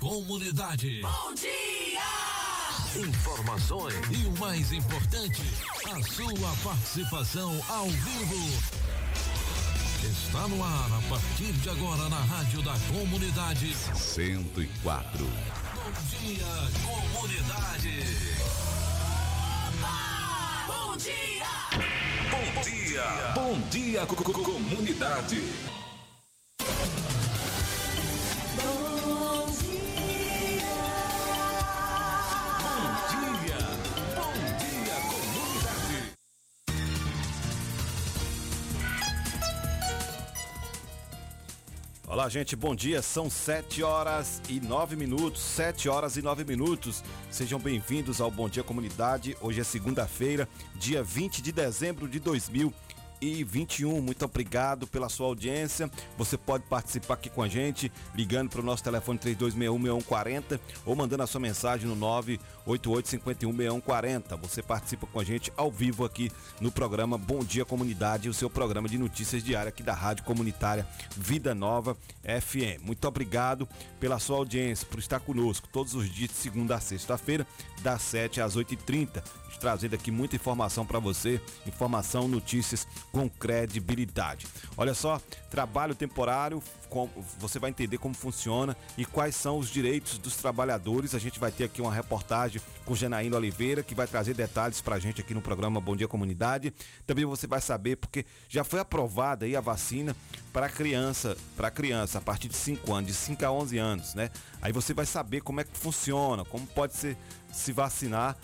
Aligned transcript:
comunidade. 0.00 1.00
Bom 1.02 1.34
dia! 1.34 3.04
Informações 3.08 3.94
e 4.10 4.26
o 4.26 4.38
mais 4.38 4.72
importante, 4.72 5.42
a 5.86 6.02
sua 6.02 6.50
participação 6.62 7.60
ao 7.68 7.88
vivo. 7.88 8.84
Está 10.04 10.46
no 10.48 10.62
ar 10.62 10.90
a 10.92 11.08
partir 11.08 11.52
de 11.52 11.70
agora 11.70 12.08
na 12.08 12.20
Rádio 12.20 12.62
da 12.62 12.74
Comunidade 12.92 13.74
104. 13.74 15.24
Bom 15.24 15.92
dia, 16.10 16.46
comunidade. 16.84 18.04
Opa! 19.68 20.66
Bom 20.68 20.96
dia! 20.96 21.46
Bom 22.30 22.62
dia! 22.62 23.32
Bom 23.34 23.60
dia, 23.70 24.06
co- 24.06 24.16
co- 24.16 24.32
comunidade! 24.44 25.73
Olá, 42.14 42.28
gente, 42.28 42.54
bom 42.54 42.76
dia. 42.76 43.02
São 43.02 43.28
7 43.28 43.82
horas 43.82 44.40
e 44.48 44.60
9 44.60 44.94
minutos. 44.94 45.42
7 45.42 45.88
horas 45.88 46.16
e 46.16 46.22
9 46.22 46.44
minutos. 46.44 47.02
Sejam 47.28 47.58
bem-vindos 47.58 48.20
ao 48.20 48.30
Bom 48.30 48.48
Dia 48.48 48.62
Comunidade. 48.62 49.36
Hoje 49.40 49.60
é 49.60 49.64
segunda-feira, 49.64 50.48
dia 50.76 51.02
20 51.02 51.42
de 51.42 51.50
dezembro 51.50 52.06
de 52.06 52.20
2021. 53.20 54.00
Muito 54.00 54.24
obrigado 54.24 54.86
pela 54.86 55.08
sua 55.08 55.26
audiência. 55.26 55.90
Você 56.16 56.36
pode 56.36 56.64
participar 56.64 57.14
aqui 57.14 57.30
com 57.30 57.42
a 57.42 57.48
gente, 57.48 57.90
ligando 58.14 58.50
para 58.50 58.60
o 58.60 58.64
nosso 58.64 58.84
telefone 58.84 59.18
3261-6140 59.18 60.60
ou 60.84 60.94
mandando 60.94 61.22
a 61.22 61.26
sua 61.26 61.40
mensagem 61.40 61.88
no 61.88 61.96
988-51-6140. 62.66 64.38
Você 64.42 64.62
participa 64.62 65.06
com 65.06 65.20
a 65.20 65.24
gente 65.24 65.52
ao 65.56 65.70
vivo 65.70 66.04
aqui 66.04 66.30
no 66.60 66.70
programa 66.70 67.16
Bom 67.16 67.40
Dia 67.40 67.64
Comunidade, 67.64 68.28
o 68.28 68.34
seu 68.34 68.50
programa 68.50 68.88
de 68.88 68.98
notícias 68.98 69.42
diária 69.42 69.68
aqui 69.68 69.82
da 69.82 69.94
Rádio 69.94 70.24
Comunitária 70.24 70.86
Vida 71.16 71.54
Nova 71.54 71.96
FM. 72.22 72.82
Muito 72.82 73.06
obrigado 73.06 73.68
pela 73.98 74.18
sua 74.18 74.36
audiência, 74.36 74.86
por 74.86 74.98
estar 74.98 75.20
conosco 75.20 75.68
todos 75.72 75.94
os 75.94 76.10
dias 76.10 76.30
de 76.30 76.36
segunda 76.36 76.76
a 76.76 76.80
sexta-feira, 76.80 77.46
das 77.82 78.02
7 78.02 78.40
às 78.40 78.56
8h30 78.56 79.22
trazendo 79.58 79.94
aqui 79.94 80.10
muita 80.10 80.36
informação 80.36 80.84
para 80.84 80.98
você, 80.98 81.40
informação, 81.66 82.28
notícias 82.28 82.86
com 83.12 83.28
credibilidade. 83.28 84.46
Olha 84.76 84.94
só, 84.94 85.20
trabalho 85.50 85.94
temporário, 85.94 86.62
com- 86.88 87.08
você 87.38 87.58
vai 87.58 87.70
entender 87.70 87.98
como 87.98 88.14
funciona 88.14 88.76
e 88.96 89.04
quais 89.04 89.34
são 89.34 89.58
os 89.58 89.68
direitos 89.68 90.18
dos 90.18 90.36
trabalhadores. 90.36 91.14
A 91.14 91.18
gente 91.18 91.38
vai 91.40 91.50
ter 91.50 91.64
aqui 91.64 91.80
uma 91.80 91.92
reportagem 91.92 92.60
com 92.84 92.94
Janaína 92.94 93.36
Oliveira, 93.36 93.82
que 93.82 93.94
vai 93.94 94.06
trazer 94.06 94.34
detalhes 94.34 94.80
para 94.80 94.96
a 94.96 94.98
gente 94.98 95.20
aqui 95.20 95.34
no 95.34 95.40
programa 95.42 95.80
Bom 95.80 95.96
Dia 95.96 96.06
Comunidade. 96.08 96.72
Também 97.06 97.24
você 97.24 97.46
vai 97.46 97.60
saber 97.60 97.96
porque 97.96 98.24
já 98.48 98.62
foi 98.62 98.80
aprovada 98.80 99.44
aí 99.46 99.56
a 99.56 99.60
vacina 99.60 100.14
para 100.52 100.68
criança, 100.68 101.36
para 101.56 101.70
criança 101.70 102.18
a 102.18 102.20
partir 102.20 102.48
de 102.48 102.56
5 102.56 102.92
anos, 102.92 103.10
de 103.10 103.16
5 103.16 103.44
a 103.44 103.50
11 103.50 103.78
anos, 103.78 104.14
né? 104.14 104.30
Aí 104.62 104.72
você 104.72 104.94
vai 104.94 105.06
saber 105.06 105.40
como 105.40 105.60
é 105.60 105.64
que 105.64 105.76
funciona, 105.76 106.44
como 106.44 106.66
pode 106.66 106.94
ser 106.94 107.16
se 107.52 107.72
vacinar 107.72 108.36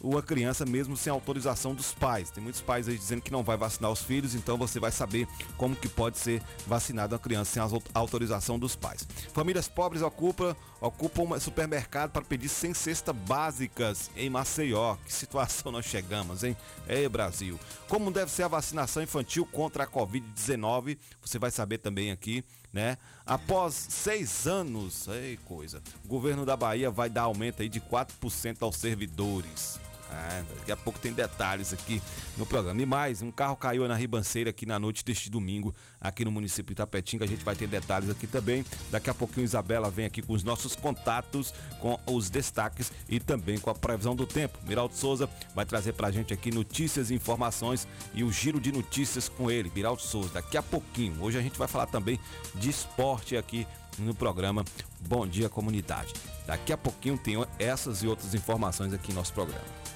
uma 0.00 0.22
criança 0.22 0.64
mesmo 0.64 0.96
sem 0.96 1.10
autorização 1.12 1.74
dos 1.74 1.92
pais. 1.92 2.30
Tem 2.30 2.42
muitos 2.42 2.60
pais 2.60 2.88
aí 2.88 2.96
dizendo 2.96 3.20
que 3.22 3.32
não 3.32 3.42
vai 3.42 3.56
vacinar 3.56 3.90
os 3.90 4.02
filhos, 4.02 4.34
então 4.34 4.56
você 4.56 4.78
vai 4.78 4.92
saber 4.92 5.26
como 5.56 5.74
que 5.74 5.88
pode 5.88 6.18
ser 6.18 6.42
vacinada 6.66 7.14
uma 7.16 7.18
criança 7.20 7.52
sem 7.52 7.62
a 7.62 7.64
au- 7.66 7.82
autorização 7.94 8.58
dos 8.58 8.76
pais. 8.76 9.06
Famílias 9.32 9.66
pobres 9.68 10.02
ocupam, 10.02 10.54
ocupam 10.80 11.22
um 11.34 11.40
supermercado 11.40 12.10
para 12.10 12.22
pedir 12.22 12.48
100 12.48 12.74
cestas 12.74 13.14
básicas 13.16 14.10
em 14.16 14.30
Maceió. 14.30 14.96
Que 15.04 15.12
situação 15.12 15.70
nós 15.72 15.84
chegamos, 15.86 16.44
hein? 16.44 16.56
Ei, 16.86 17.08
Brasil. 17.08 17.58
Como 17.88 18.10
deve 18.10 18.30
ser 18.30 18.44
a 18.44 18.48
vacinação 18.48 19.02
infantil 19.02 19.44
contra 19.46 19.84
a 19.84 19.86
Covid-19? 19.86 20.98
Você 21.22 21.38
vai 21.38 21.50
saber 21.50 21.78
também 21.78 22.10
aqui, 22.10 22.44
né? 22.72 22.98
Após 23.26 23.74
seis 23.74 24.46
anos, 24.46 25.06
ei 25.08 25.38
coisa, 25.44 25.82
o 26.04 26.08
governo 26.08 26.46
da 26.46 26.56
Bahia 26.56 26.90
vai 26.90 27.10
dar 27.10 27.22
aumento 27.22 27.62
aí 27.62 27.68
de 27.68 27.80
4% 27.80 28.58
aos 28.62 28.76
servidores. 28.76 29.80
É, 30.10 30.42
daqui 30.58 30.72
a 30.72 30.76
pouco 30.76 30.98
tem 30.98 31.12
detalhes 31.12 31.72
aqui 31.72 32.00
no 32.36 32.46
programa. 32.46 32.80
E 32.80 32.86
mais, 32.86 33.20
um 33.20 33.30
carro 33.30 33.56
caiu 33.56 33.86
na 33.86 33.94
ribanceira 33.94 34.50
aqui 34.50 34.64
na 34.64 34.78
noite 34.78 35.04
deste 35.04 35.30
domingo, 35.30 35.74
aqui 36.00 36.24
no 36.24 36.30
município 36.30 36.74
de 36.74 36.80
Itapetinga. 36.80 37.24
A 37.24 37.28
gente 37.28 37.44
vai 37.44 37.54
ter 37.54 37.66
detalhes 37.66 38.08
aqui 38.08 38.26
também. 38.26 38.64
Daqui 38.90 39.10
a 39.10 39.14
pouquinho 39.14 39.44
Isabela 39.44 39.90
vem 39.90 40.06
aqui 40.06 40.22
com 40.22 40.32
os 40.32 40.42
nossos 40.42 40.74
contatos, 40.74 41.52
com 41.80 41.98
os 42.06 42.30
destaques 42.30 42.90
e 43.08 43.20
também 43.20 43.58
com 43.58 43.70
a 43.70 43.74
previsão 43.74 44.16
do 44.16 44.26
tempo. 44.26 44.58
Miraldo 44.66 44.94
Souza 44.94 45.28
vai 45.54 45.66
trazer 45.66 45.92
pra 45.92 46.10
gente 46.10 46.32
aqui 46.32 46.50
notícias 46.50 47.10
e 47.10 47.14
informações 47.14 47.86
e 48.14 48.24
o 48.24 48.32
giro 48.32 48.60
de 48.60 48.72
notícias 48.72 49.28
com 49.28 49.50
ele, 49.50 49.70
Miraldo 49.74 50.02
Souza. 50.02 50.30
Daqui 50.34 50.56
a 50.56 50.62
pouquinho. 50.62 51.22
Hoje 51.22 51.38
a 51.38 51.42
gente 51.42 51.58
vai 51.58 51.68
falar 51.68 51.86
também 51.86 52.18
de 52.54 52.70
esporte 52.70 53.36
aqui 53.36 53.66
no 53.98 54.14
programa 54.14 54.64
Bom 55.00 55.26
Dia 55.26 55.48
Comunidade. 55.48 56.14
Daqui 56.46 56.72
a 56.72 56.78
pouquinho 56.78 57.18
tem 57.18 57.34
essas 57.58 58.02
e 58.02 58.06
outras 58.06 58.34
informações 58.34 58.92
aqui 58.92 59.08
no 59.10 59.16
nosso 59.16 59.32
programa. 59.32 59.87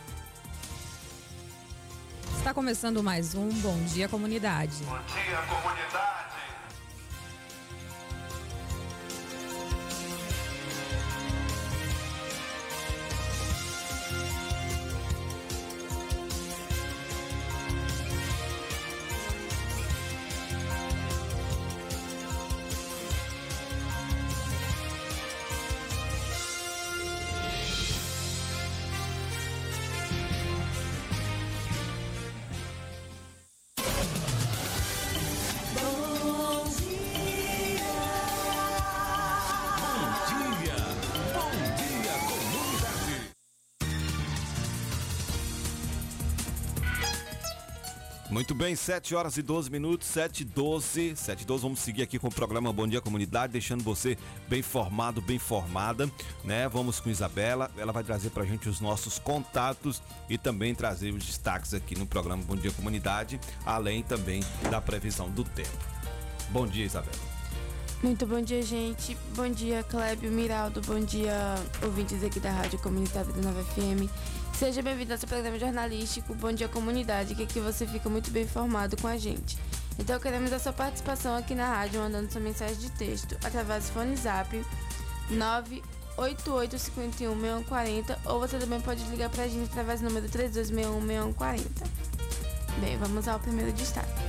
Está 2.43 2.53
começando 2.53 3.05
mais 3.05 3.37
um 3.37 3.49
Bom 3.61 3.79
Dia 3.85 4.09
Comunidade. 4.09 4.83
Bom 4.83 4.99
dia, 5.15 5.39
comunidade. 5.49 6.12
Bem, 48.63 48.77
7 48.77 49.17
horas 49.17 49.37
e 49.37 49.43
12 49.43 49.69
minutos, 49.73 50.07
7 50.07 50.43
e 50.43 50.45
12, 50.45 51.17
7 51.17 51.43
e 51.43 51.45
12, 51.45 51.63
vamos 51.65 51.81
seguir 51.81 52.03
aqui 52.03 52.17
com 52.17 52.29
o 52.29 52.33
programa 52.33 52.73
Bom 52.73 52.87
Dia 52.87 53.01
Comunidade, 53.01 53.53
deixando 53.53 53.83
você 53.83 54.17
bem 54.49 54.61
informado, 54.61 55.21
bem 55.21 55.37
formada, 55.37 56.09
né? 56.45 56.69
Vamos 56.69 57.01
com 57.01 57.11
Isabela, 57.11 57.73
ela 57.77 57.93
vai 57.93 58.05
trazer 58.05 58.31
pra 58.31 58.45
gente 58.45 58.69
os 58.69 58.81
nossos 58.81 59.19
contatos 59.19 60.01
e 60.31 60.39
também 60.39 60.77
trazer 60.77 61.13
os 61.13 61.25
destaques 61.25 61.75
aqui 61.75 61.99
no 61.99 62.07
programa 62.07 62.41
Bom 62.45 62.55
Dia 62.55 62.71
Comunidade, 62.71 63.41
além 63.67 64.01
também 64.01 64.45
da 64.71 64.81
previsão 64.81 65.29
do 65.29 65.43
tempo. 65.43 65.85
Bom 66.51 66.65
dia, 66.65 66.85
Isabela. 66.85 67.19
Muito 68.01 68.25
bom 68.27 68.41
dia, 68.41 68.63
gente. 68.63 69.17
Bom 69.35 69.49
dia, 69.49 69.83
Clébio, 69.83 70.31
Miraldo. 70.31 70.81
Bom 70.83 71.01
dia, 71.01 71.57
ouvintes 71.83 72.23
aqui 72.23 72.39
da 72.39 72.53
Rádio 72.53 72.79
Comunitária 72.79 73.33
da 73.33 73.43
Nova 73.43 73.65
FM. 73.65 74.09
Seja 74.55 74.83
bem-vindo 74.83 75.13
ao 75.13 75.19
seu 75.19 75.29
programa 75.29 75.59
jornalístico 75.59 76.35
Bom 76.35 76.53
Dia 76.53 76.69
Comunidade, 76.69 77.35
que 77.35 77.43
aqui 77.43 77.59
você 77.59 77.87
fica 77.87 78.09
muito 78.09 78.31
bem 78.31 78.45
informado 78.45 78.97
com 78.97 79.09
a 79.09 79.17
gente. 79.17 79.59
Então, 79.99 80.21
queremos 80.21 80.53
a 80.53 80.59
sua 80.59 80.73
participação 80.73 81.37
aqui 81.37 81.55
na 81.55 81.67
rádio, 81.67 82.01
mandando 82.01 82.31
sua 82.31 82.41
mensagem 82.41 82.77
de 82.77 82.91
texto 82.93 83.37
através 83.45 83.87
do 83.87 83.93
fone 83.93 84.17
zap 84.17 84.65
988516140 86.17 88.17
ou 88.27 88.41
você 88.41 88.59
também 88.59 88.81
pode 88.81 89.03
ligar 89.05 89.31
pra 89.31 89.49
gente 89.49 89.71
através 89.71 90.01
do 90.01 90.09
número 90.09 90.29
32616140. 90.29 91.65
Bem, 92.81 92.97
vamos 92.99 93.29
ao 93.29 93.41
primeiro 93.41 93.73
destaque. 93.73 94.23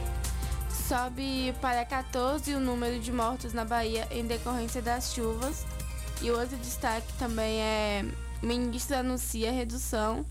Sobe 0.88 1.54
para 1.62 1.86
14 1.86 2.56
o 2.56 2.60
número 2.60 3.00
de 3.00 3.12
mortos 3.12 3.54
na 3.54 3.64
Bahia 3.64 4.08
em 4.12 4.26
decorrência 4.26 4.82
das 4.82 5.14
chuvas. 5.14 5.64
E 6.22 6.32
o 6.32 6.40
outro 6.40 6.58
destaque 6.58 7.12
também 7.14 7.62
é: 7.62 8.06
ministro 8.44 8.98
anuncia 8.98 9.52
redução 9.52 10.26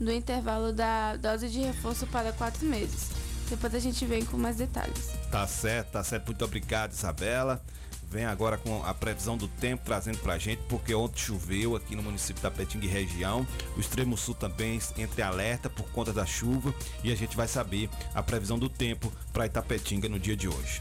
do 0.00 0.10
intervalo 0.10 0.72
da 0.72 1.16
dose 1.16 1.48
de 1.48 1.60
reforço 1.60 2.06
para 2.06 2.32
quatro 2.32 2.64
meses. 2.66 3.10
Depois 3.48 3.74
a 3.74 3.78
gente 3.78 4.04
vem 4.04 4.24
com 4.24 4.36
mais 4.36 4.56
detalhes. 4.56 5.10
Tá 5.30 5.46
certo, 5.46 5.92
tá 5.92 6.04
certo. 6.04 6.26
Muito 6.26 6.44
obrigado, 6.44 6.92
Isabela. 6.92 7.62
Vem 8.10 8.24
agora 8.24 8.56
com 8.56 8.82
a 8.84 8.94
previsão 8.94 9.36
do 9.36 9.46
tempo 9.46 9.82
trazendo 9.84 10.18
pra 10.18 10.38
gente, 10.38 10.62
porque 10.66 10.94
ontem 10.94 11.18
choveu 11.18 11.76
aqui 11.76 11.94
no 11.94 12.02
município 12.02 12.42
da 12.42 12.50
Petinga 12.50 12.86
e 12.86 12.88
região. 12.88 13.46
O 13.76 13.80
extremo 13.80 14.16
sul 14.16 14.34
também 14.34 14.80
entre 14.96 15.20
alerta 15.20 15.68
por 15.68 15.86
conta 15.90 16.10
da 16.10 16.24
chuva 16.24 16.74
e 17.04 17.12
a 17.12 17.14
gente 17.14 17.36
vai 17.36 17.46
saber 17.46 17.90
a 18.14 18.22
previsão 18.22 18.58
do 18.58 18.68
tempo 18.68 19.12
para 19.30 19.44
Itapetinga 19.44 20.08
no 20.08 20.18
dia 20.18 20.36
de 20.36 20.48
hoje. 20.48 20.80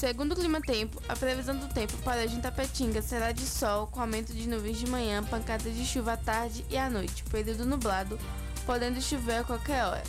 Segundo 0.00 0.32
o 0.32 0.34
Clima 0.34 0.62
Tempo, 0.62 0.98
a 1.10 1.14
previsão 1.14 1.54
do 1.54 1.68
tempo 1.68 1.94
para 1.98 2.22
hoje 2.22 2.34
em 2.34 2.40
Tapetinga 2.40 3.02
será 3.02 3.32
de 3.32 3.44
sol, 3.44 3.86
com 3.86 4.00
aumento 4.00 4.32
de 4.32 4.48
nuvens 4.48 4.78
de 4.78 4.86
manhã, 4.86 5.22
pancada 5.22 5.70
de 5.70 5.84
chuva 5.84 6.14
à 6.14 6.16
tarde 6.16 6.64
e 6.70 6.78
à 6.78 6.88
noite, 6.88 7.22
período 7.24 7.66
nublado, 7.66 8.18
podendo 8.64 8.98
chover 9.02 9.40
a 9.40 9.44
qualquer 9.44 9.84
hora. 9.84 10.02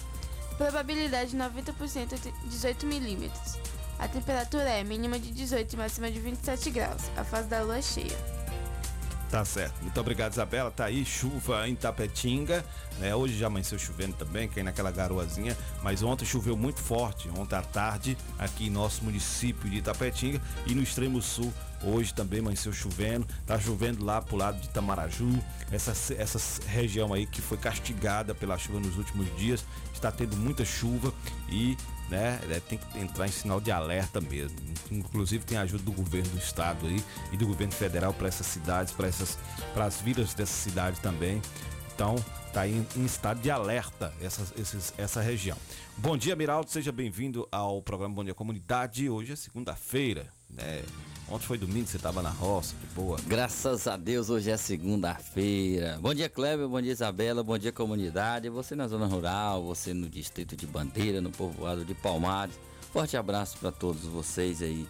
Probabilidade 0.57 1.35
90% 1.35 2.33
18 2.45 2.85
milímetros. 2.85 3.57
A 3.99 4.07
temperatura 4.07 4.69
é 4.69 4.81
mínima 4.81 5.19
de 5.19 5.29
18 5.29 5.73
e 5.73 5.77
máxima 5.77 6.09
de 6.09 6.21
27 6.21 6.71
graus. 6.71 7.11
A 7.17 7.25
fase 7.25 7.49
da 7.49 7.61
lua 7.61 7.79
é 7.79 7.81
cheia. 7.81 8.40
Tá 9.31 9.45
certo. 9.45 9.81
Muito 9.81 9.97
obrigado, 9.97 10.33
Isabela. 10.33 10.69
Tá 10.69 10.85
aí, 10.85 11.05
chuva 11.05 11.65
em 11.65 11.73
Tapetinga. 11.73 12.65
Né? 12.99 13.15
Hoje 13.15 13.37
já 13.37 13.47
amanheceu 13.47 13.79
chovendo 13.79 14.13
também, 14.17 14.45
caindo 14.49 14.65
naquela 14.65 14.91
garoazinha. 14.91 15.57
Mas 15.81 16.03
ontem 16.03 16.25
choveu 16.25 16.57
muito 16.57 16.81
forte, 16.81 17.29
ontem 17.37 17.55
à 17.55 17.61
tarde, 17.61 18.17
aqui 18.37 18.67
em 18.67 18.69
nosso 18.69 19.05
município 19.05 19.69
de 19.69 19.81
Tapetinga. 19.81 20.41
E 20.67 20.75
no 20.75 20.83
extremo 20.83 21.21
sul, 21.21 21.53
hoje 21.81 22.13
também 22.13 22.41
amanheceu 22.41 22.73
chovendo. 22.73 23.25
Tá 23.45 23.57
chovendo 23.57 24.03
lá 24.03 24.21
pro 24.21 24.35
lado 24.35 24.59
de 24.59 24.67
Tamaraju. 24.67 25.41
Essa, 25.71 25.91
essa 26.13 26.67
região 26.67 27.13
aí 27.13 27.25
que 27.25 27.41
foi 27.41 27.57
castigada 27.57 28.35
pela 28.35 28.57
chuva 28.57 28.81
nos 28.81 28.97
últimos 28.97 29.33
dias. 29.37 29.63
Está 29.93 30.11
tendo 30.11 30.35
muita 30.35 30.65
chuva 30.65 31.13
e 31.49 31.77
né? 32.11 32.39
É, 32.49 32.59
tem 32.59 32.77
que 32.77 32.99
entrar 32.99 33.25
em 33.25 33.31
sinal 33.31 33.61
de 33.61 33.71
alerta 33.71 34.19
mesmo. 34.19 34.57
Inclusive 34.91 35.45
tem 35.45 35.57
a 35.57 35.61
ajuda 35.61 35.81
do 35.83 35.93
governo 35.93 36.29
do 36.29 36.37
estado 36.37 36.85
aí 36.85 37.01
e 37.31 37.37
do 37.37 37.47
governo 37.47 37.73
federal 37.73 38.13
para 38.13 38.27
essas 38.27 38.45
cidades, 38.45 38.93
para 38.93 39.07
essas 39.07 39.39
para 39.73 39.85
as 39.85 40.01
vidas 40.01 40.33
dessas 40.33 40.55
cidades 40.55 40.99
também. 40.99 41.41
Então, 41.95 42.15
tá 42.51 42.67
em, 42.67 42.85
em 42.95 43.05
estado 43.05 43.39
de 43.41 43.49
alerta 43.49 44.13
essa, 44.21 44.43
esses, 44.59 44.93
essa 44.97 45.21
região. 45.21 45.57
Bom 45.97 46.17
dia, 46.17 46.35
Miraldo, 46.35 46.69
seja 46.69 46.91
bem-vindo 46.91 47.47
ao 47.51 47.81
programa 47.81 48.13
Bom 48.13 48.23
Dia 48.23 48.33
Comunidade. 48.33 49.09
Hoje 49.09 49.31
é 49.31 49.35
segunda-feira, 49.35 50.27
né? 50.49 50.83
Ontem 51.31 51.45
foi 51.45 51.57
domingo, 51.57 51.87
você 51.87 51.95
estava 51.95 52.21
na 52.21 52.29
roça, 52.29 52.75
de 52.75 52.87
boa. 52.87 53.17
Graças 53.25 53.87
a 53.87 53.95
Deus, 53.95 54.29
hoje 54.29 54.51
é 54.51 54.57
segunda-feira. 54.57 55.97
Bom 56.01 56.13
dia, 56.13 56.27
Kleber, 56.27 56.67
bom 56.67 56.81
dia, 56.81 56.91
Isabela, 56.91 57.41
bom 57.41 57.57
dia, 57.57 57.71
comunidade. 57.71 58.49
Você 58.49 58.75
na 58.75 58.85
zona 58.85 59.05
rural, 59.05 59.63
você 59.63 59.93
no 59.93 60.09
distrito 60.09 60.57
de 60.57 60.67
Bandeira, 60.67 61.21
no 61.21 61.31
povoado 61.31 61.85
de 61.85 61.93
Palmares. 61.93 62.59
Forte 62.91 63.15
abraço 63.15 63.57
para 63.59 63.71
todos 63.71 64.01
vocês 64.01 64.61
aí. 64.61 64.85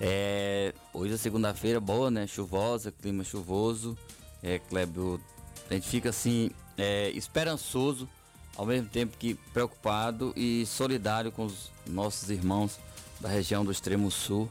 É, 0.00 0.72
hoje 0.94 1.12
é 1.12 1.16
segunda-feira 1.18 1.78
boa, 1.78 2.10
né? 2.10 2.26
Chuvosa, 2.26 2.90
clima 2.90 3.22
chuvoso. 3.22 3.94
É, 4.42 4.58
Kleber, 4.60 5.20
a 5.68 5.74
gente 5.74 5.88
fica 5.88 6.08
assim, 6.08 6.50
é, 6.78 7.10
esperançoso, 7.10 8.08
ao 8.56 8.64
mesmo 8.64 8.88
tempo 8.88 9.18
que 9.18 9.34
preocupado 9.52 10.32
e 10.34 10.64
solidário 10.64 11.30
com 11.30 11.44
os 11.44 11.70
nossos 11.86 12.30
irmãos 12.30 12.80
da 13.20 13.28
região 13.28 13.62
do 13.62 13.70
extremo 13.70 14.10
sul 14.10 14.48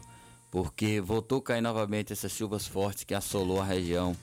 porque 0.51 0.99
voltou 0.99 1.39
a 1.39 1.41
cair 1.41 1.61
novamente 1.61 2.11
essas 2.11 2.31
chuvas 2.31 2.67
fortes 2.67 3.05
que 3.05 3.15
assolou 3.15 3.61
a 3.61 3.65
região 3.65 4.15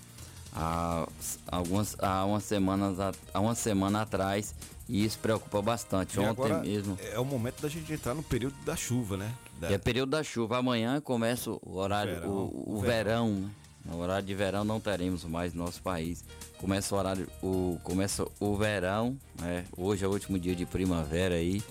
há, 0.54 1.08
algumas, 1.50 1.96
há, 1.98 2.24
umas 2.24 2.44
semanas, 2.44 2.96
há 3.32 3.40
uma 3.40 3.54
semana 3.54 4.02
atrás 4.02 4.54
e 4.88 5.04
isso 5.04 5.18
preocupa 5.18 5.62
bastante. 5.62 6.16
E 6.16 6.20
Ontem 6.20 6.60
mesmo. 6.60 6.98
É 7.12 7.18
o 7.18 7.24
momento 7.24 7.62
da 7.62 7.68
gente 7.68 7.92
entrar 7.92 8.14
no 8.14 8.22
período 8.22 8.56
da 8.64 8.76
chuva, 8.76 9.16
né? 9.16 9.32
Da... 9.58 9.72
É 9.72 9.78
período 9.78 10.10
da 10.10 10.22
chuva. 10.22 10.58
Amanhã 10.58 11.00
começa 11.00 11.50
o 11.50 11.76
horário, 11.76 12.14
verão, 12.14 12.30
o, 12.30 12.76
o, 12.76 12.80
verão. 12.80 13.26
verão 13.26 13.30
né? 13.30 13.50
No 13.84 13.98
horário 14.00 14.26
de 14.26 14.34
verão 14.34 14.64
não 14.64 14.80
teremos 14.80 15.24
mais 15.24 15.54
no 15.54 15.64
nosso 15.64 15.80
país. 15.80 16.22
Começa 16.58 16.94
o 16.94 16.98
horário, 16.98 17.28
o, 17.42 17.78
começa 17.82 18.26
o 18.38 18.56
verão, 18.56 19.16
né? 19.40 19.64
Hoje 19.76 20.04
é 20.04 20.08
o 20.08 20.10
último 20.10 20.38
dia 20.38 20.54
de 20.54 20.66
primavera 20.66 21.36
aí. 21.36 21.62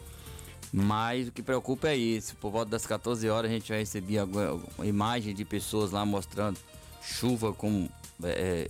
Mas 0.72 1.30
o 1.30 1.32
que 1.32 1.42
preocupa 1.42 1.90
é 1.90 1.96
isso. 1.96 2.36
Por 2.36 2.52
volta 2.52 2.72
das 2.72 2.86
14 2.86 3.30
horas 3.30 3.50
a 3.50 3.54
gente 3.54 3.70
vai 3.70 3.80
receber 3.80 4.20
alguma, 4.20 4.86
imagem 4.86 5.34
de 5.34 5.46
pessoas 5.46 5.92
lá 5.92 6.06
mostrando 6.06 6.60
chuva 7.02 7.54
com 7.54 7.88
é, 8.24 8.70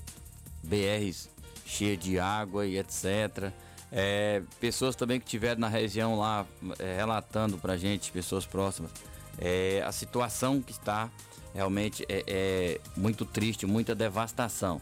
BRs 0.64 1.30
cheias 1.66 2.00
de 2.00 2.20
água 2.20 2.66
e 2.66 2.78
etc. 2.78 3.52
É, 3.92 4.42
pessoas 4.60 4.96
também 4.96 5.20
que 5.20 5.26
estiveram 5.26 5.62
na 5.62 5.68
região 5.68 6.18
lá 6.18 6.46
é, 6.80 6.96
relatando 6.96 7.58
pra 7.58 7.78
gente, 7.78 8.12
pessoas 8.12 8.46
próximas, 8.46 8.92
é, 9.38 9.82
a 9.86 9.92
situação 9.92 10.62
que 10.62 10.72
está 10.72 11.10
realmente 11.54 12.06
é, 12.10 12.24
é 12.28 12.80
muito 12.96 13.26
triste, 13.26 13.66
muita 13.66 13.96
devastação. 13.96 14.82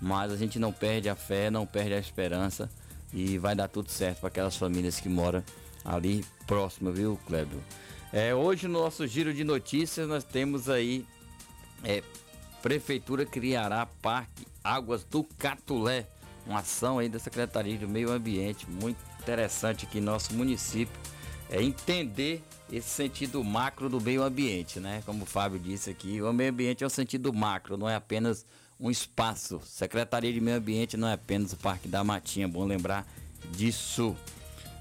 Mas 0.00 0.32
a 0.32 0.36
gente 0.36 0.58
não 0.58 0.72
perde 0.72 1.08
a 1.08 1.14
fé, 1.14 1.50
não 1.50 1.66
perde 1.66 1.94
a 1.94 1.98
esperança 1.98 2.70
e 3.12 3.38
vai 3.38 3.54
dar 3.54 3.68
tudo 3.68 3.90
certo 3.90 4.20
para 4.20 4.28
aquelas 4.28 4.56
famílias 4.56 4.98
que 4.98 5.08
moram 5.08 5.42
ali 5.84 6.24
próximo, 6.46 6.92
viu, 6.92 7.18
Kleber? 7.26 7.58
É, 8.12 8.34
hoje 8.34 8.68
no 8.68 8.80
nosso 8.80 9.06
giro 9.06 9.34
de 9.34 9.42
notícias 9.44 10.08
nós 10.08 10.24
temos 10.24 10.68
aí 10.68 11.04
é, 11.82 12.02
Prefeitura 12.62 13.26
criará 13.26 13.84
Parque 13.84 14.46
Águas 14.62 15.04
do 15.04 15.22
Catulé, 15.22 16.06
uma 16.46 16.60
ação 16.60 16.98
aí 16.98 17.08
da 17.08 17.18
Secretaria 17.18 17.76
do 17.76 17.88
Meio 17.88 18.10
Ambiente, 18.10 18.70
muito 18.70 18.98
interessante 19.20 19.84
aqui 19.84 20.00
nosso 20.00 20.32
município, 20.34 20.94
é 21.50 21.62
entender 21.62 22.42
esse 22.72 22.88
sentido 22.88 23.44
macro 23.44 23.88
do 23.88 24.00
meio 24.00 24.22
ambiente, 24.22 24.80
né? 24.80 25.02
Como 25.04 25.24
o 25.24 25.26
Fábio 25.26 25.58
disse 25.58 25.90
aqui, 25.90 26.22
o 26.22 26.32
meio 26.32 26.50
ambiente 26.50 26.82
é 26.82 26.86
o 26.86 26.90
sentido 26.90 27.32
macro, 27.32 27.76
não 27.76 27.88
é 27.88 27.94
apenas 27.94 28.46
um 28.80 28.90
espaço. 28.90 29.60
Secretaria 29.64 30.32
de 30.32 30.40
Meio 30.40 30.56
Ambiente 30.56 30.96
não 30.96 31.08
é 31.08 31.12
apenas 31.12 31.52
o 31.52 31.56
Parque 31.56 31.88
da 31.88 32.02
Matinha, 32.02 32.48
bom 32.48 32.64
lembrar 32.64 33.06
disso. 33.52 34.16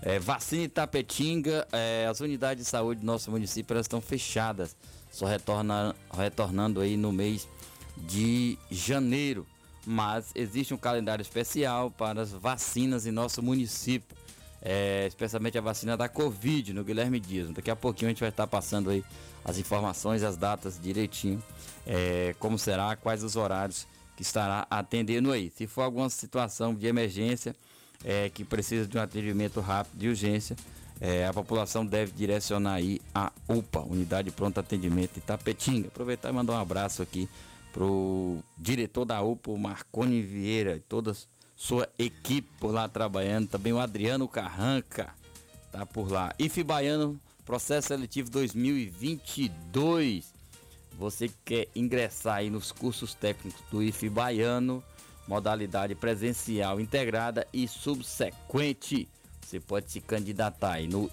É, 0.05 0.19
vacina 0.19 0.63
Itapetinga, 0.63 1.65
é, 1.71 2.05
as 2.09 2.19
unidades 2.19 2.65
de 2.65 2.69
saúde 2.69 2.99
do 2.99 3.05
nosso 3.05 3.31
município 3.31 3.73
elas 3.73 3.85
estão 3.85 4.01
fechadas, 4.01 4.75
só 5.09 5.25
retorna, 5.25 5.95
retornando 6.13 6.81
aí 6.81 6.97
no 6.97 7.13
mês 7.13 7.47
de 7.95 8.57
janeiro. 8.69 9.47
Mas 9.85 10.31
existe 10.35 10.73
um 10.73 10.77
calendário 10.77 11.21
especial 11.21 11.89
para 11.89 12.21
as 12.21 12.31
vacinas 12.31 13.05
em 13.05 13.11
nosso 13.11 13.41
município, 13.41 14.15
é, 14.61 15.07
especialmente 15.07 15.57
a 15.57 15.61
vacina 15.61 15.95
da 15.95 16.09
Covid 16.09 16.73
no 16.73 16.83
Guilherme 16.83 17.19
Dias. 17.19 17.49
Daqui 17.51 17.71
a 17.71 17.75
pouquinho 17.75 18.09
a 18.09 18.11
gente 18.11 18.19
vai 18.19 18.29
estar 18.29 18.47
passando 18.47 18.89
aí 18.89 19.03
as 19.43 19.57
informações, 19.57 20.21
as 20.21 20.35
datas 20.35 20.77
direitinho, 20.81 21.41
é, 21.87 22.35
como 22.39 22.59
será, 22.59 22.95
quais 22.97 23.23
os 23.23 23.37
horários 23.37 23.87
que 24.17 24.21
estará 24.21 24.67
atendendo 24.69 25.31
aí. 25.31 25.49
Se 25.55 25.65
for 25.65 25.83
alguma 25.83 26.09
situação 26.09 26.73
de 26.73 26.87
emergência, 26.87 27.55
é, 28.03 28.29
que 28.29 28.43
precisa 28.43 28.87
de 28.87 28.97
um 28.97 29.01
atendimento 29.01 29.61
rápido 29.61 29.99
de 29.99 30.09
urgência, 30.09 30.55
é, 30.99 31.25
a 31.25 31.33
população 31.33 31.85
deve 31.85 32.11
direcionar 32.11 32.75
aí 32.75 33.01
a 33.13 33.31
UPA, 33.47 33.81
Unidade 33.81 34.29
de 34.29 34.35
Pronto 34.35 34.59
Atendimento 34.59 35.17
Itapetinga. 35.17 35.87
Aproveitar 35.87 36.29
e 36.29 36.33
mandar 36.33 36.53
um 36.53 36.59
abraço 36.59 37.01
aqui 37.01 37.27
pro 37.73 38.37
diretor 38.57 39.03
da 39.03 39.21
UPA, 39.21 39.51
o 39.51 39.57
Marconi 39.57 40.21
Vieira, 40.21 40.77
e 40.77 40.79
toda 40.79 41.13
sua 41.55 41.89
equipe 41.97 42.47
por 42.59 42.71
lá 42.71 42.87
trabalhando, 42.87 43.47
também 43.47 43.73
o 43.73 43.79
Adriano 43.79 44.27
Carranca 44.27 45.09
tá 45.71 45.83
por 45.85 46.11
lá. 46.11 46.33
IF 46.37 46.63
Baiano, 46.63 47.19
processo 47.43 47.87
seletivo 47.89 48.29
2022. 48.29 50.31
Você 50.97 51.27
que 51.27 51.35
quer 51.43 51.67
ingressar 51.75 52.35
aí 52.35 52.49
nos 52.49 52.71
cursos 52.71 53.13
técnicos 53.15 53.59
do 53.71 53.81
IF 53.81 54.07
Baiano, 54.07 54.83
modalidade 55.27 55.95
presencial 55.95 56.79
integrada 56.79 57.47
e 57.53 57.67
subsequente. 57.67 59.07
Você 59.41 59.59
pode 59.59 59.91
se 59.91 60.01
candidatar 60.01 60.73
aí 60.73 60.87
no 60.87 61.09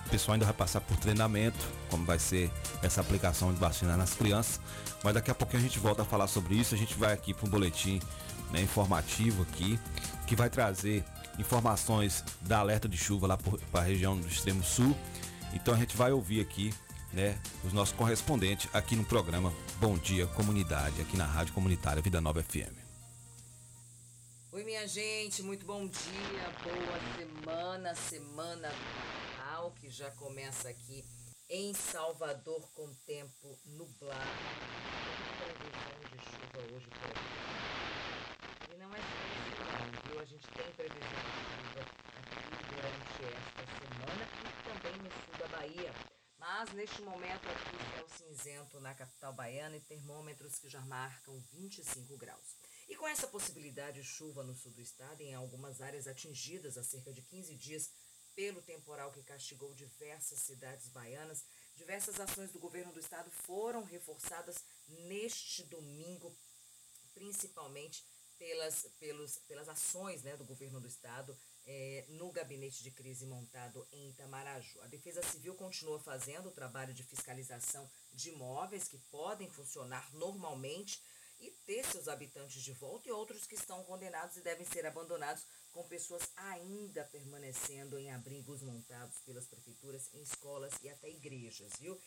O 0.06 0.10
pessoal 0.10 0.36
ainda 0.36 0.46
vai 0.46 0.53
passar 0.53 0.79
por 0.79 0.96
treinamento, 0.96 1.60
como 1.89 2.06
vai 2.06 2.17
ser 2.17 2.50
essa 2.82 3.01
aplicação 3.01 3.53
de 3.53 3.60
vacina 3.60 3.98
nas 3.98 4.13
crianças. 4.13 4.62
Mas 5.03 5.13
daqui 5.13 5.29
a 5.29 5.36
pouquinho 5.36 5.60
a 5.60 5.63
gente 5.63 5.79
volta 5.79 6.03
a 6.03 6.06
falar 6.06 6.27
sobre 6.27 6.56
isso. 6.56 6.74
A 6.74 6.77
gente 6.77 6.94
vai 6.94 7.13
aqui 7.13 7.34
para 7.34 7.46
um 7.46 7.50
boletim 7.50 8.00
né, 8.51 8.62
informativo 8.62 9.44
aqui, 9.44 9.77
que 10.25 10.36
vai 10.36 10.50
trazer 10.50 11.03
informações 11.38 12.24
da 12.41 12.60
alerta 12.60 12.88
de 12.88 12.98
chuva 12.98 13.27
lá 13.27 13.38
para 13.38 13.82
a 13.82 13.84
região 13.84 14.20
do 14.20 14.27
extremo 14.27 14.63
sul. 14.63 14.96
Então 15.53 15.74
a 15.74 15.77
gente 15.77 15.96
vai 15.96 16.12
ouvir 16.12 16.41
aqui, 16.41 16.74
né, 17.13 17.39
os 17.63 17.74
nossos 17.74 17.96
correspondentes 17.96 18.70
aqui 18.74 18.96
no 18.96 19.06
programa 19.06 19.53
Bom 19.79 19.98
Dia 19.98 20.27
Comunidade, 20.27 21.01
aqui 21.01 21.15
na 21.15 21.25
Rádio 21.25 21.53
Comunitária 21.53 22.01
Vida 22.01 22.20
Nova 22.20 22.44
FM. 22.44 22.75
Oi, 24.51 24.63
minha 24.63 24.88
gente, 24.88 25.44
muito 25.44 25.65
bom 25.65 25.88
dia, 25.88 26.50
boa 26.63 27.15
semana, 27.17 27.96
semana 27.96 28.72
normal 29.58 29.74
que 29.79 29.89
já 29.89 30.12
começa 30.12 30.70
aqui 30.70 31.03
em 31.50 31.74
Salvador 31.74 32.70
com 32.74 32.94
tempo 33.06 33.58
nublado. 33.65 34.22
Previsão 35.39 36.00
de 36.12 36.17
chuva 36.20 36.75
hoje 36.75 36.88
por 36.88 37.10
aqui. 37.10 38.74
E 38.74 38.77
não 38.77 38.94
é 38.94 39.00
só 39.00 40.10
viu? 40.10 40.20
A 40.20 40.25
gente 40.25 40.46
tem 40.57 40.73
previsão 40.73 40.99
de 40.99 41.31
chuva 41.45 41.81
aqui 42.17 42.49
durante 42.73 43.35
esta 43.37 43.63
semana 43.77 44.23
e 44.41 44.63
também 44.67 44.97
no 45.03 45.11
sul 45.11 45.37
da 45.37 45.47
Bahia. 45.55 45.93
Mas 46.39 46.73
neste 46.73 47.01
momento 47.03 47.47
aqui 47.47 47.77
céu 47.93 48.09
cinzento 48.09 48.79
na 48.79 48.95
capital 48.95 49.33
baiana 49.33 49.77
e 49.77 49.81
termômetros 49.81 50.57
que 50.57 50.67
já 50.67 50.81
marcam 50.81 51.39
25 51.51 52.17
graus. 52.17 52.55
E 52.89 52.95
com 52.95 53.07
essa 53.07 53.27
possibilidade 53.27 54.01
de 54.01 54.07
chuva 54.07 54.43
no 54.43 54.55
sul 54.55 54.71
do 54.71 54.81
estado, 54.81 55.21
em 55.21 55.35
algumas 55.35 55.79
áreas 55.79 56.07
atingidas 56.07 56.75
há 56.75 56.83
cerca 56.83 57.13
de 57.13 57.21
15 57.21 57.55
dias 57.55 57.91
pelo 58.35 58.61
temporal 58.61 59.11
que 59.11 59.21
castigou 59.21 59.75
diversas 59.75 60.39
cidades 60.39 60.87
baianas, 60.87 61.45
diversas 61.75 62.19
ações 62.19 62.51
do 62.51 62.59
governo 62.59 62.91
do 62.91 62.99
estado 62.99 63.29
foram 63.29 63.83
reforçadas 63.83 64.63
neste 64.87 65.63
domingo, 65.65 66.35
principalmente 67.13 68.03
pelas, 68.38 68.88
pelos, 69.00 69.38
pelas 69.48 69.70
ações 69.70 70.24
né, 70.24 70.36
do 70.38 70.46
governo 70.46 70.79
do 70.79 70.88
estado 70.88 71.38
é, 71.65 72.06
no 72.10 72.32
gabinete 72.32 72.84
de 72.84 72.91
crise 72.91 73.25
montado 73.25 73.86
em 73.91 74.10
Itamaraju. 74.10 74.82
A 74.82 74.88
Defesa 74.88 75.22
Civil 75.22 75.56
continua 75.56 76.00
fazendo 76.00 76.48
o 76.50 76.51
trabalho 76.51 76.94
de 76.94 77.03
fiscalização 77.03 77.89
de 78.13 78.29
imóveis 78.29 78.88
que 78.88 78.98
podem 79.10 79.50
funcionar 79.50 80.10
normalmente 80.13 81.01
e 81.39 81.51
ter 81.65 81.86
seus 81.86 82.08
habitantes 82.08 82.63
de 82.63 82.74
volta 82.74 83.08
e 83.08 83.12
outros 83.12 83.46
que 83.46 83.56
estão 83.56 83.84
condenados 83.84 84.38
e 84.38 84.41
devem 84.41 84.65
ser 84.65 84.86
abandonados 84.86 85.46
com 85.72 85.88
pessoas 85.88 86.24
ainda 86.36 87.03
permanecendo 87.06 88.00
em 88.00 88.12
abrigos 88.12 88.63
montados 88.63 89.20
pelas 89.20 89.46
prefeituras, 89.46 90.10
em 90.13 90.22
escolas 90.22 90.74
e 90.82 90.89
até 90.89 91.10
igrejas, 91.10 91.74
viu? 91.79 92.00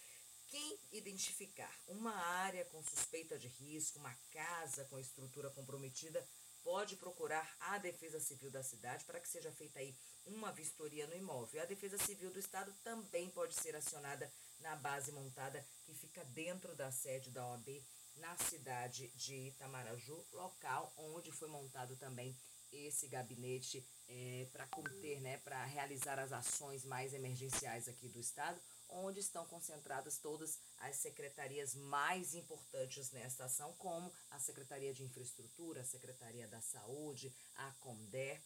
Quem 0.50 0.78
identificar 0.90 1.72
uma 1.86 2.12
área 2.12 2.64
com 2.64 2.82
suspeita 2.82 3.38
de 3.38 3.46
risco, 3.46 4.00
uma 4.00 4.12
casa 4.32 4.84
com 4.86 4.98
estrutura 4.98 5.48
comprometida, 5.48 6.26
pode 6.64 6.96
procurar 6.96 7.56
a 7.60 7.78
Defesa 7.78 8.18
Civil 8.18 8.50
da 8.50 8.60
cidade 8.60 9.04
para 9.04 9.20
que 9.20 9.28
seja 9.28 9.52
feita 9.52 9.78
aí 9.78 9.96
uma 10.26 10.50
vistoria 10.50 11.06
no 11.06 11.14
imóvel. 11.14 11.62
A 11.62 11.66
Defesa 11.66 11.96
Civil 11.98 12.32
do 12.32 12.40
Estado 12.40 12.74
também 12.82 13.30
pode 13.30 13.54
ser 13.54 13.76
acionada 13.76 14.30
na 14.58 14.74
base 14.74 15.12
montada 15.12 15.64
que 15.84 15.94
fica 15.94 16.24
dentro 16.24 16.74
da 16.74 16.90
sede 16.90 17.30
da 17.30 17.46
OAB 17.46 17.68
na 18.16 18.36
cidade 18.36 19.08
de 19.14 19.48
Itamaraju, 19.48 20.26
local 20.32 20.92
onde 20.96 21.30
foi 21.30 21.48
montado 21.48 21.96
também 21.96 22.36
esse 22.72 23.06
gabinete 23.06 23.86
é, 24.08 24.48
para 24.52 24.66
conter, 24.66 25.20
né, 25.20 25.38
para 25.38 25.64
realizar 25.64 26.18
as 26.18 26.32
ações 26.32 26.84
mais 26.84 27.14
emergenciais 27.14 27.88
aqui 27.88 28.08
do 28.08 28.18
estado, 28.18 28.60
onde 28.92 29.20
estão 29.20 29.46
concentradas 29.46 30.18
todas 30.18 30.58
as 30.78 30.96
secretarias 30.96 31.74
mais 31.74 32.34
importantes 32.34 33.10
nesta 33.12 33.44
ação, 33.44 33.72
como 33.78 34.12
a 34.30 34.38
Secretaria 34.38 34.92
de 34.92 35.04
Infraestrutura, 35.04 35.80
a 35.80 35.84
Secretaria 35.84 36.48
da 36.48 36.60
Saúde, 36.60 37.32
a 37.56 37.70
Comder 37.80 38.40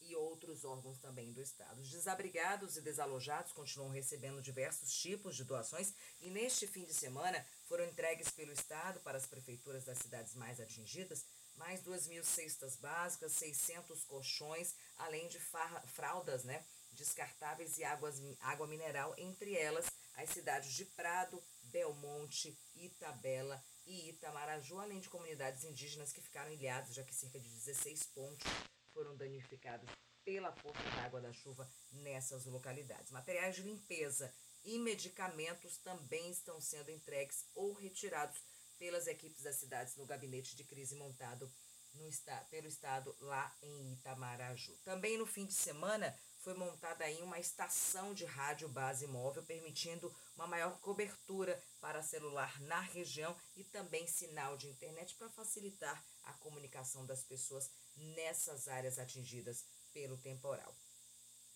e 0.00 0.14
outros 0.14 0.64
órgãos 0.64 0.98
também 0.98 1.32
do 1.32 1.40
Estado. 1.40 1.80
Os 1.80 1.90
desabrigados 1.90 2.76
e 2.76 2.82
desalojados 2.82 3.52
continuam 3.52 3.90
recebendo 3.90 4.42
diversos 4.42 4.92
tipos 4.92 5.34
de 5.34 5.44
doações 5.44 5.94
e 6.20 6.30
neste 6.30 6.66
fim 6.66 6.84
de 6.84 6.94
semana 6.94 7.44
foram 7.64 7.84
entregues 7.84 8.30
pelo 8.30 8.52
Estado 8.52 9.00
para 9.00 9.18
as 9.18 9.26
prefeituras 9.26 9.84
das 9.84 9.98
cidades 9.98 10.34
mais 10.34 10.60
atingidas 10.60 11.24
mais 11.56 11.80
2 11.82 12.06
mil 12.06 12.24
cestas 12.24 12.76
básicas, 12.76 13.32
600 13.32 14.04
colchões, 14.04 14.74
além 14.98 15.26
de 15.28 15.38
fraldas 15.86 16.44
né, 16.44 16.64
descartáveis 16.96 17.78
e 17.78 17.84
águas, 17.84 18.20
água 18.40 18.66
mineral, 18.66 19.14
entre 19.16 19.54
elas 19.54 19.86
as 20.16 20.30
cidades 20.30 20.72
de 20.72 20.84
Prado, 20.84 21.42
Belmonte, 21.64 22.58
Itabela 22.74 23.62
e 23.84 24.08
Itamaraju, 24.08 24.80
além 24.80 24.98
de 24.98 25.08
comunidades 25.08 25.62
indígenas 25.64 26.12
que 26.12 26.20
ficaram 26.20 26.50
ilhadas, 26.50 26.94
já 26.94 27.04
que 27.04 27.14
cerca 27.14 27.38
de 27.38 27.48
16 27.48 28.02
pontos 28.14 28.46
foram 28.92 29.16
danificados 29.16 29.88
pela 30.24 30.52
força 30.52 30.82
da 30.82 31.04
água 31.04 31.20
da 31.20 31.32
chuva 31.32 31.70
nessas 31.92 32.46
localidades. 32.46 33.12
Materiais 33.12 33.54
de 33.54 33.62
limpeza 33.62 34.34
e 34.64 34.78
medicamentos 34.78 35.76
também 35.78 36.30
estão 36.30 36.60
sendo 36.60 36.90
entregues 36.90 37.44
ou 37.54 37.72
retirados 37.74 38.42
pelas 38.78 39.06
equipes 39.06 39.42
das 39.42 39.56
cidades 39.56 39.96
no 39.96 40.04
gabinete 40.04 40.56
de 40.56 40.64
crise 40.64 40.96
montado 40.96 41.50
no 41.94 42.10
pelo 42.50 42.66
estado 42.66 43.16
lá 43.20 43.54
em 43.62 43.94
Itamaraju. 43.94 44.76
Também 44.84 45.16
no 45.16 45.26
fim 45.26 45.46
de 45.46 45.54
semana 45.54 46.14
foi 46.46 46.54
montada 46.54 47.04
aí 47.04 47.20
uma 47.22 47.40
estação 47.40 48.14
de 48.14 48.24
rádio 48.24 48.68
base 48.68 49.04
móvel, 49.08 49.42
permitindo 49.42 50.14
uma 50.36 50.46
maior 50.46 50.78
cobertura 50.78 51.60
para 51.80 52.04
celular 52.04 52.60
na 52.60 52.78
região 52.78 53.36
e 53.56 53.64
também 53.64 54.06
sinal 54.06 54.56
de 54.56 54.68
internet 54.68 55.16
para 55.16 55.28
facilitar 55.28 56.00
a 56.22 56.32
comunicação 56.34 57.04
das 57.04 57.24
pessoas 57.24 57.68
nessas 57.96 58.68
áreas 58.68 58.96
atingidas 58.96 59.64
pelo 59.92 60.16
temporal. 60.18 60.72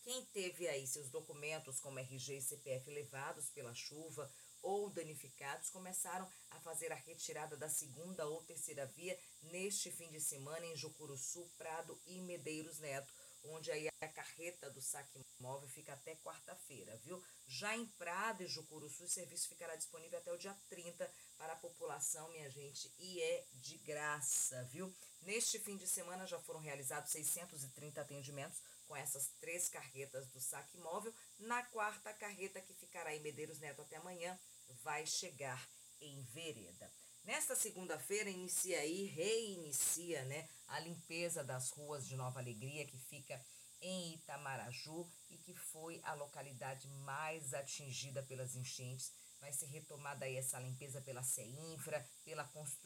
Quem 0.02 0.24
teve 0.32 0.66
aí 0.66 0.84
seus 0.88 1.08
documentos 1.08 1.78
como 1.78 2.00
RG 2.00 2.38
e 2.38 2.42
CPF 2.42 2.90
levados 2.90 3.48
pela 3.50 3.72
chuva 3.72 4.28
ou 4.60 4.90
danificados 4.90 5.70
começaram 5.70 6.28
a 6.50 6.58
fazer 6.58 6.90
a 6.90 6.96
retirada 6.96 7.56
da 7.56 7.68
segunda 7.68 8.26
ou 8.26 8.42
terceira 8.42 8.86
via 8.86 9.16
neste 9.42 9.88
fim 9.92 10.10
de 10.10 10.20
semana 10.20 10.66
em 10.66 10.76
Jucuruçu, 10.76 11.48
Prado 11.56 11.96
e 12.06 12.20
Medeiros 12.22 12.80
Neto, 12.80 13.14
onde 13.44 13.70
aí 13.70 13.88
a 14.00 14.08
carreta 14.08 14.70
do 14.70 14.80
saque 14.80 15.20
móvel 15.38 15.68
fica 15.68 15.92
até 15.92 16.14
quarta-feira, 16.16 16.96
viu? 16.98 17.22
Já 17.46 17.76
em 17.76 17.86
Prado 17.86 18.42
e 18.42 18.46
Jucuruçu, 18.46 19.04
o 19.04 19.08
serviço 19.08 19.48
ficará 19.48 19.76
disponível 19.76 20.18
até 20.18 20.32
o 20.32 20.38
dia 20.38 20.56
30 20.68 21.10
para 21.38 21.52
a 21.54 21.56
população, 21.56 22.30
minha 22.30 22.50
gente, 22.50 22.90
e 22.98 23.22
é 23.22 23.44
de 23.54 23.78
graça, 23.78 24.62
viu? 24.64 24.94
Neste 25.22 25.58
fim 25.58 25.76
de 25.76 25.86
semana 25.86 26.26
já 26.26 26.38
foram 26.38 26.60
realizados 26.60 27.10
630 27.10 28.00
atendimentos 28.00 28.60
com 28.86 28.96
essas 28.96 29.28
três 29.40 29.68
carretas 29.68 30.26
do 30.28 30.40
saque 30.40 30.76
móvel. 30.78 31.14
Na 31.38 31.62
quarta 31.64 32.12
carreta, 32.12 32.60
que 32.60 32.74
ficará 32.74 33.14
em 33.14 33.20
Medeiros 33.20 33.58
Neto 33.58 33.82
até 33.82 33.96
amanhã, 33.96 34.38
vai 34.82 35.06
chegar 35.06 35.68
em 36.00 36.22
Vereda. 36.22 36.90
Nesta 37.24 37.54
segunda-feira 37.54 38.30
inicia 38.30 38.80
aí, 38.80 39.04
reinicia, 39.04 40.24
né, 40.24 40.48
a 40.66 40.80
limpeza 40.80 41.44
das 41.44 41.70
ruas 41.70 42.06
de 42.06 42.16
Nova 42.16 42.40
Alegria, 42.40 42.86
que 42.86 42.98
fica 42.98 43.40
em 43.80 44.14
Itamaraju 44.14 45.06
e 45.30 45.36
que 45.38 45.54
foi 45.54 46.00
a 46.02 46.14
localidade 46.14 46.88
mais 46.88 47.54
atingida 47.54 48.22
pelas 48.22 48.56
enchentes. 48.56 49.12
Vai 49.40 49.52
ser 49.52 49.66
retomada 49.66 50.24
aí 50.26 50.36
essa 50.36 50.58
limpeza 50.58 51.00
pela 51.00 51.22
CEINFRA, 51.22 52.06
pela, 52.24 52.44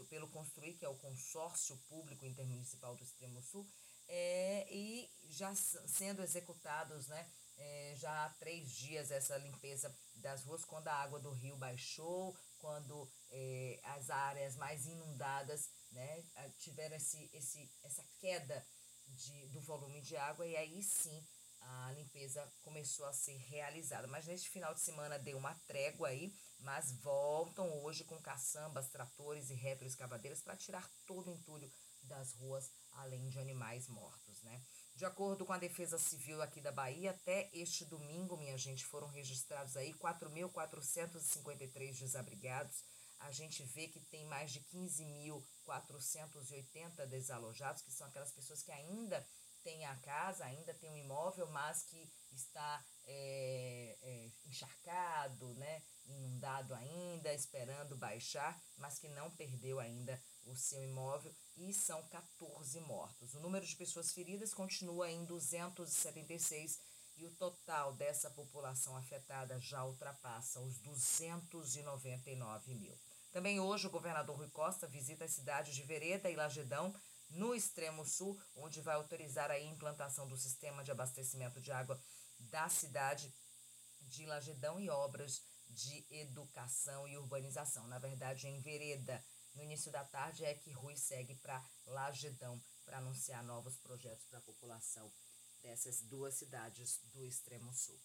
pelo 0.09 0.29
Construir, 0.29 0.75
que 0.75 0.85
é 0.85 0.89
o 0.89 0.97
consórcio 0.97 1.77
público 1.89 2.25
intermunicipal 2.25 2.95
do 2.95 3.03
Extremo 3.03 3.43
Sul, 3.43 3.67
é, 4.09 4.67
e 4.71 5.11
já 5.31 5.55
sendo 5.55 6.23
executados, 6.23 7.09
né? 7.09 7.29
É, 7.57 7.95
já 7.97 8.25
há 8.25 8.31
três 8.31 8.71
dias 8.71 9.11
essa 9.11 9.37
limpeza 9.39 9.95
das 10.17 10.45
ruas, 10.45 10.65
quando 10.65 10.89
a 10.89 10.95
água 10.95 11.19
do 11.21 11.31
rio 11.31 11.57
baixou, 11.57 12.37
quando 12.65 13.07
é, 13.31 13.79
as 13.85 14.09
áreas 14.09 14.57
mais 14.57 14.87
inundadas 14.87 15.69
né, 15.93 16.25
tiveram 16.57 16.97
esse, 16.97 17.29
esse, 17.35 17.71
essa 17.83 18.03
queda 18.19 18.67
de, 19.07 19.49
do 19.49 19.61
volume 19.61 20.01
de 20.01 20.17
água, 20.17 20.47
e 20.47 20.57
aí 20.57 20.83
sim 20.83 21.23
a 21.61 21.93
limpeza 21.93 22.51
começou 22.63 23.05
a 23.05 23.13
ser 23.13 23.37
realizada. 23.37 24.07
Mas 24.07 24.27
neste 24.27 24.49
final 24.49 24.73
de 24.73 24.81
semana 24.81 25.19
deu 25.19 25.37
uma 25.37 25.55
trégua 25.67 26.09
aí, 26.09 26.35
mas 26.59 26.91
voltam 27.03 27.71
hoje 27.83 28.03
com 28.03 28.19
caçambas, 28.23 28.89
tratores 28.89 29.51
e 29.51 29.55
retroescavadeiras 29.55 30.41
para 30.41 30.57
tirar 30.57 30.91
todo 31.07 31.31
o 31.31 31.35
entulho 31.35 31.71
das 32.03 32.33
ruas, 32.33 32.71
além 32.93 33.29
de 33.29 33.39
animais 33.39 33.89
mortos, 33.89 34.43
né? 34.43 34.63
De 34.95 35.05
acordo 35.05 35.45
com 35.45 35.53
a 35.53 35.59
Defesa 35.59 35.99
Civil 35.99 36.41
aqui 36.41 36.61
da 36.61 36.71
Bahia, 36.71 37.11
até 37.11 37.51
este 37.53 37.85
domingo, 37.85 38.37
minha 38.37 38.57
gente, 38.57 38.85
foram 38.85 39.09
registrados 39.09 39.77
aí 39.77 39.93
4.453 39.95 41.99
desabrigados. 41.99 42.85
A 43.19 43.33
gente 43.33 43.65
vê 43.65 43.89
que 43.89 43.99
tem 43.99 44.25
mais 44.27 44.53
de 44.53 44.61
15.480 44.61 47.07
desalojados, 47.07 47.83
que 47.83 47.91
são 47.91 48.07
aquelas 48.07 48.31
pessoas 48.31 48.63
que 48.63 48.71
ainda 48.71 49.27
têm 49.65 49.85
a 49.85 49.97
casa, 49.97 50.45
ainda 50.45 50.73
têm 50.75 50.91
um 50.91 50.97
imóvel, 50.97 51.49
mas 51.49 51.83
que 51.83 52.09
está 52.31 52.87
é, 53.05 53.99
é, 54.01 54.31
encharcado, 54.47 55.55
né, 55.55 55.83
inundado 56.07 56.73
ainda, 56.73 57.35
esperando 57.35 57.97
baixar, 57.97 58.57
mas 58.77 59.01
que 59.01 59.09
não 59.09 59.29
perdeu 59.33 59.81
ainda 59.81 60.23
o 60.47 60.57
seu 60.57 60.83
imóvel 60.83 61.35
e 61.57 61.73
são 61.73 62.03
14 62.09 62.81
mortos. 62.81 63.35
O 63.35 63.41
número 63.41 63.65
de 63.67 63.77
pessoas 63.77 64.13
feridas 64.13 64.53
continua 64.53 65.11
em 65.11 65.25
276 65.25 66.79
e 67.17 67.25
o 67.25 67.31
total 67.33 67.93
dessa 67.95 68.31
população 68.31 68.97
afetada 68.97 69.59
já 69.61 69.85
ultrapassa 69.85 70.61
os 70.61 70.79
299 70.79 72.75
mil. 72.75 72.99
Também 73.33 73.59
hoje 73.61 73.87
o 73.87 73.91
governador 73.91 74.37
Rui 74.37 74.49
Costa 74.51 74.87
visita 74.87 75.25
as 75.25 75.33
cidades 75.33 75.75
de 75.75 75.83
Vereda 75.83 76.31
e 76.31 76.37
Lagedão, 76.37 76.95
no 77.31 77.55
extremo 77.55 78.05
sul, 78.05 78.41
onde 78.55 78.81
vai 78.81 78.95
autorizar 78.95 79.51
a 79.51 79.59
implantação 79.59 80.29
do 80.29 80.37
sistema 80.37 80.85
de 80.85 80.93
abastecimento 80.93 81.61
de 81.61 81.73
água 81.73 82.01
da 82.39 82.69
cidade 82.69 83.33
de 84.03 84.27
Lagedão 84.27 84.79
e 84.79 84.89
obras 84.89 85.43
de 85.69 86.05
educação 86.11 87.09
e 87.09 87.17
urbanização. 87.17 87.87
Na 87.89 87.99
verdade, 87.99 88.47
em 88.47 88.61
Vereda, 88.61 89.25
no 89.55 89.63
início 89.63 89.91
da 89.93 90.05
tarde 90.05 90.45
é 90.45 90.55
que 90.55 90.73
Rui 90.73 90.97
segue 90.97 91.35
para 91.37 91.65
Lagedão 91.87 92.61
para 92.85 92.99
anunciar 92.99 93.43
novos 93.45 93.77
projetos 93.79 94.27
para 94.27 94.39
a 94.39 94.43
população 94.43 95.11
dessas 95.63 96.01
duas 96.03 96.35
cidades 96.35 97.01
do 97.13 97.25
extremo 97.25 97.73
sul. 97.73 97.99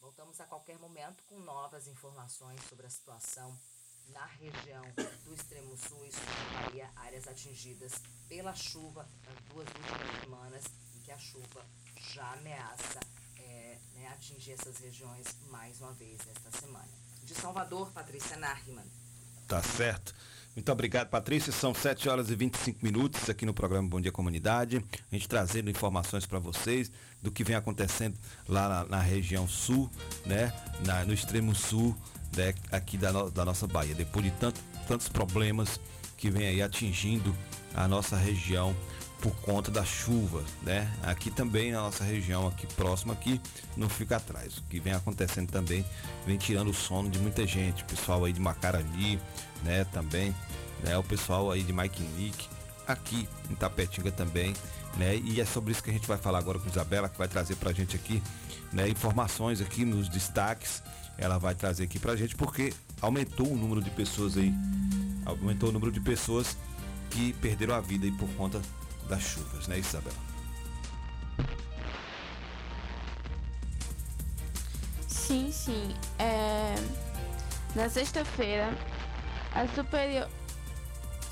Voltamos 0.00 0.40
a 0.40 0.44
qualquer 0.46 0.78
momento 0.78 1.22
com 1.24 1.38
novas 1.40 1.86
informações 1.86 2.60
sobre 2.68 2.86
a 2.86 2.90
situação 2.90 3.58
na 4.08 4.24
região 4.24 4.84
do 5.24 5.34
extremo 5.34 5.76
sul 5.76 6.04
e 6.06 6.12
sul 6.12 6.24
da 6.24 6.60
Bahia, 6.60 6.90
áreas 6.96 7.26
atingidas 7.26 7.92
pela 8.28 8.54
chuva 8.54 9.08
nas 9.24 9.44
duas 9.44 9.66
últimas 9.68 10.20
semanas, 10.20 10.64
em 10.94 11.00
que 11.00 11.10
a 11.10 11.18
chuva 11.18 11.66
já 12.14 12.32
ameaça 12.34 13.00
é, 13.36 13.78
né, 13.94 14.08
atingir 14.08 14.52
essas 14.52 14.78
regiões 14.78 15.26
mais 15.48 15.80
uma 15.80 15.92
vez 15.94 16.24
nesta 16.24 16.50
semana. 16.52 16.88
De 17.24 17.34
Salvador, 17.34 17.90
Patrícia 17.92 18.36
Narriman. 18.36 18.86
Tá 19.48 19.62
certo. 19.62 20.14
Muito 20.56 20.72
obrigado, 20.72 21.08
Patrícia. 21.08 21.52
São 21.52 21.74
7 21.74 22.08
horas 22.08 22.30
e 22.30 22.34
25 22.34 22.78
minutos 22.82 23.28
aqui 23.28 23.44
no 23.44 23.52
programa 23.52 23.86
Bom 23.86 24.00
Dia 24.00 24.10
Comunidade. 24.10 24.82
A 25.12 25.14
gente 25.14 25.28
trazendo 25.28 25.68
informações 25.68 26.24
para 26.24 26.38
vocês 26.38 26.90
do 27.20 27.30
que 27.30 27.44
vem 27.44 27.54
acontecendo 27.54 28.16
lá 28.48 28.66
na, 28.66 28.84
na 28.86 29.00
região 29.02 29.46
sul, 29.46 29.90
né? 30.24 30.50
Na, 30.86 31.04
no 31.04 31.12
extremo 31.12 31.54
sul 31.54 31.94
né? 32.34 32.54
aqui 32.72 32.96
da, 32.96 33.12
da 33.28 33.44
nossa 33.44 33.66
Bahia. 33.66 33.94
Depois 33.94 34.24
de 34.24 34.30
tanto, 34.30 34.58
tantos 34.88 35.10
problemas 35.10 35.78
que 36.16 36.30
vem 36.30 36.46
aí 36.46 36.62
atingindo 36.62 37.36
a 37.74 37.86
nossa 37.86 38.16
região 38.16 38.74
por 39.20 39.34
conta 39.36 39.70
da 39.70 39.84
chuva, 39.84 40.44
né? 40.62 40.90
Aqui 41.02 41.30
também 41.30 41.72
na 41.72 41.80
nossa 41.80 42.04
região, 42.04 42.46
aqui 42.46 42.66
próxima 42.74 43.12
aqui, 43.12 43.40
não 43.76 43.88
fica 43.88 44.16
atrás. 44.16 44.58
O 44.58 44.62
que 44.64 44.78
vem 44.78 44.92
acontecendo 44.92 45.50
também 45.50 45.84
vem 46.26 46.36
tirando 46.36 46.68
o 46.68 46.74
sono 46.74 47.08
de 47.08 47.18
muita 47.18 47.46
gente, 47.46 47.82
o 47.82 47.86
pessoal 47.86 48.24
aí 48.24 48.32
de 48.32 48.40
Macarani, 48.40 49.18
né, 49.62 49.84
também, 49.84 50.34
né, 50.84 50.96
o 50.98 51.02
pessoal 51.02 51.50
aí 51.50 51.62
de 51.62 51.72
Mike 51.72 52.02
Nick, 52.02 52.48
aqui 52.86 53.28
em 53.50 53.54
Tapetinga 53.54 54.12
também, 54.12 54.54
né, 54.96 55.16
e 55.16 55.40
é 55.40 55.44
sobre 55.44 55.72
isso 55.72 55.82
que 55.82 55.90
a 55.90 55.92
gente 55.92 56.06
vai 56.06 56.18
falar 56.18 56.38
agora 56.38 56.58
com 56.58 56.68
Isabela, 56.68 57.08
que 57.08 57.18
vai 57.18 57.28
trazer 57.28 57.56
pra 57.56 57.72
gente 57.72 57.96
aqui, 57.96 58.22
né, 58.72 58.88
informações 58.88 59.60
aqui 59.60 59.84
nos 59.84 60.08
destaques, 60.08 60.82
ela 61.16 61.38
vai 61.38 61.54
trazer 61.54 61.84
aqui 61.84 61.98
pra 61.98 62.14
gente, 62.14 62.36
porque 62.36 62.72
aumentou 63.00 63.50
o 63.50 63.56
número 63.56 63.80
de 63.80 63.90
pessoas 63.90 64.36
aí, 64.36 64.52
aumentou 65.24 65.70
o 65.70 65.72
número 65.72 65.90
de 65.90 66.00
pessoas 66.00 66.56
que 67.10 67.32
perderam 67.34 67.74
a 67.74 67.80
vida 67.80 68.04
aí 68.04 68.12
por 68.12 68.28
conta 68.30 68.60
das 69.06 69.22
chuvas, 69.22 69.66
né, 69.68 69.78
Isabela? 69.78 70.16
Sim, 75.08 75.50
sim. 75.50 75.94
É... 76.18 76.74
Na 77.74 77.88
sexta-feira, 77.88 78.76
a 79.54 79.66
Superior... 79.68 80.28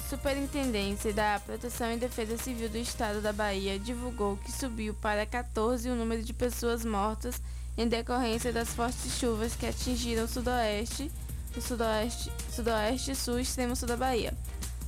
Superintendência 0.08 1.12
da 1.14 1.40
Proteção 1.40 1.92
e 1.92 1.96
Defesa 1.96 2.36
Civil 2.36 2.68
do 2.68 2.76
Estado 2.76 3.20
da 3.22 3.32
Bahia 3.32 3.78
divulgou 3.78 4.36
que 4.36 4.52
subiu 4.52 4.92
para 4.94 5.24
14 5.24 5.88
o 5.88 5.94
número 5.96 6.22
de 6.22 6.32
pessoas 6.32 6.84
mortas 6.84 7.40
em 7.76 7.88
decorrência 7.88 8.52
das 8.52 8.68
fortes 8.74 9.18
chuvas 9.18 9.56
que 9.56 9.66
atingiram 9.66 10.24
o 10.24 10.28
sudoeste, 10.28 11.10
o 11.56 11.60
sudoeste, 11.60 12.30
sudoeste 12.50 13.14
sul 13.16 13.38
e 13.38 13.42
extremo 13.42 13.74
sul 13.74 13.88
da 13.88 13.96
Bahia. 13.96 14.34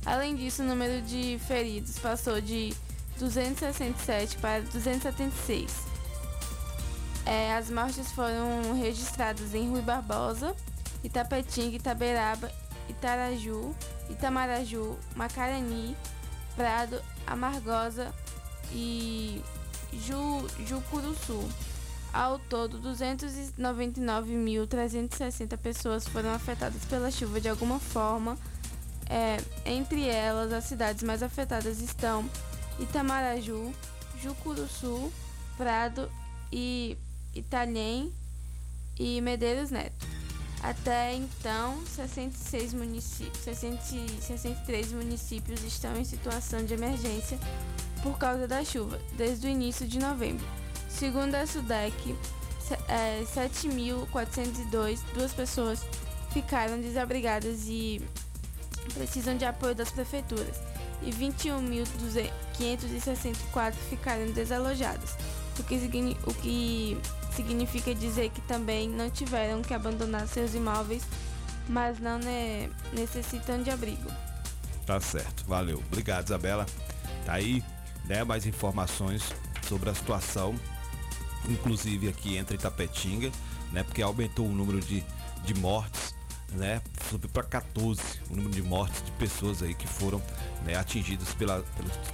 Além 0.07 0.35
disso, 0.37 0.63
o 0.63 0.65
número 0.65 1.01
de 1.01 1.37
feridos 1.47 1.99
passou 1.99 2.39
de 2.39 2.73
267 3.19 4.37
para 4.37 4.61
276. 4.61 5.69
É, 7.25 7.53
as 7.53 7.69
mortes 7.69 8.09
foram 8.13 8.79
registradas 8.79 9.53
em 9.53 9.69
Rui 9.69 9.81
Barbosa, 9.81 10.55
Itapetinga, 11.03 11.75
Itaberaba, 11.75 12.49
Itaraju, 12.87 13.75
Itamaraju, 14.09 14.97
Macarani, 15.13 15.93
Prado, 16.55 17.01
Amargosa 17.27 18.13
e 18.71 19.41
Ju, 19.91 20.47
Jucuruçu. 20.65 21.49
Ao 22.13 22.39
todo, 22.39 22.79
299.360 22.79 25.57
pessoas 25.57 26.07
foram 26.07 26.33
afetadas 26.33 26.85
pela 26.85 27.11
chuva 27.11 27.41
de 27.41 27.49
alguma 27.49 27.77
forma. 27.77 28.37
É, 29.09 29.37
entre 29.65 30.07
elas, 30.07 30.51
as 30.51 30.65
cidades 30.65 31.03
mais 31.03 31.23
afetadas 31.23 31.81
estão 31.81 32.29
Itamaraju, 32.79 33.73
Jucuruçu, 34.21 35.11
Prado 35.55 36.09
e 36.51 36.97
Italhem 37.33 38.11
e 38.99 39.21
Medeiros 39.21 39.71
Neto. 39.71 40.05
Até 40.61 41.13
então, 41.13 41.81
66 41.85 42.73
municípios, 42.73 43.37
63 43.37 44.91
municípios 44.91 45.63
estão 45.63 45.95
em 45.97 46.03
situação 46.03 46.65
de 46.65 46.73
emergência 46.73 47.37
por 48.01 48.17
causa 48.17 48.47
da 48.47 48.63
chuva, 48.63 48.99
desde 49.15 49.47
o 49.47 49.49
início 49.49 49.87
de 49.87 49.99
novembro. 49.99 50.45
Segundo 50.89 51.35
a 51.35 51.45
SUDEC, 51.45 52.15
é, 52.87 53.23
7.402 53.23 54.99
duas 55.13 55.31
pessoas 55.33 55.85
ficaram 56.31 56.81
desabrigadas 56.81 57.67
e 57.67 58.01
precisam 58.87 59.37
de 59.37 59.45
apoio 59.45 59.75
das 59.75 59.91
prefeituras, 59.91 60.59
e 61.01 61.11
21.564 61.11 63.73
ficaram 63.89 64.31
desalojadas, 64.31 65.15
o 65.59 65.63
que, 65.63 65.75
o 66.25 66.33
que 66.33 66.97
significa 67.35 67.93
dizer 67.93 68.29
que 68.29 68.41
também 68.41 68.89
não 68.89 69.09
tiveram 69.09 69.61
que 69.61 69.73
abandonar 69.73 70.27
seus 70.27 70.53
imóveis, 70.53 71.03
mas 71.69 71.99
não 71.99 72.17
ne 72.17 72.69
necessitam 72.93 73.61
de 73.61 73.69
abrigo. 73.69 74.09
Tá 74.85 74.99
certo, 74.99 75.45
valeu. 75.45 75.83
Obrigado, 75.87 76.27
Isabela. 76.27 76.65
Tá 77.25 77.33
aí, 77.33 77.63
né, 78.05 78.23
mais 78.23 78.45
informações 78.45 79.33
sobre 79.67 79.89
a 79.89 79.93
situação, 79.93 80.55
inclusive 81.49 82.07
aqui 82.07 82.37
entre 82.37 82.55
Itapetinga, 82.55 83.31
né, 83.71 83.83
porque 83.83 84.01
aumentou 84.01 84.47
o 84.47 84.51
número 84.51 84.79
de, 84.79 85.03
de 85.43 85.53
mortes, 85.55 86.15
né, 86.53 86.81
subiu 87.09 87.29
para 87.29 87.43
14 87.43 88.01
o 88.29 88.35
número 88.35 88.53
de 88.53 88.61
mortes 88.61 89.03
de 89.03 89.11
pessoas 89.13 89.61
aí 89.61 89.73
que 89.73 89.87
foram 89.87 90.21
né, 90.63 90.75
atingidas 90.75 91.33
pela, 91.33 91.63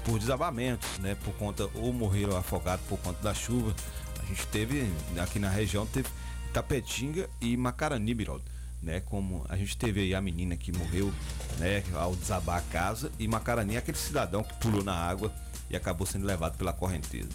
por 0.03 0.19
desabamentos, 0.19 0.97
né, 0.99 1.15
por 1.23 1.33
conta 1.35 1.69
ou 1.75 1.93
morreram 1.93 2.35
afogados 2.35 2.85
por 2.87 2.99
conta 2.99 3.21
da 3.21 3.33
chuva, 3.33 3.73
a 4.21 4.25
gente 4.25 4.47
teve, 4.47 4.91
aqui 5.21 5.37
na 5.37 5.49
região, 5.49 5.85
teve 5.85 6.07
Tapetinga 6.53 7.29
e 7.41 7.57
Macarani, 7.57 8.13
Biroldo. 8.13 8.53
Né, 8.81 8.99
como 8.99 9.45
a 9.47 9.55
gente 9.55 9.77
teve 9.77 10.01
aí 10.01 10.13
a 10.13 10.19
menina 10.19 10.57
que 10.57 10.69
morreu 10.77 11.09
né, 11.57 11.81
ao 11.93 12.13
desabar 12.17 12.57
a 12.57 12.61
casa 12.61 13.09
e 13.17 13.29
Macarani, 13.29 13.77
aquele 13.77 13.97
cidadão 13.97 14.43
que 14.43 14.53
pulou 14.55 14.83
na 14.83 14.93
água 14.93 15.33
e 15.69 15.75
acabou 15.75 16.05
sendo 16.05 16.25
levado 16.25 16.57
pela 16.57 16.73
correnteza. 16.73 17.29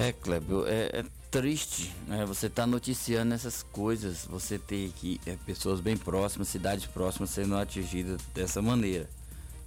É, 0.00 0.10
Kleber, 0.12 0.64
é, 0.66 1.00
é 1.00 1.04
triste, 1.32 1.90
né? 2.06 2.26
Você 2.26 2.50
tá 2.50 2.66
noticiando 2.66 3.32
essas 3.32 3.62
coisas, 3.62 4.26
você 4.26 4.58
ter 4.58 4.92
que 4.96 5.18
é, 5.26 5.34
pessoas 5.46 5.80
bem 5.80 5.96
próximas, 5.96 6.48
cidades 6.48 6.84
próximas 6.84 7.30
sendo 7.30 7.56
atingidas 7.56 8.20
dessa 8.34 8.60
maneira. 8.60 9.08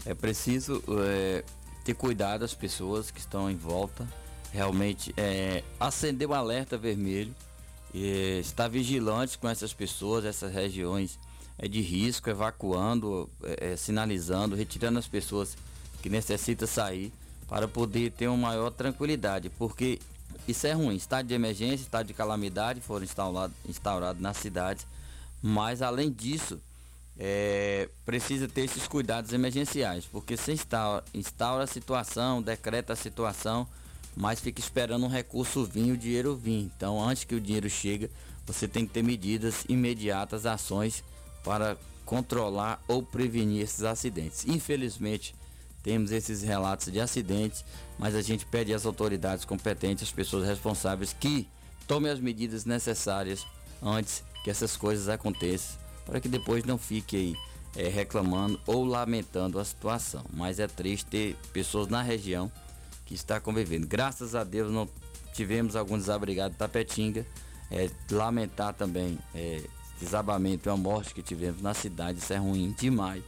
É 0.06 0.13
preciso 0.13 0.84
é, 1.01 1.43
ter 1.84 1.95
cuidado 1.95 2.41
das 2.41 2.54
pessoas 2.54 3.10
que 3.10 3.19
estão 3.19 3.49
em 3.49 3.56
volta, 3.56 4.08
realmente 4.54 5.12
é, 5.17 5.63
acender 5.80 6.30
um 6.30 6.34
alerta 6.34 6.78
vermelho, 6.78 7.34
e 7.91 8.39
estar 8.41 8.67
vigilante 8.67 9.38
com 9.38 9.49
essas 9.49 9.73
pessoas, 9.73 10.23
essas 10.23 10.54
regiões 10.54 11.17
é, 11.58 11.67
de 11.67 11.82
risco, 11.82 12.30
evacuando, 12.30 13.28
é, 13.41 13.71
é, 13.71 13.75
sinalizando, 13.75 14.56
retirando 14.56 14.99
as 14.99 15.08
pessoas 15.08 15.58
que 16.04 16.10
necessitam 16.10 16.67
sair 16.67 17.12
para 17.47 17.67
poder 17.67 18.12
ter 18.12 18.28
uma 18.28 18.49
maior 18.49 18.69
tranquilidade, 18.69 19.49
porque 19.49 19.97
isso 20.47 20.67
é 20.67 20.73
ruim. 20.73 20.95
Estado 20.95 21.27
de 21.27 21.34
emergência, 21.34 21.84
estado 21.84 22.08
de 22.08 22.13
calamidade 22.13 22.81
foram 22.81 23.03
instaurados 23.03 23.55
instaurado 23.67 24.21
nas 24.21 24.38
cidades. 24.38 24.86
Mas 25.41 25.81
além 25.81 26.12
disso, 26.12 26.60
é, 27.17 27.89
precisa 28.05 28.47
ter 28.47 28.62
esses 28.62 28.88
cuidados 28.88 29.31
emergenciais, 29.31 30.05
porque 30.05 30.36
se 30.36 30.51
instaura, 30.51 31.03
instaura 31.13 31.63
a 31.63 31.67
situação, 31.67 32.41
decreta 32.41 32.93
a 32.93 32.95
situação, 32.95 33.67
mas 34.15 34.39
fica 34.39 34.60
esperando 34.60 35.05
um 35.05 35.10
recurso 35.10 35.65
vir, 35.65 35.91
o 35.91 35.97
dinheiro 35.97 36.36
vir. 36.36 36.63
Então, 36.75 37.01
antes 37.01 37.23
que 37.23 37.36
o 37.36 37.41
dinheiro 37.41 37.69
chegue, 37.69 38.10
você 38.45 38.67
tem 38.67 38.86
que 38.86 38.93
ter 38.93 39.03
medidas 39.03 39.65
imediatas, 39.67 40.45
ações 40.45 41.03
para 41.43 41.77
controlar 42.05 42.81
ou 42.88 43.01
prevenir 43.01 43.62
esses 43.62 43.84
acidentes. 43.84 44.45
Infelizmente, 44.45 45.36
temos 45.86 46.12
esses 46.12 46.41
relatos 46.41 46.91
de 46.91 47.00
acidentes, 47.00 47.63
mas 48.00 48.15
a 48.15 48.21
gente 48.24 48.43
pede 48.43 48.74
às 48.74 48.88
autoridades 48.88 49.45
competentes, 49.45 50.06
às 50.06 50.12
pessoas 50.12 50.48
responsáveis, 50.48 51.13
que 51.13 51.48
tomem 51.88 52.12
as 52.12 52.19
medidas 52.19 52.65
necessárias 52.65 53.45
antes 53.84 54.24
que 54.43 54.50
essas 54.50 54.76
coisas 54.76 55.08
aconteçam, 55.08 55.78
para 56.04 56.19
que 56.19 56.28
depois 56.28 56.63
não 56.63 56.80
fique 56.80 57.15
aí 57.15 57.36
é, 57.76 57.88
reclamando 57.88 58.60
ou 58.65 58.84
lamentando 58.84 59.60
a 59.60 59.63
situação. 59.63 60.26
Mas 60.34 60.60
é 60.60 60.67
triste 60.67 61.06
ter 61.06 61.36
pessoas 61.54 61.88
na 61.88 62.02
região 62.02 62.52
que 63.06 63.13
está 63.13 63.39
convivendo. 63.39 63.86
Graças 63.86 64.34
a 64.34 64.43
Deus 64.43 64.71
não 64.71 64.89
tivemos 65.36 65.76
algum 65.76 66.00
desabrigado 66.00 66.56
Tapetinga. 66.56 67.28
É, 67.69 67.91
lamentar 68.10 68.74
também 68.74 69.19
é, 69.36 69.62
desabamento 70.00 70.67
e 70.67 70.71
a 70.71 70.78
morte 70.78 71.13
que 71.13 71.21
tivemos 71.21 71.62
na 71.62 71.76
cidade, 71.76 72.17
isso 72.19 72.34
é 72.34 72.38
ruim 72.38 72.76
demais. 72.78 73.24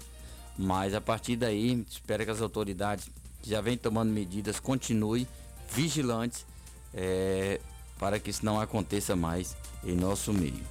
Mas 0.58 0.94
a 0.94 1.02
partir 1.02 1.36
daí, 1.36 1.86
espero 1.90 2.26
que 2.26 2.32
as 2.32 2.42
autoridades 2.42 3.10
que 3.42 3.50
já 3.50 3.62
vêm 3.62 3.78
tomando 3.78 4.12
medidas 4.12 4.60
continuem 4.60 5.28
vigilantes 5.72 6.46
é, 6.94 7.60
para 8.00 8.20
que 8.20 8.30
isso 8.30 8.44
não 8.44 8.60
aconteça 8.60 9.16
mais 9.16 9.56
em 9.84 9.96
nosso 9.96 10.34
meio. 10.34 10.64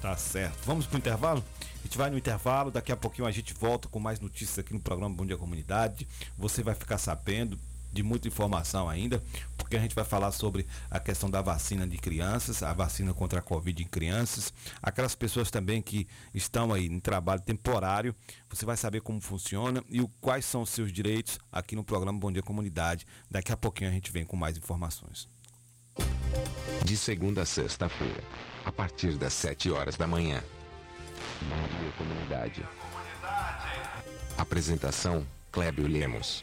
Tá 0.00 0.16
certo. 0.16 0.58
Vamos 0.64 0.86
para 0.86 0.96
o 0.96 0.98
intervalo? 0.98 1.44
A 1.80 1.86
gente 1.86 1.98
vai 1.98 2.10
no 2.10 2.16
intervalo, 2.16 2.70
daqui 2.70 2.92
a 2.92 2.96
pouquinho 2.96 3.26
a 3.26 3.30
gente 3.30 3.52
volta 3.54 3.88
com 3.88 3.98
mais 3.98 4.20
notícias 4.20 4.58
aqui 4.58 4.72
no 4.72 4.80
programa 4.80 5.14
Bom 5.14 5.26
Dia 5.26 5.36
Comunidade. 5.36 6.06
Você 6.38 6.62
vai 6.62 6.74
ficar 6.74 6.98
sabendo 6.98 7.58
de 7.94 8.02
muita 8.02 8.28
informação 8.28 8.88
ainda, 8.88 9.22
porque 9.56 9.76
a 9.76 9.80
gente 9.80 9.94
vai 9.94 10.04
falar 10.04 10.32
sobre 10.32 10.66
a 10.90 10.98
questão 10.98 11.30
da 11.30 11.40
vacina 11.40 11.86
de 11.86 11.96
crianças, 11.96 12.62
a 12.62 12.72
vacina 12.74 13.14
contra 13.14 13.38
a 13.38 13.42
Covid 13.42 13.82
em 13.82 13.86
crianças, 13.86 14.52
aquelas 14.82 15.14
pessoas 15.14 15.50
também 15.50 15.80
que 15.80 16.06
estão 16.34 16.72
aí 16.72 16.86
em 16.86 17.00
trabalho 17.00 17.40
temporário, 17.40 18.14
você 18.50 18.66
vai 18.66 18.76
saber 18.76 19.00
como 19.00 19.20
funciona 19.20 19.82
e 19.88 20.00
o, 20.00 20.08
quais 20.20 20.44
são 20.44 20.62
os 20.62 20.70
seus 20.70 20.92
direitos 20.92 21.38
aqui 21.50 21.76
no 21.76 21.84
programa 21.84 22.18
Bom 22.18 22.32
Dia 22.32 22.42
Comunidade. 22.42 23.06
Daqui 23.30 23.52
a 23.52 23.56
pouquinho 23.56 23.90
a 23.90 23.92
gente 23.92 24.10
vem 24.10 24.24
com 24.24 24.36
mais 24.36 24.56
informações. 24.56 25.28
De 26.84 26.96
segunda 26.96 27.42
a 27.42 27.46
sexta-feira, 27.46 28.22
a 28.64 28.72
partir 28.72 29.16
das 29.16 29.32
7 29.32 29.70
horas 29.70 29.96
da 29.96 30.06
manhã. 30.06 30.42
Bom 31.42 31.78
Dia 31.78 31.92
Comunidade. 31.96 32.64
Apresentação 34.36 35.24
Clébio 35.52 35.86
Lemos. 35.86 36.42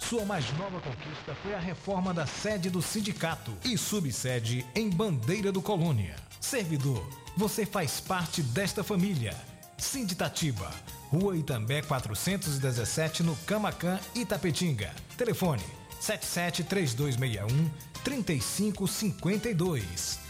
sua 0.00 0.24
mais 0.24 0.50
nova 0.56 0.80
conquista 0.80 1.34
foi 1.42 1.54
a 1.54 1.58
reforma 1.58 2.12
da 2.12 2.26
sede 2.26 2.68
do 2.70 2.82
sindicato 2.82 3.52
e 3.64 3.78
subsede 3.78 4.66
em 4.74 4.90
Bandeira 4.90 5.52
do 5.52 5.62
Colônia. 5.62 6.16
Servidor, 6.40 7.08
você 7.36 7.64
faz 7.66 8.00
parte 8.00 8.42
desta 8.42 8.82
família. 8.82 9.36
Sinditatiba, 9.78 10.68
Rua 11.10 11.36
Itambé 11.36 11.82
417 11.82 13.22
no 13.22 13.36
Camacan, 13.46 14.00
Itapetinga. 14.14 14.92
Telefone 15.16 15.62
77 16.00 16.64
3261 16.64 17.70
3552. 18.02 20.29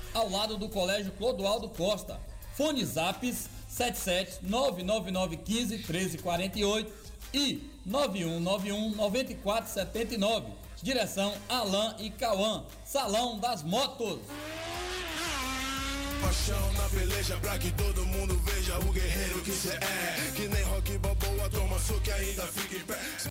ao 0.13 0.29
lado 0.29 0.57
do 0.57 0.69
Colégio 0.69 1.11
Clodoaldo 1.13 1.69
Costa. 1.69 2.19
Fone 2.55 2.83
Zaps 2.85 3.49
77 3.69 4.39
99915 4.43 5.77
1348 5.77 6.91
e 7.33 7.69
9191 7.85 8.95
9479. 8.95 10.47
Direção 10.81 11.33
Alain 11.47 11.95
e 11.99 12.09
Cauã. 12.09 12.63
Salão 12.83 13.39
das 13.39 13.63
Motos. 13.63 14.19
Paixão 16.21 16.73
na 16.73 16.89
peleja 16.89 17.37
pra 17.37 17.57
que 17.57 17.71
todo 17.71 18.05
mundo 18.05 18.37
veja 18.45 18.77
o 18.79 18.91
guerreiro 18.91 19.41
que 19.41 19.51
cê 19.51 19.69
é. 19.69 20.31
Que 20.35 20.47
nem 20.47 20.63
rock 20.63 20.97
balboa, 20.99 21.49
toma 21.49 21.79
soco 21.79 22.01
que 22.01 22.11
ainda 22.11 22.45
fica 22.47 22.75
em 22.75 22.81
pé. 22.81 23.30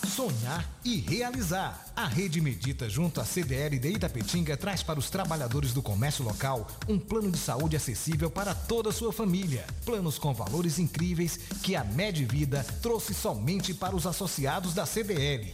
Sonhar 0.15 0.69
e 0.83 0.97
realizar. 0.97 1.85
A 1.95 2.05
Rede 2.05 2.41
Medita, 2.41 2.89
junto 2.89 3.21
à 3.21 3.25
CDL 3.25 3.79
de 3.79 3.87
Itapetinga, 3.87 4.57
traz 4.57 4.83
para 4.83 4.99
os 4.99 5.09
trabalhadores 5.09 5.71
do 5.71 5.81
comércio 5.81 6.25
local 6.25 6.67
um 6.85 6.99
plano 6.99 7.31
de 7.31 7.37
saúde 7.37 7.77
acessível 7.77 8.29
para 8.29 8.53
toda 8.53 8.89
a 8.89 8.93
sua 8.93 9.13
família. 9.13 9.65
Planos 9.85 10.19
com 10.19 10.33
valores 10.33 10.79
incríveis 10.79 11.37
que 11.63 11.77
a 11.77 11.83
Medvida 11.85 12.65
trouxe 12.81 13.13
somente 13.13 13.73
para 13.73 13.95
os 13.95 14.05
associados 14.05 14.73
da 14.73 14.85
CDL. 14.85 15.53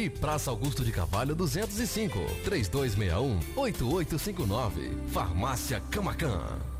E 0.00 0.08
Praça 0.08 0.50
Augusto 0.50 0.82
de 0.82 0.90
Carvalho 0.92 1.34
205, 1.34 2.18
3261-8859. 3.54 4.96
Farmácia 5.08 5.78
Camacan. 5.90 6.79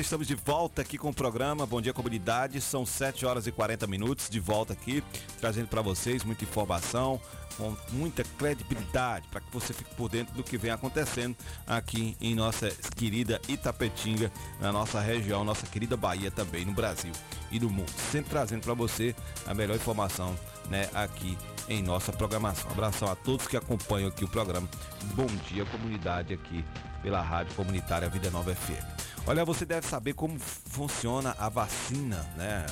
Bem, 0.00 0.02
estamos 0.02 0.26
de 0.26 0.34
volta 0.34 0.80
aqui 0.80 0.96
com 0.96 1.10
o 1.10 1.14
programa 1.14 1.66
Bom 1.66 1.80
Dia 1.80 1.92
Comunidade. 1.92 2.58
São 2.60 2.86
7 2.86 3.26
horas 3.26 3.46
e 3.46 3.52
40 3.52 3.86
minutos 3.86 4.30
de 4.30 4.40
volta 4.40 4.72
aqui, 4.72 5.04
trazendo 5.38 5.68
para 5.68 5.82
vocês 5.82 6.24
muita 6.24 6.42
informação, 6.42 7.20
com 7.58 7.76
muita 7.92 8.24
credibilidade, 8.24 9.28
para 9.28 9.40
que 9.42 9.52
você 9.52 9.74
fique 9.74 9.94
por 9.94 10.08
dentro 10.08 10.34
do 10.34 10.42
que 10.42 10.56
vem 10.56 10.70
acontecendo 10.70 11.36
aqui 11.66 12.16
em 12.18 12.34
nossa 12.34 12.70
querida 12.96 13.40
Itapetinga, 13.46 14.32
na 14.58 14.72
nossa 14.72 15.00
região, 15.00 15.44
nossa 15.44 15.66
querida 15.66 15.98
Bahia 15.98 16.30
também, 16.30 16.64
no 16.64 16.72
Brasil 16.72 17.12
e 17.50 17.60
no 17.60 17.68
mundo. 17.68 17.90
Sempre 18.10 18.30
trazendo 18.30 18.62
para 18.62 18.74
você 18.74 19.14
a 19.46 19.52
melhor 19.52 19.76
informação 19.76 20.34
né, 20.70 20.88
aqui 20.94 21.36
em 21.68 21.82
nossa 21.82 22.10
programação. 22.10 22.70
Um 22.70 22.72
abração 22.72 23.10
a 23.10 23.14
todos 23.14 23.46
que 23.46 23.56
acompanham 23.56 24.08
aqui 24.08 24.24
o 24.24 24.28
programa 24.28 24.68
Bom 25.14 25.26
Dia 25.48 25.66
Comunidade 25.66 26.32
aqui 26.32 26.64
pela 27.02 27.20
Rádio 27.20 27.54
Comunitária 27.54 28.08
Vida 28.08 28.30
Nova 28.30 28.54
FM. 28.54 28.99
Olha, 29.26 29.44
você 29.44 29.64
deve 29.64 29.86
saber 29.86 30.14
como 30.14 30.38
funciona 30.38 31.34
a 31.38 31.48
vacina, 31.48 32.22
né? 32.36 32.66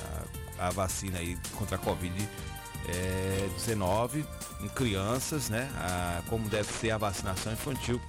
A, 0.58 0.70
vacina 0.70 1.18
aí 1.18 1.38
contra 1.56 1.76
a 1.76 1.78
Covid-19 1.78 4.24
em 4.60 4.68
crianças, 4.68 5.48
né? 5.48 5.70
A, 5.76 6.20
como 6.28 6.48
deve 6.48 6.72
ser 6.72 6.90
a 6.90 6.98
vacinação 6.98 7.52
infantil 7.52 8.00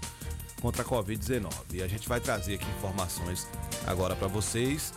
contra 0.61 0.81
a 0.81 0.85
Covid-19. 0.85 1.51
E 1.73 1.83
a 1.83 1.87
gente 1.87 2.07
vai 2.07 2.19
trazer 2.19 2.55
aqui 2.55 2.65
informações 2.77 3.47
agora 3.85 4.15
para 4.15 4.27
vocês, 4.27 4.93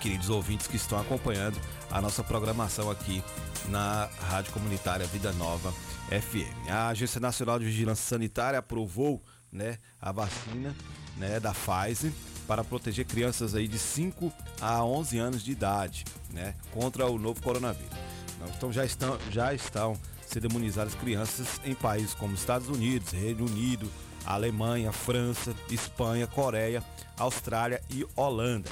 queridos 0.00 0.30
ouvintes 0.30 0.66
que 0.66 0.76
estão 0.76 0.98
acompanhando 0.98 1.60
a 1.90 2.00
nossa 2.00 2.24
programação 2.24 2.90
aqui 2.90 3.22
na 3.68 4.08
Rádio 4.28 4.52
Comunitária 4.52 5.06
Vida 5.06 5.32
Nova 5.32 5.72
FM. 6.08 6.70
A 6.70 6.88
Agência 6.88 7.20
Nacional 7.20 7.58
de 7.58 7.66
Vigilância 7.66 8.08
Sanitária 8.08 8.58
aprovou 8.58 9.22
né, 9.52 9.78
a 10.00 10.12
vacina 10.12 10.74
né, 11.16 11.40
da 11.40 11.52
Pfizer 11.52 12.12
para 12.46 12.64
proteger 12.64 13.04
crianças 13.04 13.54
aí 13.54 13.68
de 13.68 13.78
5 13.78 14.32
a 14.60 14.84
11 14.84 15.18
anos 15.18 15.42
de 15.44 15.52
idade 15.52 16.04
né, 16.30 16.54
contra 16.72 17.06
o 17.06 17.18
novo 17.18 17.40
coronavírus. 17.42 17.96
Então 18.56 18.72
já 18.72 18.84
estão, 18.84 19.18
já 19.30 19.54
estão 19.54 19.96
sendo 20.26 20.48
imunizadas 20.48 20.94
crianças 20.94 21.60
em 21.64 21.74
países 21.74 22.14
como 22.14 22.34
Estados 22.34 22.68
Unidos, 22.68 23.10
Reino 23.10 23.46
Unido, 23.46 23.90
Alemanha, 24.24 24.92
França, 24.92 25.54
Espanha, 25.70 26.26
Coreia, 26.26 26.82
Austrália 27.18 27.82
e 27.90 28.06
Holanda. 28.16 28.70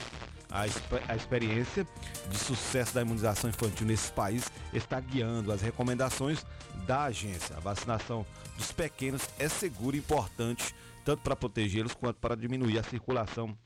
A, 0.50 0.62
a, 0.62 1.16
experiência 1.16 1.86
de 2.30 2.38
sucesso 2.38 2.94
da 2.94 3.02
imunização 3.02 3.50
infantil 3.50 3.86
nesses 3.86 4.08
países 4.08 4.50
está 4.72 4.98
guiando 4.98 5.52
as 5.52 5.60
recomendações 5.60 6.44
da 6.86 7.04
agência. 7.04 7.54
A 7.56 7.60
vacinação 7.60 8.24
dos 8.56 8.72
pequenos 8.72 9.22
é 9.38 9.48
segura 9.48 9.94
e 9.94 9.98
importante 9.98 10.74
tanto 11.08 11.22
para 11.22 11.34
protegê-los 11.34 11.94
quanto 11.94 12.20
para 12.20 12.36
diminuir 12.36 12.78
a 12.78 12.82
circulação 12.82 13.56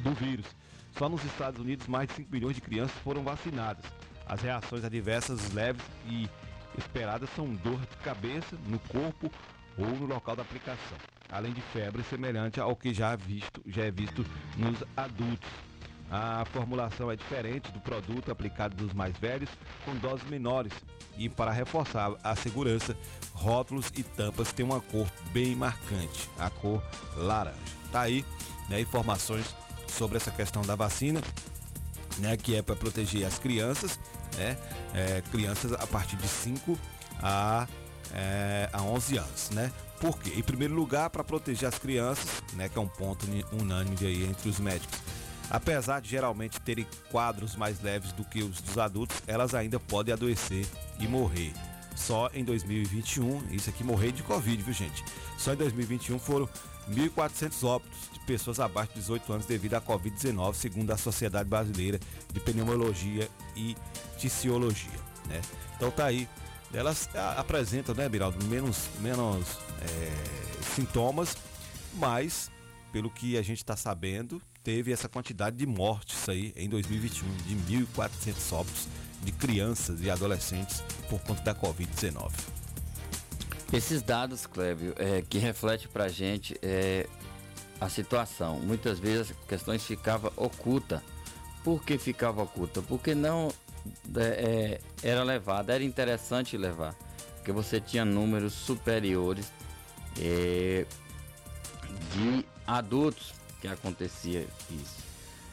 do 0.00 0.14
vírus. 0.14 0.46
Só 0.96 1.10
nos 1.10 1.22
Estados 1.22 1.60
Unidos, 1.60 1.86
mais 1.86 2.08
de 2.08 2.14
5 2.14 2.32
milhões 2.32 2.54
de 2.54 2.62
crianças 2.62 2.96
foram 3.00 3.22
vacinadas. 3.22 3.84
As 4.24 4.40
reações 4.40 4.82
adversas 4.82 5.52
leves 5.52 5.84
e 6.06 6.26
esperadas 6.78 7.28
são 7.36 7.52
dor 7.52 7.78
de 7.80 7.96
cabeça, 7.98 8.56
no 8.66 8.78
corpo 8.78 9.30
ou 9.76 9.88
no 9.88 10.06
local 10.06 10.34
da 10.34 10.40
aplicação, 10.40 10.96
além 11.30 11.52
de 11.52 11.60
febre 11.60 12.02
semelhante 12.04 12.58
ao 12.58 12.74
que 12.74 12.94
já, 12.94 13.14
visto, 13.14 13.60
já 13.66 13.84
é 13.84 13.90
visto 13.90 14.24
nos 14.56 14.82
adultos. 14.96 15.50
A 16.10 16.44
formulação 16.52 17.10
é 17.10 17.16
diferente 17.16 17.72
do 17.72 17.80
produto 17.80 18.30
aplicado 18.30 18.76
dos 18.76 18.92
mais 18.92 19.16
velhos, 19.16 19.48
com 19.84 19.94
doses 19.96 20.28
menores. 20.28 20.72
E 21.16 21.28
para 21.28 21.50
reforçar 21.50 22.12
a 22.22 22.36
segurança, 22.36 22.96
rótulos 23.32 23.90
e 23.96 24.02
tampas 24.02 24.52
têm 24.52 24.64
uma 24.64 24.80
cor 24.80 25.06
bem 25.32 25.54
marcante, 25.54 26.28
a 26.38 26.50
cor 26.50 26.82
laranja. 27.16 27.56
Tá 27.90 28.02
aí, 28.02 28.24
né, 28.68 28.80
informações 28.80 29.54
sobre 29.88 30.16
essa 30.16 30.30
questão 30.30 30.62
da 30.62 30.74
vacina, 30.74 31.20
né, 32.18 32.36
que 32.36 32.56
é 32.56 32.62
para 32.62 32.74
proteger 32.74 33.24
as 33.24 33.38
crianças, 33.38 33.98
né, 34.36 34.58
é, 34.92 35.22
crianças 35.30 35.72
a 35.72 35.86
partir 35.86 36.16
de 36.16 36.26
5 36.26 36.78
a, 37.22 37.66
é, 38.12 38.68
a 38.72 38.82
11 38.82 39.18
anos, 39.18 39.50
né? 39.50 39.72
Por 40.00 40.18
quê? 40.18 40.32
Em 40.36 40.42
primeiro 40.42 40.74
lugar, 40.74 41.08
para 41.10 41.24
proteger 41.24 41.68
as 41.68 41.78
crianças, 41.78 42.42
né, 42.54 42.68
que 42.68 42.76
é 42.76 42.80
um 42.80 42.88
ponto 42.88 43.26
unânime 43.52 43.96
aí 44.02 44.24
entre 44.24 44.48
os 44.48 44.58
médicos. 44.58 44.98
Apesar 45.54 46.00
de 46.00 46.08
geralmente 46.08 46.60
terem 46.60 46.84
quadros 47.12 47.54
mais 47.54 47.80
leves 47.80 48.10
do 48.10 48.24
que 48.24 48.42
os 48.42 48.60
dos 48.60 48.76
adultos, 48.76 49.22
elas 49.24 49.54
ainda 49.54 49.78
podem 49.78 50.12
adoecer 50.12 50.66
e 50.98 51.06
morrer. 51.06 51.52
Só 51.94 52.28
em 52.34 52.42
2021, 52.42 53.40
isso 53.52 53.70
aqui 53.70 53.84
morrer 53.84 54.10
de 54.10 54.24
Covid, 54.24 54.60
viu 54.60 54.74
gente? 54.74 55.04
Só 55.38 55.52
em 55.52 55.56
2021 55.56 56.18
foram 56.18 56.48
1.400 56.90 57.62
óbitos 57.68 57.96
de 58.12 58.18
pessoas 58.26 58.58
abaixo 58.58 58.94
de 58.94 58.98
18 58.98 59.32
anos 59.32 59.46
devido 59.46 59.74
à 59.74 59.80
Covid-19, 59.80 60.54
segundo 60.54 60.90
a 60.90 60.96
Sociedade 60.96 61.48
Brasileira 61.48 62.00
de 62.32 62.40
Pneumologia 62.40 63.28
e 63.54 63.76
Ticiologia. 64.18 64.98
Né? 65.28 65.40
Então 65.76 65.88
tá 65.88 66.06
aí. 66.06 66.28
Elas 66.72 67.08
apresentam, 67.36 67.94
né, 67.94 68.08
Biraldo, 68.08 68.44
menos, 68.46 68.88
menos 68.98 69.46
é, 69.80 70.10
sintomas, 70.74 71.36
mas 71.92 72.50
pelo 72.90 73.08
que 73.08 73.38
a 73.38 73.42
gente 73.42 73.58
está 73.58 73.76
sabendo, 73.76 74.42
teve 74.64 74.90
essa 74.90 75.08
quantidade 75.08 75.56
de 75.56 75.66
mortes 75.66 76.26
aí 76.26 76.52
em 76.56 76.68
2021, 76.68 77.28
de 77.46 77.54
1.400 77.84 78.52
óbitos 78.52 78.88
de 79.22 79.30
crianças 79.30 80.00
e 80.00 80.10
adolescentes 80.10 80.82
por 81.08 81.20
conta 81.20 81.42
da 81.42 81.54
Covid-19. 81.54 82.32
Esses 83.72 84.02
dados, 84.02 84.46
Clébio, 84.46 84.94
é, 84.96 85.22
que 85.22 85.38
reflete 85.38 85.86
para 85.86 86.04
a 86.04 86.08
gente 86.08 86.56
é, 86.62 87.06
a 87.80 87.88
situação. 87.88 88.58
Muitas 88.60 88.98
vezes 88.98 89.32
as 89.32 89.46
questões 89.46 89.84
ficavam 89.84 90.32
ocultas. 90.36 91.00
Por 91.62 91.82
que 91.82 91.98
ficava 91.98 92.42
oculta? 92.42 92.80
Porque 92.82 93.14
não 93.14 93.52
é, 94.16 94.80
era 95.02 95.22
levado, 95.22 95.70
era 95.70 95.84
interessante 95.84 96.56
levar. 96.56 96.94
Porque 97.36 97.52
você 97.52 97.80
tinha 97.80 98.04
números 98.04 98.54
superiores 98.54 99.52
é, 100.18 100.86
de 102.12 102.46
adultos 102.66 103.34
que 103.64 103.68
acontecia 103.68 104.46
isso. 104.70 105.02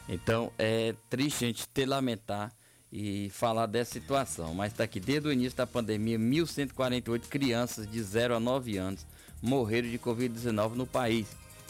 Então 0.06 0.52
é 0.58 0.94
triste 1.08 1.44
a 1.44 1.48
gente 1.48 1.66
ter 1.68 1.86
lamentar 1.86 2.52
e 2.92 3.30
falar 3.30 3.64
dessa 3.64 3.92
situação, 3.92 4.52
mas 4.54 4.70
está 4.70 4.84
aqui 4.84 5.00
desde 5.00 5.28
o 5.28 5.32
início 5.32 5.56
da 5.56 5.66
pandemia, 5.66 6.18
1.148 6.18 7.22
crianças 7.28 7.90
de 7.90 8.02
0 8.02 8.36
a 8.36 8.40
9 8.40 8.76
anos 8.76 9.06
morreram 9.40 9.88
de 9.88 9.98
Covid-19 9.98 10.74
no 10.74 10.86
país. 10.86 11.26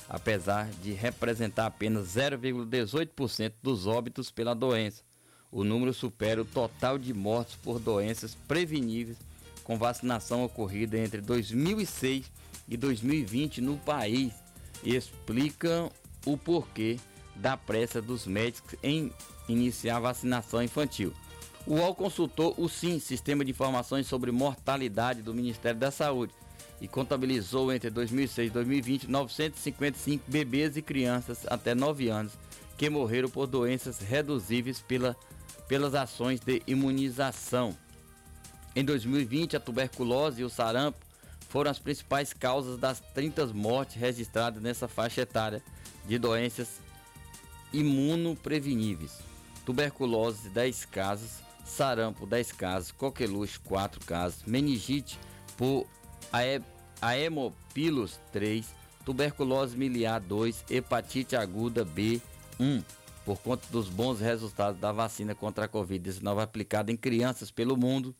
apesar 0.08 0.68
de 0.82 0.92
representar 0.92 1.66
apenas 1.66 2.08
0,18% 2.08 3.52
dos 3.62 3.86
óbitos 3.86 4.30
pela 4.30 4.52
doença. 4.52 5.02
O 5.50 5.64
número 5.64 5.94
supera 5.94 6.42
o 6.42 6.44
total 6.44 6.98
de 6.98 7.14
mortes 7.14 7.54
por 7.54 7.78
doenças 7.78 8.34
preveníveis 8.46 9.16
com 9.62 9.78
vacinação 9.78 10.44
ocorrida 10.44 10.98
entre 10.98 11.20
2006 11.20 12.30
e 12.68 12.76
2020 12.76 13.60
no 13.60 13.78
país 13.78 14.34
explicam 14.84 15.90
o 16.24 16.36
porquê 16.36 16.98
da 17.34 17.56
pressa 17.56 18.00
dos 18.00 18.26
médicos 18.26 18.74
em 18.82 19.12
iniciar 19.48 19.96
a 19.96 20.00
vacinação 20.00 20.62
infantil. 20.62 21.12
O 21.66 21.74
UOL 21.74 21.94
consultou 21.94 22.54
o 22.58 22.68
SIM, 22.68 22.98
Sistema 22.98 23.44
de 23.44 23.52
Informações 23.52 24.06
sobre 24.06 24.32
Mortalidade 24.32 25.22
do 25.22 25.32
Ministério 25.32 25.78
da 25.78 25.90
Saúde, 25.90 26.32
e 26.80 26.88
contabilizou 26.88 27.72
entre 27.72 27.88
2006 27.90 28.50
e 28.50 28.52
2020 28.52 29.06
955 29.08 30.24
bebês 30.26 30.76
e 30.76 30.82
crianças 30.82 31.46
até 31.46 31.76
9 31.76 32.08
anos 32.08 32.32
que 32.76 32.90
morreram 32.90 33.28
por 33.28 33.46
doenças 33.46 34.00
reduzíveis 34.00 34.80
pela, 34.80 35.16
pelas 35.68 35.94
ações 35.94 36.40
de 36.40 36.60
imunização. 36.66 37.76
Em 38.74 38.84
2020, 38.84 39.56
a 39.56 39.60
tuberculose 39.60 40.42
e 40.42 40.44
o 40.44 40.50
sarampo 40.50 40.98
foram 41.48 41.70
as 41.70 41.78
principais 41.78 42.32
causas 42.32 42.78
das 42.78 42.98
30 43.14 43.46
mortes 43.48 43.94
registradas 43.94 44.60
nessa 44.60 44.88
faixa 44.88 45.20
etária 45.20 45.62
de 46.06 46.18
doenças 46.18 46.80
imunopreveníveis. 47.72 49.18
Tuberculose, 49.64 50.48
10 50.48 50.84
casos, 50.86 51.38
sarampo, 51.64 52.26
10 52.26 52.52
casos, 52.52 52.92
coqueluche, 52.92 53.58
4 53.60 54.04
casos, 54.04 54.42
meningite 54.44 55.18
por 55.56 55.86
aemopilos, 57.00 58.20
3, 58.32 58.66
tuberculose 59.04 59.76
miliar, 59.76 60.20
2, 60.20 60.64
hepatite 60.70 61.36
aguda 61.36 61.84
B, 61.84 62.20
1. 62.58 62.82
Por 63.24 63.38
conta 63.38 63.64
dos 63.70 63.88
bons 63.88 64.18
resultados 64.18 64.80
da 64.80 64.90
vacina 64.90 65.32
contra 65.32 65.66
a 65.66 65.68
Covid-19 65.68 66.42
aplicada 66.42 66.90
em 66.90 66.96
crianças 66.96 67.52
pelo 67.52 67.76
mundo, 67.76 68.12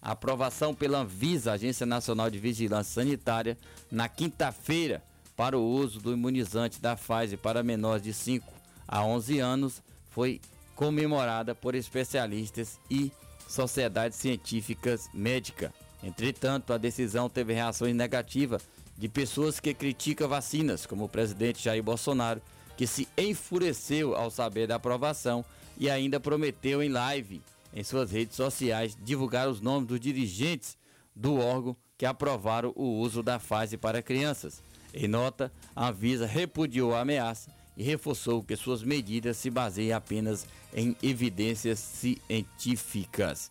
aprovação 0.00 0.74
pela 0.74 1.00
Anvisa, 1.00 1.52
Agência 1.52 1.84
Nacional 1.84 2.30
de 2.30 2.38
Vigilância 2.38 3.02
Sanitária, 3.02 3.58
na 3.90 4.08
quinta-feira, 4.08 5.04
para 5.36 5.58
o 5.58 5.64
uso 5.64 6.00
do 6.00 6.12
imunizante 6.12 6.80
da 6.80 6.96
Pfizer 6.96 7.38
para 7.38 7.62
menores 7.62 8.02
de 8.02 8.12
5 8.14 8.50
a 8.88 9.04
11 9.04 9.38
anos, 9.38 9.82
foi 10.10 10.40
comemorada 10.74 11.54
por 11.54 11.74
especialistas 11.74 12.78
e 12.90 13.12
sociedades 13.46 14.18
científicas 14.18 15.08
médicas. 15.12 15.70
Entretanto, 16.02 16.72
a 16.72 16.78
decisão 16.78 17.28
teve 17.28 17.52
reações 17.52 17.94
negativas 17.94 18.62
de 18.96 19.08
pessoas 19.08 19.60
que 19.60 19.74
criticam 19.74 20.28
vacinas, 20.28 20.86
como 20.86 21.04
o 21.04 21.08
presidente 21.08 21.62
Jair 21.62 21.82
Bolsonaro, 21.82 22.40
que 22.76 22.86
se 22.86 23.08
enfureceu 23.16 24.14
ao 24.14 24.30
saber 24.30 24.66
da 24.66 24.76
aprovação 24.76 25.44
e 25.78 25.90
ainda 25.90 26.18
prometeu 26.20 26.82
em 26.82 26.88
live 26.88 27.42
em 27.74 27.84
suas 27.84 28.10
redes 28.10 28.36
sociais 28.36 28.96
divulgar 29.02 29.48
os 29.48 29.60
nomes 29.60 29.88
dos 29.88 30.00
dirigentes 30.00 30.76
do 31.14 31.38
órgão 31.38 31.76
que 31.98 32.06
aprovaram 32.06 32.72
o 32.74 33.00
uso 33.00 33.22
da 33.22 33.38
fase 33.38 33.76
para 33.76 34.02
crianças. 34.02 34.62
Em 34.94 35.08
nota, 35.08 35.52
a 35.74 35.88
Anvisa 35.88 36.26
repudiou 36.26 36.94
a 36.94 37.00
ameaça 37.00 37.50
e 37.76 37.82
reforçou 37.82 38.42
que 38.42 38.56
suas 38.56 38.82
medidas 38.82 39.36
se 39.36 39.50
baseiam 39.50 39.96
apenas 39.96 40.46
em 40.74 40.96
evidências 41.02 41.78
científicas. 41.78 43.50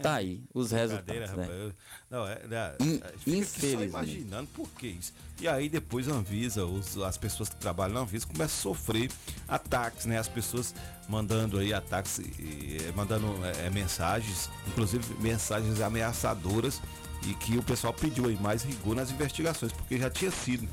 Tá 0.00 0.14
aí 0.14 0.42
os 0.54 0.70
resultados, 0.70 1.30
né? 1.32 1.44
Rapaz. 1.44 1.74
Não, 2.10 2.26
é, 2.26 2.40
é, 2.50 2.76
Infelizmente. 3.26 3.88
imaginando 3.88 4.48
por 4.54 4.68
que 4.70 4.86
isso. 4.86 5.12
E 5.40 5.46
aí 5.46 5.68
depois 5.68 6.08
a 6.08 6.12
Anvisa, 6.12 6.64
os, 6.64 6.96
as 6.98 7.18
pessoas 7.18 7.48
que 7.48 7.56
trabalham 7.56 7.94
na 7.94 8.00
Anvisa 8.00 8.26
começam 8.26 8.72
a 8.72 8.74
sofrer 8.74 9.10
ataques, 9.46 10.06
né? 10.06 10.18
As 10.18 10.28
pessoas 10.28 10.74
mandando 11.08 11.58
aí 11.58 11.74
ataques, 11.74 12.18
e, 12.18 12.78
mandando 12.94 13.26
é, 13.44 13.68
mensagens, 13.68 14.48
inclusive 14.68 15.04
mensagens 15.20 15.80
ameaçadoras 15.80 16.80
e 17.26 17.34
que 17.34 17.58
o 17.58 17.62
pessoal 17.62 17.92
pediu 17.92 18.26
aí 18.26 18.36
mais 18.40 18.62
rigor 18.62 18.94
nas 18.94 19.10
investigações, 19.10 19.72
porque 19.72 19.98
já 19.98 20.10
tinha 20.10 20.30
sido 20.30 20.68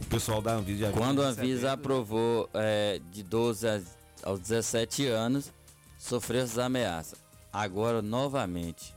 o 0.00 0.06
pessoal 0.06 0.40
da 0.40 0.52
Anvisa. 0.52 0.90
Quando 0.92 1.22
a 1.22 1.26
Anvisa 1.26 1.72
aprovou 1.72 2.48
é, 2.54 3.00
de 3.10 3.22
12 3.22 3.66
aos 4.22 4.40
17 4.40 5.06
anos, 5.06 5.52
sofreu 5.98 6.42
essas 6.42 6.58
ameaças. 6.58 7.18
Agora, 7.52 8.00
novamente. 8.00 8.94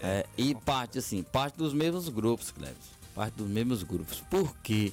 É, 0.00 0.26
e 0.36 0.54
parte 0.54 0.98
assim, 0.98 1.22
parte 1.22 1.56
dos 1.56 1.72
mesmos 1.72 2.08
grupos, 2.08 2.50
Cleves. 2.50 2.92
Parte 3.14 3.34
dos 3.34 3.48
mesmos 3.48 3.82
grupos. 3.82 4.20
Por 4.30 4.56
quê? 4.58 4.92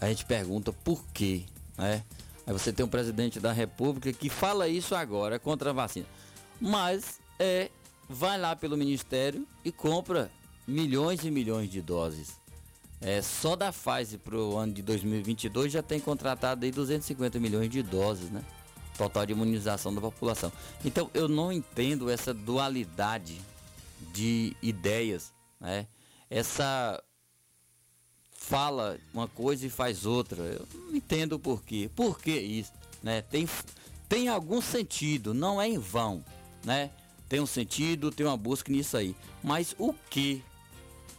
A 0.00 0.08
gente 0.08 0.24
pergunta 0.24 0.72
por 0.72 1.04
quê, 1.12 1.44
né? 1.76 2.02
Aí 2.46 2.52
você 2.52 2.72
tem 2.72 2.84
um 2.84 2.88
presidente 2.88 3.38
da 3.38 3.52
república 3.52 4.12
que 4.12 4.28
fala 4.30 4.66
isso 4.66 4.94
agora 4.94 5.38
contra 5.38 5.70
a 5.70 5.72
vacina. 5.72 6.06
Mas 6.60 7.20
é 7.38 7.70
vai 8.10 8.36
lá 8.36 8.56
pelo 8.56 8.76
ministério 8.76 9.46
e 9.64 9.70
compra 9.70 10.30
milhões 10.66 11.24
e 11.24 11.30
milhões 11.30 11.70
de 11.70 11.80
doses. 11.80 12.40
É, 13.00 13.22
só 13.22 13.54
da 13.54 13.72
Pfizer 13.72 14.18
para 14.18 14.36
o 14.36 14.58
ano 14.58 14.74
de 14.74 14.82
2022 14.82 15.72
já 15.72 15.82
tem 15.82 16.00
contratado 16.00 16.64
aí 16.66 16.72
250 16.72 17.38
milhões 17.38 17.70
de 17.70 17.82
doses, 17.82 18.28
né? 18.28 18.44
Total 18.98 19.24
de 19.24 19.32
imunização 19.32 19.94
da 19.94 20.00
população. 20.00 20.52
Então 20.84 21.08
eu 21.14 21.28
não 21.28 21.52
entendo 21.52 22.10
essa 22.10 22.34
dualidade 22.34 23.40
de 24.12 24.54
ideias, 24.60 25.32
né? 25.58 25.86
Essa 26.28 27.02
fala 28.32 28.98
uma 29.14 29.28
coisa 29.28 29.66
e 29.66 29.70
faz 29.70 30.04
outra. 30.04 30.42
Eu 30.42 30.66
não 30.74 30.96
entendo 30.96 31.38
por 31.38 31.62
quê. 31.62 31.88
Por 31.94 32.20
que 32.20 32.32
isso, 32.32 32.72
né? 33.02 33.22
Tem 33.22 33.48
tem 34.08 34.28
algum 34.28 34.60
sentido, 34.60 35.32
não 35.32 35.62
é 35.62 35.68
em 35.68 35.78
vão, 35.78 36.24
né? 36.64 36.90
Tem 37.30 37.38
um 37.40 37.46
sentido, 37.46 38.10
tem 38.10 38.26
uma 38.26 38.36
busca 38.36 38.72
nisso 38.72 38.96
aí. 38.96 39.14
Mas 39.40 39.72
o 39.78 39.94
que? 40.10 40.42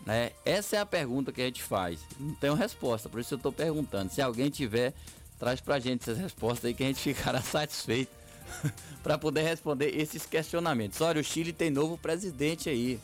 Né? 0.06 0.32
Essa 0.44 0.76
é 0.76 0.80
a 0.80 0.86
pergunta 0.86 1.32
que 1.32 1.42
a 1.42 1.46
gente 1.46 1.64
faz. 1.64 2.02
Não 2.20 2.36
tem 2.36 2.54
resposta, 2.54 3.08
por 3.08 3.22
isso 3.22 3.34
eu 3.34 3.38
estou 3.38 3.52
perguntando. 3.52 4.12
Se 4.12 4.22
alguém 4.22 4.50
tiver, 4.50 4.94
traz 5.40 5.62
pra 5.62 5.80
gente 5.80 6.02
essas 6.02 6.18
respostas 6.18 6.66
aí 6.66 6.74
que 6.74 6.84
a 6.84 6.88
gente 6.88 7.00
ficará 7.16 7.42
satisfeito 7.42 8.12
para 9.02 9.18
poder 9.18 9.44
responder 9.44 9.98
esses 9.98 10.26
questionamentos. 10.26 11.00
Olha, 11.00 11.22
o 11.22 11.24
Chile 11.24 11.54
tem 11.54 11.72
novo 11.72 11.98
presidente 11.98 12.70
aí. 12.70 13.00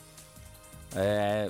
É, 0.94 1.50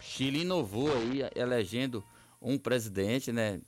Chile 0.00 0.42
inovou 0.42 0.96
aí, 0.96 1.28
elegendo 1.34 2.04
um 2.40 2.56
presidente, 2.56 3.32
né, 3.32 3.60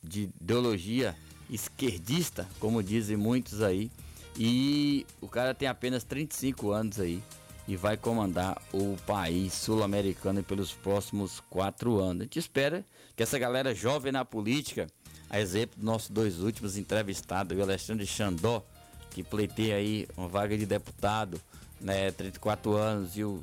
de 0.00 0.30
ideologia 0.40 1.16
esquerdista, 1.50 2.48
como 2.60 2.80
dizem 2.80 3.16
muitos 3.16 3.60
aí. 3.60 3.90
E 4.38 5.06
o 5.20 5.28
cara 5.28 5.54
tem 5.54 5.66
apenas 5.66 6.04
35 6.04 6.70
anos 6.70 7.00
aí 7.00 7.22
e 7.66 7.74
vai 7.74 7.96
comandar 7.96 8.60
o 8.72 8.96
país 9.06 9.52
sul-americano 9.54 10.42
pelos 10.42 10.72
próximos 10.72 11.40
quatro 11.50 11.98
anos. 11.98 12.20
A 12.20 12.24
gente 12.24 12.38
espera 12.38 12.84
que 13.16 13.22
essa 13.22 13.38
galera 13.38 13.74
jovem 13.74 14.12
na 14.12 14.24
política, 14.24 14.86
a 15.28 15.40
exemplo 15.40 15.76
dos 15.76 15.84
nossos 15.84 16.10
dois 16.10 16.40
últimos 16.40 16.76
entrevistados, 16.76 17.58
o 17.58 17.62
Alexandre 17.62 18.06
Xandó, 18.06 18.64
que 19.10 19.22
pleiteia 19.22 19.76
aí 19.76 20.06
uma 20.16 20.28
vaga 20.28 20.56
de 20.56 20.66
deputado, 20.66 21.40
né, 21.80 22.10
34 22.10 22.74
anos, 22.74 23.16
e 23.16 23.24
o 23.24 23.42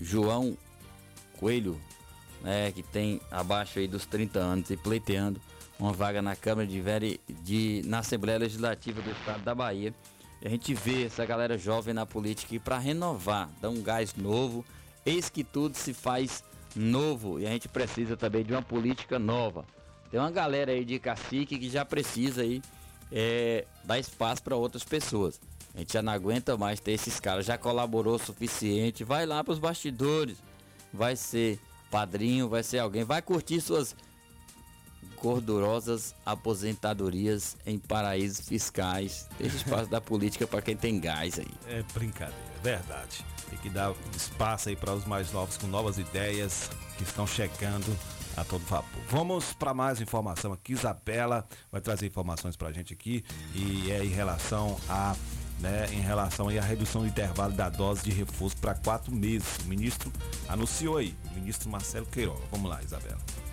João 0.00 0.56
Coelho, 1.38 1.78
né, 2.42 2.70
que 2.72 2.82
tem 2.82 3.20
abaixo 3.30 3.80
aí 3.80 3.88
dos 3.88 4.06
30 4.06 4.38
anos 4.38 4.70
e 4.70 4.76
pleiteando 4.76 5.40
uma 5.78 5.92
vaga 5.92 6.22
na 6.22 6.36
Câmara 6.36 6.66
de, 6.66 6.80
Vere, 6.80 7.20
de 7.28 7.82
na 7.86 7.98
Assembleia 7.98 8.38
Legislativa 8.38 9.00
do 9.02 9.10
Estado 9.10 9.42
da 9.42 9.54
Bahia. 9.54 9.92
E 10.40 10.46
a 10.46 10.50
gente 10.50 10.74
vê 10.74 11.04
essa 11.04 11.24
galera 11.24 11.58
jovem 11.58 11.94
na 11.94 12.06
política 12.06 12.54
e 12.54 12.58
para 12.58 12.78
renovar, 12.78 13.48
dar 13.60 13.70
um 13.70 13.82
gás 13.82 14.14
novo, 14.14 14.64
eis 15.04 15.28
que 15.28 15.42
tudo 15.42 15.76
se 15.76 15.92
faz 15.92 16.44
novo 16.74 17.38
e 17.40 17.46
a 17.46 17.50
gente 17.50 17.68
precisa 17.68 18.16
também 18.16 18.44
de 18.44 18.52
uma 18.52 18.62
política 18.62 19.18
nova. 19.18 19.64
Tem 20.10 20.20
uma 20.20 20.30
galera 20.30 20.72
aí 20.72 20.84
de 20.84 20.98
cacique 20.98 21.58
que 21.58 21.68
já 21.68 21.84
precisa 21.84 22.42
aí 22.42 22.62
é, 23.10 23.64
dar 23.84 23.98
espaço 23.98 24.42
para 24.42 24.56
outras 24.56 24.84
pessoas. 24.84 25.40
A 25.74 25.78
gente 25.78 25.92
já 25.92 26.02
não 26.02 26.12
aguenta 26.12 26.56
mais 26.56 26.78
ter 26.78 26.92
esses 26.92 27.18
caras, 27.18 27.46
já 27.46 27.58
colaborou 27.58 28.14
o 28.14 28.18
suficiente, 28.18 29.02
vai 29.02 29.26
lá 29.26 29.42
para 29.42 29.52
os 29.52 29.58
bastidores, 29.58 30.36
vai 30.92 31.16
ser 31.16 31.58
padrinho, 31.90 32.48
vai 32.48 32.62
ser 32.62 32.78
alguém, 32.78 33.02
vai 33.02 33.20
curtir 33.20 33.60
suas 33.60 33.96
gordurosas 35.24 36.14
aposentadorias 36.26 37.56
em 37.64 37.78
paraísos 37.78 38.46
fiscais. 38.46 39.26
Deixa 39.38 39.56
espaço 39.56 39.88
da 39.88 39.98
política 39.98 40.46
para 40.46 40.60
quem 40.60 40.76
tem 40.76 41.00
gás 41.00 41.38
aí. 41.38 41.48
É 41.66 41.82
brincadeira, 41.94 42.36
verdade. 42.62 43.24
Tem 43.48 43.58
que 43.58 43.70
dar 43.70 43.94
espaço 44.14 44.68
aí 44.68 44.76
para 44.76 44.92
os 44.92 45.06
mais 45.06 45.32
novos 45.32 45.56
com 45.56 45.66
novas 45.66 45.96
ideias 45.96 46.70
que 46.98 47.04
estão 47.04 47.26
chegando 47.26 47.96
a 48.36 48.44
todo 48.44 48.60
vapor. 48.66 49.02
Vamos 49.08 49.54
para 49.54 49.72
mais 49.72 49.98
informação 49.98 50.52
aqui. 50.52 50.74
Isabela 50.74 51.46
vai 51.72 51.80
trazer 51.80 52.06
informações 52.06 52.54
para 52.54 52.68
a 52.68 52.72
gente 52.72 52.92
aqui 52.92 53.24
e 53.54 53.90
é 53.90 54.04
em 54.04 54.08
relação 54.08 54.78
a 54.90 55.16
né, 55.60 55.86
em 55.92 56.00
relação 56.00 56.48
à 56.48 56.60
redução 56.60 57.00
do 57.00 57.06
intervalo 57.06 57.54
da 57.54 57.70
dose 57.70 58.02
de 58.02 58.10
reforço 58.10 58.58
para 58.58 58.74
quatro 58.74 59.14
meses. 59.14 59.56
O 59.64 59.68
ministro 59.68 60.12
anunciou 60.48 60.98
aí, 60.98 61.16
o 61.30 61.34
ministro 61.34 61.70
Marcelo 61.70 62.04
Queiroga. 62.06 62.42
Vamos 62.50 62.68
lá, 62.68 62.82
Isabela. 62.82 63.43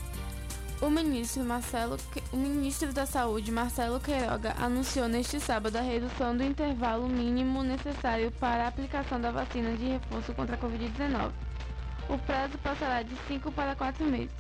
O 0.82 0.90
ministro, 0.90 1.44
Marcelo, 1.44 1.96
o 2.34 2.36
ministro 2.36 2.92
da 2.92 3.06
Saúde, 3.06 3.52
Marcelo 3.52 4.00
Queiroga, 4.00 4.56
anunciou 4.58 5.08
neste 5.08 5.40
sábado 5.40 5.76
a 5.76 5.82
redução 5.82 6.36
do 6.36 6.44
intervalo 6.44 7.08
mínimo 7.08 7.62
necessário 7.62 8.32
para 8.32 8.66
a 8.66 8.68
aplicação 8.68 9.22
da 9.22 9.30
vacina 9.30 9.78
de 9.78 9.86
reforço 9.86 10.34
contra 10.34 10.56
a 10.56 10.60
Covid-19. 10.60 11.32
O 12.10 12.18
prazo 12.18 12.58
passará 12.58 13.04
de 13.04 13.16
5 13.28 13.52
para 13.52 13.76
4 13.76 14.04
meses. 14.06 14.32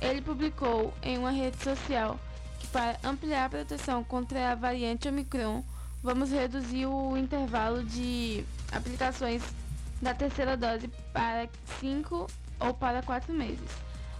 Ele 0.00 0.22
publicou 0.22 0.94
em 1.02 1.18
uma 1.18 1.30
rede 1.30 1.62
social 1.62 2.18
que, 2.58 2.66
para 2.68 2.96
ampliar 3.04 3.44
a 3.44 3.50
proteção 3.50 4.02
contra 4.02 4.50
a 4.50 4.54
variante 4.54 5.08
Omicron, 5.08 5.62
vamos 6.02 6.30
reduzir 6.30 6.86
o 6.86 7.18
intervalo 7.18 7.84
de 7.84 8.42
aplicações 8.72 9.42
da 10.00 10.14
terceira 10.14 10.56
dose 10.56 10.88
para 11.12 11.50
5 11.80 12.26
ou 12.60 12.72
para 12.72 13.02
4 13.02 13.30
meses. 13.34 13.70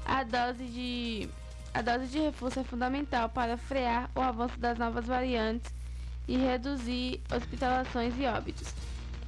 A 0.05 0.23
dose 0.23 0.65
de 0.65 1.31
a 1.75 1.81
dose 1.81 2.07
de 2.07 2.19
reforço 2.19 2.61
é 2.61 2.65
fundamental 2.65 3.29
para 3.29 3.57
frear 3.57 4.11
o 4.15 4.21
avanço 4.21 4.59
das 4.59 4.79
novas 4.79 5.07
variantes 5.07 5.73
e 6.29 6.37
reduzir 6.37 7.21
hospitalações 7.35 8.15
e 8.19 8.27
óbitos, 8.27 8.75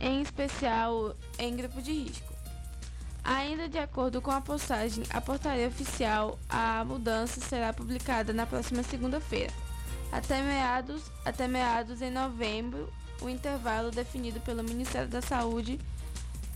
em 0.01 0.21
especial 0.23 1.15
em 1.39 1.57
grupo 1.57 1.81
de 1.81 1.93
risco. 1.93 2.35
Ainda 3.25 3.69
de 3.69 3.79
acordo 3.79 4.21
com 4.21 4.31
a 4.31 4.41
postagem, 4.41 5.03
a 5.09 5.21
portaria 5.21 5.67
oficial, 5.67 6.39
a 6.49 6.85
mudança 6.85 7.41
será 7.41 7.73
publicada 7.73 8.35
na 8.35 8.45
próxima 8.45 8.83
segunda-feira. 8.83 9.53
Até 10.13 10.43
meados, 10.43 11.11
até 11.25 11.49
meados 11.49 12.03
em 12.03 12.11
novembro, 12.11 12.93
o 13.23 13.29
intervalo 13.29 13.91
definido 13.91 14.39
pelo 14.41 14.63
Ministério 14.63 15.09
da 15.09 15.23
Saúde 15.23 15.81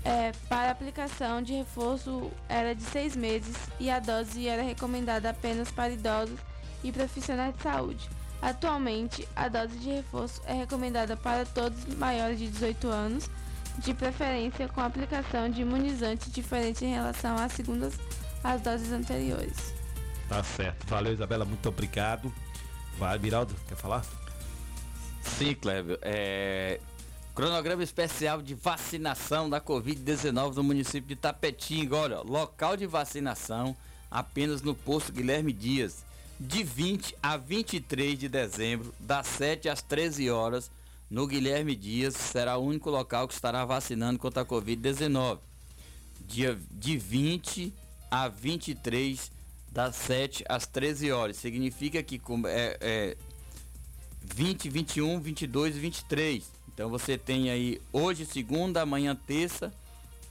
é, 0.04 0.32
para 0.48 0.70
aplicação 0.70 1.42
de 1.42 1.54
reforço 1.54 2.30
era 2.48 2.74
de 2.74 2.82
seis 2.82 3.16
meses 3.16 3.56
e 3.78 3.90
a 3.90 3.98
dose 3.98 4.46
era 4.46 4.62
recomendada 4.62 5.30
apenas 5.30 5.70
para 5.70 5.92
idosos 5.92 6.38
e 6.82 6.92
profissionais 6.92 7.54
de 7.56 7.62
saúde. 7.62 8.08
Atualmente, 8.40 9.28
a 9.34 9.48
dose 9.48 9.76
de 9.78 9.90
reforço 9.90 10.40
é 10.46 10.52
recomendada 10.52 11.16
para 11.16 11.44
todos 11.44 11.84
maiores 11.96 12.38
de 12.38 12.48
18 12.48 12.88
anos, 12.88 13.28
de 13.78 13.92
preferência 13.94 14.68
com 14.68 14.80
aplicação 14.80 15.48
de 15.50 15.62
imunizantes 15.62 16.30
diferentes 16.32 16.82
em 16.82 16.92
relação 16.92 17.36
às 17.36 17.52
segundas 17.52 17.94
às 18.42 18.60
doses 18.60 18.92
anteriores. 18.92 19.74
Tá 20.28 20.42
certo. 20.42 20.86
Valeu, 20.86 21.12
Isabela. 21.12 21.44
Muito 21.44 21.68
obrigado. 21.68 22.32
Vai, 22.98 23.18
Biraldo, 23.18 23.54
quer 23.66 23.76
falar? 23.76 24.04
Sim, 25.22 25.54
Clébio. 25.54 25.98
É, 26.02 26.80
Cronograma 27.38 27.84
especial 27.84 28.42
de 28.42 28.52
vacinação 28.52 29.48
da 29.48 29.60
Covid-19 29.60 30.56
no 30.56 30.64
município 30.64 31.06
de 31.10 31.14
Tapetinga. 31.14 31.94
Olha, 31.94 32.20
local 32.20 32.76
de 32.76 32.84
vacinação 32.84 33.76
apenas 34.10 34.60
no 34.60 34.74
posto 34.74 35.12
Guilherme 35.12 35.52
Dias, 35.52 36.04
de 36.40 36.64
20 36.64 37.14
a 37.22 37.36
23 37.36 38.18
de 38.18 38.28
dezembro, 38.28 38.92
das 38.98 39.28
7 39.28 39.68
às 39.68 39.80
13 39.80 40.28
horas, 40.28 40.68
no 41.08 41.28
Guilherme 41.28 41.76
Dias, 41.76 42.16
será 42.16 42.56
o 42.56 42.64
único 42.64 42.90
local 42.90 43.28
que 43.28 43.34
estará 43.34 43.64
vacinando 43.64 44.18
contra 44.18 44.42
a 44.42 44.44
Covid-19. 44.44 45.38
Dia 46.26 46.58
de 46.72 46.98
20 46.98 47.72
a 48.10 48.26
23, 48.26 49.30
das 49.70 49.94
7 49.94 50.44
às 50.48 50.66
13 50.66 51.12
horas. 51.12 51.36
Significa 51.36 52.02
que 52.02 52.20
é, 52.46 52.78
é 52.80 53.16
20, 54.24 54.68
21, 54.68 55.20
22 55.20 55.76
e 55.76 55.78
23 55.78 56.57
então 56.78 56.88
você 56.88 57.18
tem 57.18 57.50
aí 57.50 57.82
hoje, 57.92 58.24
segunda, 58.24 58.82
amanhã, 58.82 59.12
terça, 59.12 59.74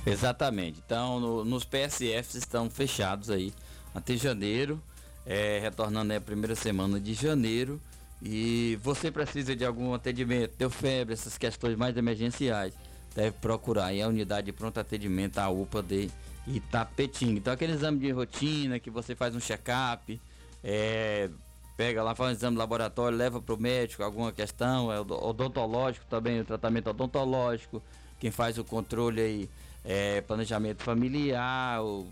Exatamente. 0.05 0.81
Então, 0.85 1.19
no, 1.19 1.45
nos 1.45 1.65
PSFs 1.65 2.35
estão 2.37 2.71
fechados 2.71 3.31
aí 3.31 3.53
até 3.95 4.17
janeiro, 4.17 4.81
é, 5.25 5.59
retornando 5.61 6.13
a 6.13 6.21
primeira 6.21 6.55
semana 6.55 7.01
de 7.01 7.15
janeiro. 7.15 7.81
E 8.23 8.79
você 8.83 9.11
precisa 9.11 9.55
de 9.55 9.65
algum 9.65 9.93
atendimento, 9.93 10.57
deu 10.57 10.71
febre, 10.71 11.13
essas 11.13 11.37
questões 11.37 11.77
mais 11.77 11.97
emergenciais, 11.97 12.73
deve 13.15 13.33
procurar 13.33 13.87
aí 13.87 14.01
a 14.01 14.09
unidade 14.09 14.47
de 14.47 14.53
pronto 14.53 14.79
atendimento, 14.79 15.39
a 15.39 15.51
UPA 15.51 15.83
de 15.83 16.11
Itapetinga. 16.47 17.39
Então, 17.39 17.53
aquele 17.53 17.73
exame 17.73 17.99
de 17.99 18.11
rotina 18.13 18.79
que 18.79 18.91
você 18.91 19.15
faz 19.15 19.35
um 19.35 19.41
check-up, 19.41 20.21
é, 20.63 21.29
pega 21.77 22.03
lá, 22.03 22.15
faz 22.15 22.31
um 22.31 22.33
exame 22.33 22.57
laboratório, 22.57 23.17
leva 23.17 23.41
para 23.41 23.55
o 23.55 23.61
médico 23.61 24.03
alguma 24.03 24.33
questão, 24.33 24.91
é 24.93 24.99
odontológico 25.01 26.07
também, 26.07 26.41
o 26.41 26.45
tratamento 26.45 26.91
odontológico, 26.91 27.83
quem 28.19 28.31
faz 28.31 28.57
o 28.57 28.65
controle 28.65 29.21
aí 29.21 29.51
é 29.85 30.21
planejamento 30.23 30.83
familiar, 30.83 31.83
o 31.83 32.07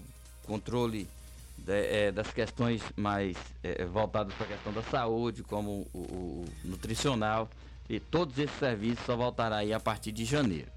controle 0.47 1.09
de, 1.59 1.73
é, 1.73 2.13
das 2.13 2.31
questões 2.31 2.83
mais 2.97 3.37
é, 3.63 3.85
voltadas 3.85 4.33
para 4.35 4.47
a 4.47 4.49
questão 4.51 4.73
da 4.73 4.83
saúde, 4.83 5.43
como 5.43 5.87
o, 5.93 5.99
o, 5.99 6.45
nutricional, 6.65 7.49
e 7.89 7.99
todos 7.99 8.39
esses 8.39 8.57
serviços 8.59 9.05
só 9.05 9.17
voltará 9.17 9.57
aí 9.57 9.73
a 9.73 9.81
partir 9.81 10.13
de 10.13 10.25
janeiro. 10.25 10.69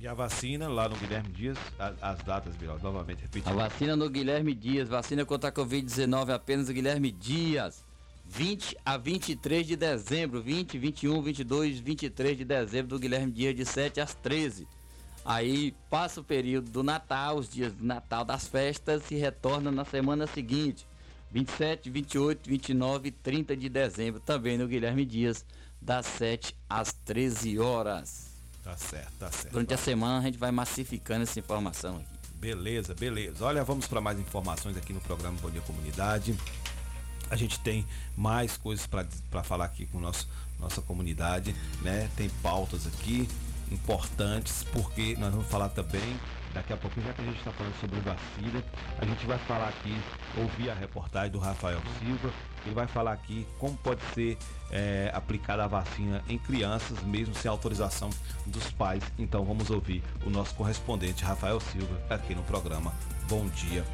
E 0.00 0.08
a 0.08 0.14
vacina 0.14 0.66
lá 0.66 0.88
no 0.88 0.96
Guilherme 0.96 1.28
Dias, 1.28 1.58
as, 1.78 1.94
as 2.02 2.22
datas, 2.22 2.56
Bilal, 2.56 2.78
novamente 2.82 3.20
repetindo. 3.20 3.52
A 3.52 3.68
vacina 3.68 3.94
no 3.94 4.08
Guilherme 4.08 4.54
Dias, 4.54 4.88
vacina 4.88 5.26
contra 5.26 5.50
a 5.50 5.52
Covid-19 5.52 6.30
apenas 6.30 6.68
no 6.68 6.74
Guilherme 6.74 7.12
Dias. 7.12 7.84
20 8.30 8.76
a 8.84 8.96
23 8.96 9.66
de 9.66 9.74
dezembro, 9.74 10.40
20, 10.40 10.78
21, 10.78 11.20
22, 11.20 11.80
23 11.80 12.38
de 12.38 12.44
dezembro 12.44 12.86
do 12.86 12.98
Guilherme 12.98 13.32
Dias 13.32 13.56
de 13.56 13.66
7 13.66 14.00
às 14.00 14.14
13. 14.14 14.68
Aí 15.24 15.74
passa 15.90 16.20
o 16.20 16.24
período 16.24 16.70
do 16.70 16.84
Natal, 16.84 17.36
os 17.38 17.48
dias 17.48 17.72
do 17.72 17.84
Natal 17.84 18.24
das 18.24 18.46
festas 18.46 19.10
e 19.10 19.16
retorna 19.16 19.72
na 19.72 19.84
semana 19.84 20.28
seguinte, 20.28 20.86
27, 21.32 21.90
28, 21.90 22.48
29 22.48 23.08
e 23.08 23.10
30 23.10 23.56
de 23.56 23.68
dezembro, 23.68 24.20
também 24.20 24.56
no 24.56 24.68
Guilherme 24.68 25.04
Dias, 25.04 25.44
das 25.82 26.06
7 26.06 26.56
às 26.68 26.92
13 26.92 27.58
horas. 27.58 28.30
Tá 28.62 28.76
certo, 28.76 29.12
tá 29.18 29.30
certo. 29.32 29.52
Durante 29.52 29.74
a 29.74 29.76
semana 29.76 30.20
a 30.20 30.22
gente 30.22 30.38
vai 30.38 30.52
massificando 30.52 31.24
essa 31.24 31.38
informação 31.38 31.96
aqui. 31.96 32.06
Beleza, 32.34 32.94
beleza. 32.94 33.44
Olha, 33.44 33.64
vamos 33.64 33.88
para 33.88 34.00
mais 34.00 34.20
informações 34.20 34.76
aqui 34.76 34.92
no 34.92 35.00
programa 35.00 35.36
Bom 35.42 35.50
Dia 35.50 35.60
Comunidade. 35.62 36.38
A 37.30 37.36
gente 37.36 37.60
tem 37.60 37.86
mais 38.16 38.56
coisas 38.56 38.86
para 38.86 39.42
falar 39.42 39.66
aqui 39.66 39.86
com 39.86 40.00
nosso, 40.00 40.28
nossa 40.58 40.82
comunidade, 40.82 41.54
né? 41.80 42.10
Tem 42.16 42.28
pautas 42.42 42.86
aqui 42.86 43.28
importantes, 43.70 44.64
porque 44.72 45.16
nós 45.18 45.30
vamos 45.32 45.46
falar 45.46 45.68
também, 45.68 46.18
daqui 46.52 46.72
a 46.72 46.76
pouco, 46.76 47.00
já 47.00 47.12
que 47.12 47.22
a 47.22 47.24
gente 47.24 47.38
está 47.38 47.52
falando 47.52 47.74
sobre 47.80 48.00
vacina, 48.00 48.64
a 48.98 49.04
gente 49.04 49.26
vai 49.26 49.38
falar 49.38 49.68
aqui, 49.68 49.96
ouvir 50.36 50.70
a 50.70 50.74
reportagem 50.74 51.30
do 51.30 51.38
Rafael 51.38 51.80
Silva, 51.98 52.32
ele 52.66 52.74
vai 52.74 52.86
falar 52.86 53.12
aqui 53.12 53.46
como 53.58 53.76
pode 53.76 54.02
ser 54.14 54.36
é, 54.70 55.10
aplicada 55.14 55.64
a 55.64 55.66
vacina 55.66 56.22
em 56.28 56.38
crianças, 56.38 57.00
mesmo 57.02 57.34
sem 57.34 57.50
autorização 57.50 58.10
dos 58.46 58.70
pais. 58.72 59.02
Então 59.18 59.44
vamos 59.44 59.70
ouvir 59.70 60.02
o 60.24 60.30
nosso 60.30 60.54
correspondente 60.54 61.24
Rafael 61.24 61.60
Silva 61.60 62.00
aqui 62.10 62.34
no 62.34 62.42
programa 62.42 62.92
Bom 63.28 63.46
Dia 63.48 63.84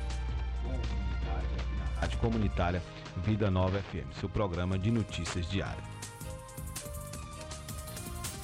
Comunidade, 0.63 1.47
aqui 1.59 1.77
na 1.77 2.01
Rádio 2.01 2.19
Comunitária 2.19 2.83
Vida 3.25 3.51
Nova 3.51 3.83
FM, 3.83 4.13
seu 4.21 4.29
programa 4.29 4.79
de 4.79 4.91
notícias 4.91 5.49
diárias. 5.49 5.85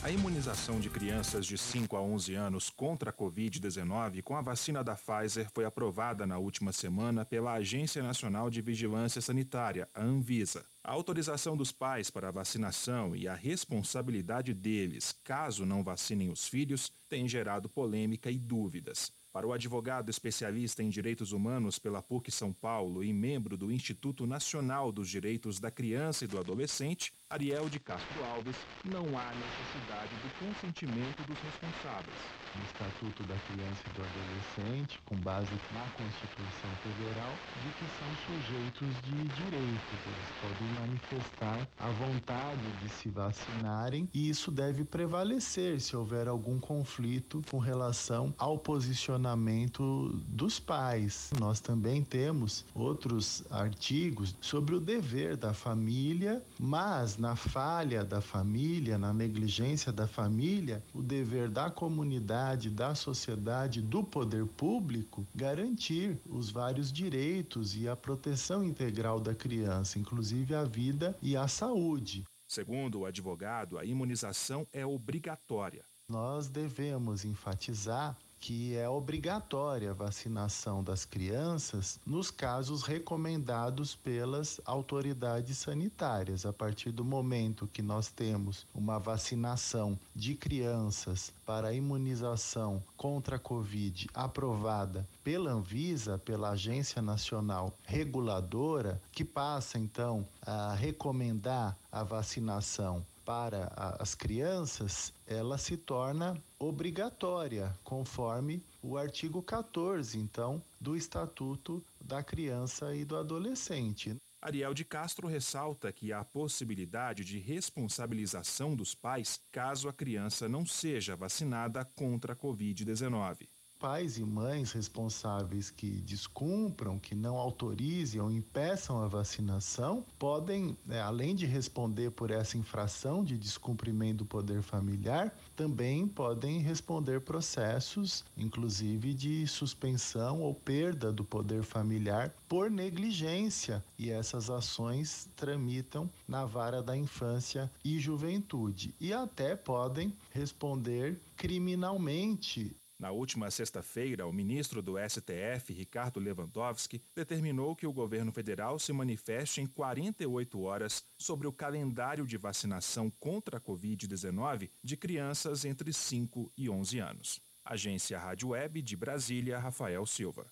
A 0.02 0.10
imunização 0.10 0.80
de 0.80 0.90
crianças 0.90 1.46
de 1.46 1.56
5 1.56 1.96
a 1.96 2.02
11 2.02 2.34
anos 2.34 2.68
contra 2.68 3.10
a 3.10 3.12
Covid-19 3.12 4.20
com 4.22 4.34
a 4.34 4.40
vacina 4.40 4.82
da 4.82 4.96
Pfizer 4.96 5.48
foi 5.54 5.64
aprovada 5.64 6.26
na 6.26 6.38
última 6.38 6.72
semana 6.72 7.24
pela 7.24 7.52
Agência 7.52 8.02
Nacional 8.02 8.50
de 8.50 8.60
Vigilância 8.60 9.20
Sanitária, 9.20 9.88
a 9.94 10.02
Anvisa. 10.02 10.64
A 10.82 10.90
autorização 10.90 11.56
dos 11.56 11.70
pais 11.70 12.10
para 12.10 12.28
a 12.28 12.32
vacinação 12.32 13.14
e 13.14 13.28
a 13.28 13.34
responsabilidade 13.34 14.52
deles, 14.52 15.14
caso 15.22 15.64
não 15.64 15.84
vacinem 15.84 16.30
os 16.30 16.48
filhos, 16.48 16.90
tem 17.08 17.28
gerado 17.28 17.68
polêmica 17.68 18.28
e 18.28 18.38
dúvidas. 18.38 19.12
Para 19.32 19.46
o 19.46 19.52
advogado 19.54 20.10
especialista 20.10 20.82
em 20.82 20.90
direitos 20.90 21.32
humanos 21.32 21.78
pela 21.78 22.02
PUC 22.02 22.30
São 22.30 22.52
Paulo 22.52 23.02
e 23.02 23.14
membro 23.14 23.56
do 23.56 23.72
Instituto 23.72 24.26
Nacional 24.26 24.92
dos 24.92 25.08
Direitos 25.08 25.58
da 25.58 25.70
Criança 25.70 26.26
e 26.26 26.28
do 26.28 26.38
Adolescente, 26.38 27.14
Ariel 27.30 27.70
de 27.70 27.80
Castro 27.80 28.22
Alves, 28.24 28.56
não 28.84 29.18
há 29.18 29.32
necessidade 29.32 30.14
do 30.16 30.38
consentimento 30.38 31.26
dos 31.26 31.38
responsáveis. 31.38 32.41
No 32.54 32.64
Estatuto 32.64 33.22
da 33.24 33.34
Criança 33.38 33.82
e 33.86 33.90
do 33.90 34.02
Adolescente, 34.02 35.00
com 35.04 35.16
base 35.16 35.48
na 35.70 35.88
Constituição 35.90 36.70
Federal, 36.82 37.32
de 37.56 37.70
que 37.72 37.86
são 37.98 38.08
sujeitos 38.16 39.00
de 39.02 39.28
direitos. 39.28 39.98
Eles 40.06 40.32
podem 40.40 40.68
manifestar 40.68 41.66
a 41.78 41.88
vontade 41.90 42.72
de 42.72 42.88
se 42.88 43.08
vacinarem 43.08 44.08
e 44.12 44.28
isso 44.28 44.50
deve 44.50 44.84
prevalecer 44.84 45.80
se 45.80 45.96
houver 45.96 46.28
algum 46.28 46.58
conflito 46.58 47.42
com 47.50 47.58
relação 47.58 48.34
ao 48.38 48.58
posicionamento 48.58 50.08
dos 50.28 50.58
pais. 50.58 51.30
Nós 51.38 51.60
também 51.60 52.02
temos 52.02 52.64
outros 52.74 53.44
artigos 53.50 54.36
sobre 54.40 54.74
o 54.74 54.80
dever 54.80 55.36
da 55.36 55.54
família, 55.54 56.42
mas 56.58 57.16
na 57.16 57.36
falha 57.36 58.04
da 58.04 58.20
família, 58.20 58.98
na 58.98 59.12
negligência 59.12 59.92
da 59.92 60.06
família, 60.06 60.82
o 60.94 61.02
dever 61.02 61.48
da 61.48 61.70
comunidade, 61.70 62.41
da 62.70 62.94
sociedade, 62.94 63.80
do 63.80 64.02
poder 64.02 64.46
público 64.46 65.26
garantir 65.34 66.20
os 66.28 66.50
vários 66.50 66.92
direitos 66.92 67.76
e 67.76 67.88
a 67.88 67.94
proteção 67.94 68.64
integral 68.64 69.20
da 69.20 69.34
criança, 69.34 69.98
inclusive 69.98 70.54
a 70.54 70.64
vida 70.64 71.16
e 71.22 71.36
a 71.36 71.46
saúde. 71.46 72.24
Segundo 72.48 73.00
o 73.00 73.06
advogado, 73.06 73.78
a 73.78 73.84
imunização 73.84 74.66
é 74.72 74.84
obrigatória. 74.84 75.84
Nós 76.08 76.48
devemos 76.48 77.24
enfatizar 77.24 78.18
que 78.42 78.76
é 78.76 78.88
obrigatória 78.88 79.92
a 79.92 79.94
vacinação 79.94 80.82
das 80.82 81.04
crianças 81.04 82.00
nos 82.04 82.28
casos 82.28 82.82
recomendados 82.82 83.94
pelas 83.94 84.60
autoridades 84.64 85.58
sanitárias. 85.58 86.44
A 86.44 86.52
partir 86.52 86.90
do 86.90 87.04
momento 87.04 87.68
que 87.72 87.80
nós 87.80 88.10
temos 88.10 88.66
uma 88.74 88.98
vacinação 88.98 89.96
de 90.12 90.34
crianças 90.34 91.32
para 91.46 91.72
imunização 91.72 92.82
contra 92.96 93.36
a 93.36 93.38
Covid 93.38 94.08
aprovada 94.12 95.08
pela 95.22 95.52
Anvisa, 95.52 96.18
pela 96.18 96.50
Agência 96.50 97.00
Nacional 97.00 97.72
Reguladora, 97.84 99.00
que 99.12 99.24
passa 99.24 99.78
então 99.78 100.26
a 100.44 100.74
recomendar 100.74 101.78
a 101.92 102.02
vacinação 102.02 103.06
para 103.24 103.72
as 103.98 104.14
crianças, 104.14 105.12
ela 105.26 105.58
se 105.58 105.76
torna 105.76 106.36
obrigatória, 106.58 107.72
conforme 107.84 108.62
o 108.82 108.96
artigo 108.96 109.42
14, 109.42 110.18
então, 110.18 110.62
do 110.80 110.96
Estatuto 110.96 111.84
da 112.00 112.22
Criança 112.22 112.94
e 112.94 113.04
do 113.04 113.16
Adolescente. 113.16 114.16
Ariel 114.40 114.74
de 114.74 114.84
Castro 114.84 115.28
ressalta 115.28 115.92
que 115.92 116.12
há 116.12 116.24
possibilidade 116.24 117.24
de 117.24 117.38
responsabilização 117.38 118.74
dos 118.74 118.92
pais 118.92 119.40
caso 119.52 119.88
a 119.88 119.92
criança 119.92 120.48
não 120.48 120.66
seja 120.66 121.14
vacinada 121.14 121.84
contra 121.84 122.32
a 122.32 122.36
Covid-19 122.36 123.46
pais 123.82 124.16
e 124.16 124.24
mães 124.24 124.70
responsáveis 124.70 125.68
que 125.68 125.90
descumpram, 126.02 127.00
que 127.00 127.16
não 127.16 127.36
autorizem 127.36 128.20
ou 128.20 128.30
impeçam 128.30 129.02
a 129.02 129.08
vacinação, 129.08 130.06
podem, 130.20 130.78
né, 130.86 131.00
além 131.00 131.34
de 131.34 131.46
responder 131.46 132.12
por 132.12 132.30
essa 132.30 132.56
infração 132.56 133.24
de 133.24 133.36
descumprimento 133.36 134.18
do 134.18 134.24
poder 134.24 134.62
familiar, 134.62 135.36
também 135.56 136.06
podem 136.06 136.60
responder 136.60 137.22
processos, 137.22 138.24
inclusive 138.36 139.12
de 139.14 139.48
suspensão 139.48 140.42
ou 140.42 140.54
perda 140.54 141.12
do 141.12 141.24
poder 141.24 141.64
familiar 141.64 142.32
por 142.48 142.70
negligência. 142.70 143.84
E 143.98 144.10
essas 144.10 144.48
ações 144.48 145.28
tramitam 145.34 146.08
na 146.28 146.44
vara 146.44 146.80
da 146.80 146.96
infância 146.96 147.68
e 147.84 147.98
juventude 147.98 148.94
e 149.00 149.12
até 149.12 149.56
podem 149.56 150.14
responder 150.30 151.20
criminalmente 151.36 152.76
na 153.02 153.10
última 153.10 153.50
sexta-feira, 153.50 154.28
o 154.28 154.32
ministro 154.32 154.80
do 154.80 154.94
STF, 154.96 155.72
Ricardo 155.72 156.20
Lewandowski, 156.20 157.02
determinou 157.16 157.74
que 157.74 157.84
o 157.84 157.92
governo 157.92 158.30
federal 158.30 158.78
se 158.78 158.92
manifeste 158.92 159.60
em 159.60 159.66
48 159.66 160.60
horas 160.62 161.04
sobre 161.18 161.48
o 161.48 161.52
calendário 161.52 162.24
de 162.24 162.36
vacinação 162.36 163.10
contra 163.10 163.58
a 163.58 163.60
Covid-19 163.60 164.70
de 164.84 164.96
crianças 164.96 165.64
entre 165.64 165.92
5 165.92 166.52
e 166.56 166.70
11 166.70 167.00
anos. 167.00 167.40
Agência 167.64 168.20
Rádio 168.20 168.50
Web 168.50 168.80
de 168.80 168.96
Brasília, 168.96 169.58
Rafael 169.58 170.06
Silva. 170.06 170.46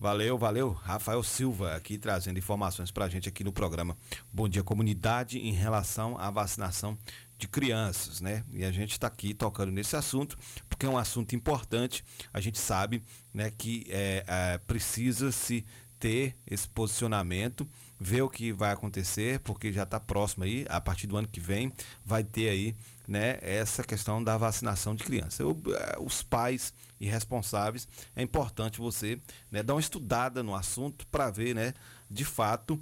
Valeu, 0.00 0.38
valeu. 0.38 0.72
Rafael 0.72 1.22
Silva 1.22 1.76
aqui 1.76 1.98
trazendo 1.98 2.38
informações 2.38 2.90
para 2.90 3.04
a 3.04 3.08
gente 3.10 3.28
aqui 3.28 3.44
no 3.44 3.52
programa 3.52 3.94
Bom 4.32 4.48
Dia 4.48 4.62
Comunidade 4.62 5.38
em 5.38 5.52
relação 5.52 6.16
à 6.16 6.30
vacinação 6.30 6.96
de 7.36 7.46
crianças, 7.46 8.18
né? 8.18 8.42
E 8.50 8.64
a 8.64 8.72
gente 8.72 8.92
está 8.92 9.08
aqui 9.08 9.34
tocando 9.34 9.70
nesse 9.70 9.94
assunto 9.96 10.38
porque 10.70 10.86
é 10.86 10.88
um 10.88 10.96
assunto 10.96 11.36
importante. 11.36 12.02
A 12.32 12.40
gente 12.40 12.58
sabe, 12.58 13.02
né, 13.34 13.50
que 13.50 13.84
é, 13.90 14.24
é, 14.26 14.58
precisa 14.66 15.30
se 15.30 15.66
ter 15.98 16.34
esse 16.46 16.66
posicionamento, 16.66 17.68
ver 18.00 18.22
o 18.22 18.30
que 18.30 18.52
vai 18.52 18.72
acontecer, 18.72 19.38
porque 19.40 19.70
já 19.70 19.82
está 19.82 20.00
próximo 20.00 20.44
aí, 20.44 20.64
a 20.70 20.80
partir 20.80 21.06
do 21.06 21.18
ano 21.18 21.28
que 21.28 21.40
vem, 21.40 21.70
vai 22.02 22.24
ter 22.24 22.48
aí, 22.48 22.74
né, 23.10 23.38
essa 23.42 23.82
questão 23.82 24.22
da 24.22 24.38
vacinação 24.38 24.94
de 24.94 25.02
crianças. 25.02 25.40
É, 25.40 25.98
os 25.98 26.22
pais 26.22 26.72
e 27.00 27.08
responsáveis, 27.08 27.88
é 28.14 28.22
importante 28.22 28.78
você 28.78 29.18
né, 29.50 29.64
dar 29.64 29.74
uma 29.74 29.80
estudada 29.80 30.44
no 30.44 30.54
assunto 30.54 31.04
para 31.08 31.28
ver, 31.28 31.52
né, 31.52 31.74
de 32.08 32.24
fato, 32.24 32.80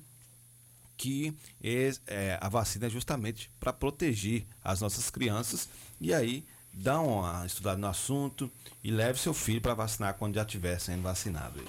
que 0.98 1.34
é, 1.62 2.36
a 2.40 2.48
vacina 2.50 2.88
é 2.88 2.90
justamente 2.90 3.50
para 3.58 3.72
proteger 3.72 4.46
as 4.62 4.82
nossas 4.82 5.08
crianças 5.08 5.68
e 5.98 6.12
aí 6.12 6.44
dá 6.74 7.00
uma 7.00 7.46
estudada 7.46 7.78
no 7.78 7.86
assunto 7.86 8.50
e 8.84 8.90
leve 8.90 9.18
seu 9.18 9.32
filho 9.32 9.62
para 9.62 9.74
vacinar 9.74 10.14
quando 10.14 10.34
já 10.34 10.42
estiver 10.42 10.78
sendo 10.78 11.02
vacinado. 11.02 11.62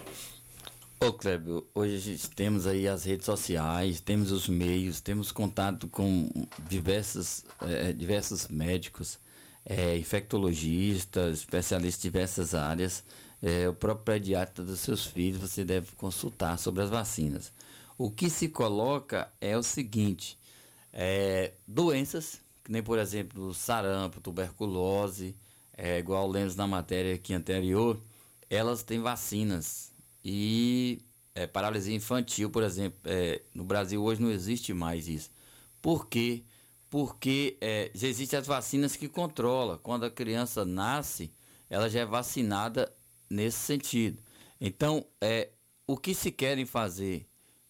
Ô 1.01 1.13
Clébio, 1.13 1.65
hoje 1.73 2.19
temos 2.35 2.67
aí 2.67 2.85
as 2.85 3.05
redes 3.05 3.25
sociais, 3.25 4.01
temos 4.01 4.33
os 4.33 4.49
meios, 4.49 4.99
temos 4.99 5.31
contato 5.31 5.87
com 5.87 6.29
diversos, 6.67 7.45
é, 7.61 7.93
diversos 7.93 8.49
médicos, 8.49 9.17
é, 9.63 9.97
infectologistas, 9.97 11.39
especialistas 11.39 12.01
de 12.01 12.09
diversas 12.09 12.53
áreas. 12.53 13.01
É, 13.41 13.69
o 13.69 13.73
próprio 13.73 14.03
pediatra 14.03 14.61
dos 14.61 14.81
seus 14.81 15.05
filhos 15.05 15.39
você 15.39 15.63
deve 15.63 15.89
consultar 15.93 16.59
sobre 16.59 16.83
as 16.83 16.89
vacinas. 16.89 17.53
O 17.97 18.11
que 18.11 18.29
se 18.29 18.49
coloca 18.49 19.31
é 19.39 19.57
o 19.57 19.63
seguinte: 19.63 20.37
doenças, 21.65 22.41
que 22.61 22.73
nem 22.73 22.83
por 22.83 22.99
exemplo 22.99 23.53
sarampo, 23.53 24.19
tuberculose, 24.19 25.33
igual 25.97 26.27
lemos 26.27 26.57
na 26.57 26.67
matéria 26.67 27.15
aqui 27.15 27.33
anterior, 27.33 27.97
elas 28.49 28.83
têm 28.83 28.99
vacinas. 28.99 29.88
E 30.23 30.99
é, 31.33 31.47
paralisia 31.47 31.95
infantil, 31.95 32.49
por 32.49 32.63
exemplo, 32.63 32.99
é, 33.05 33.41
no 33.53 33.63
Brasil 33.63 34.03
hoje 34.03 34.21
não 34.21 34.31
existe 34.31 34.73
mais 34.73 35.07
isso. 35.07 35.31
Por 35.81 36.07
quê? 36.07 36.43
Porque 36.89 37.57
é, 37.61 37.91
já 37.93 38.07
existem 38.07 38.39
as 38.39 38.47
vacinas 38.47 38.95
que 38.95 39.07
controlam. 39.07 39.77
Quando 39.77 40.05
a 40.05 40.09
criança 40.09 40.65
nasce, 40.65 41.31
ela 41.69 41.89
já 41.89 42.01
é 42.01 42.05
vacinada 42.05 42.91
nesse 43.29 43.57
sentido. 43.59 44.21
Então, 44.59 45.05
é, 45.21 45.49
o 45.87 45.95
que 45.95 46.13
se 46.13 46.31
querem 46.31 46.65
fazer 46.65 47.25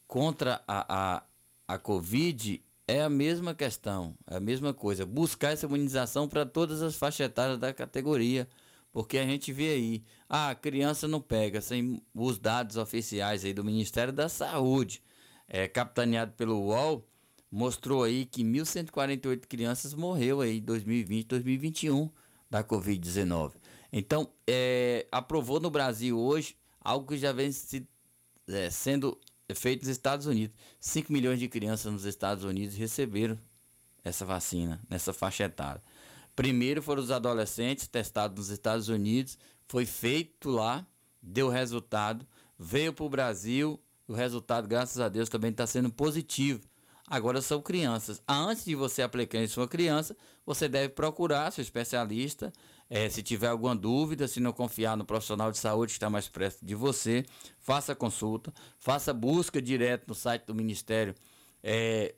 contra 0.08 0.62
a, 0.68 1.18
a, 1.18 1.24
a 1.68 1.78
Covid 1.78 2.64
é 2.88 3.04
a 3.04 3.10
mesma 3.10 3.54
questão, 3.54 4.16
é 4.26 4.38
a 4.38 4.40
mesma 4.40 4.74
coisa. 4.74 5.06
Buscar 5.06 5.52
essa 5.52 5.68
imunização 5.68 6.28
para 6.28 6.46
todas 6.46 6.82
as 6.82 6.96
faixas 6.96 7.28
etárias 7.28 7.60
da 7.60 7.72
categoria. 7.72 8.48
Porque 8.92 9.18
a 9.18 9.26
gente 9.26 9.54
vê 9.54 9.70
aí, 9.70 10.04
ah, 10.28 10.50
a 10.50 10.56
criança 10.56 11.08
não 11.08 11.22
pega, 11.22 11.62
sem 11.62 12.02
os 12.14 12.40
dados 12.40 12.76
oficiais 12.76 13.46
aí 13.46 13.54
do 13.54 13.64
Ministério 13.64 14.12
da 14.12 14.28
Saúde, 14.28 15.04
é, 15.48 15.68
capitaneado 15.68 16.34
pelo 16.34 16.60
UOL, 16.60 17.08
mostrou 17.52 18.04
aí 18.04 18.26
que 18.26 18.44
1.148 18.44 19.46
crianças 19.48 19.94
morreu 19.94 20.42
aí 20.42 20.58
em 20.58 20.62
2020, 20.62 21.28
2021 21.28 22.10
da 22.50 22.64
Covid-19. 22.64 23.54
Então, 23.92 24.32
é, 24.48 25.08
aprovou 25.12 25.60
no 25.60 25.70
Brasil 25.70 26.20
hoje 26.20 26.56
algo 26.80 27.08
que 27.08 27.18
já 27.18 27.32
vem 27.32 27.52
se, 27.52 27.88
é, 28.48 28.70
sendo 28.70 29.20
feito 29.56 29.82
nos 29.82 29.90
Estados 29.90 30.26
Unidos. 30.26 30.56
5 30.80 31.12
milhões 31.12 31.40
de 31.40 31.48
crianças 31.48 31.92
nos 31.92 32.06
Estados 32.06 32.44
Unidos 32.44 32.76
receberam 32.76 33.38
essa 34.04 34.26
vacina 34.26 34.80
nessa 34.90 35.14
faixa 35.14 35.44
etária. 35.44 35.82
Primeiro 36.40 36.82
foram 36.82 37.04
os 37.04 37.12
adolescentes 37.12 37.86
testados 37.86 38.38
nos 38.38 38.50
Estados 38.50 38.88
Unidos, 38.88 39.38
foi 39.68 39.86
feito 39.86 40.50
lá, 40.50 40.88
deu 41.22 41.50
resultado, 41.50 42.26
veio 42.58 42.94
para 42.94 43.04
o 43.04 43.10
Brasil, 43.10 43.78
o 44.08 44.14
resultado, 44.14 44.66
graças 44.66 45.02
a 45.02 45.10
Deus, 45.10 45.28
também 45.28 45.52
está 45.52 45.68
sendo 45.68 45.92
positivo. 45.92 46.62
Agora 47.06 47.42
são 47.42 47.62
crianças. 47.62 48.24
Antes 48.26 48.64
de 48.64 48.74
você 48.74 49.02
aplicar 49.02 49.40
em 49.40 49.48
sua 49.48 49.68
criança, 49.68 50.16
você 50.46 50.70
deve 50.70 50.88
procurar 50.88 51.52
seu 51.52 51.62
especialista. 51.62 52.54
É, 52.90 53.10
se 53.10 53.22
tiver 53.22 53.48
alguma 53.48 53.76
dúvida, 53.76 54.26
se 54.26 54.40
não 54.40 54.54
confiar 54.54 54.96
no 54.96 55.04
profissional 55.04 55.52
de 55.52 55.58
saúde 55.58 55.92
que 55.92 55.98
está 55.98 56.10
mais 56.10 56.30
perto 56.30 56.66
de 56.66 56.74
você, 56.74 57.26
faça 57.58 57.94
consulta, 57.94 58.54
faça 58.78 59.14
busca 59.14 59.62
direto 59.62 60.08
no 60.08 60.16
site 60.16 60.46
do 60.46 60.56
Ministério 60.56 61.14
é, 61.62 62.16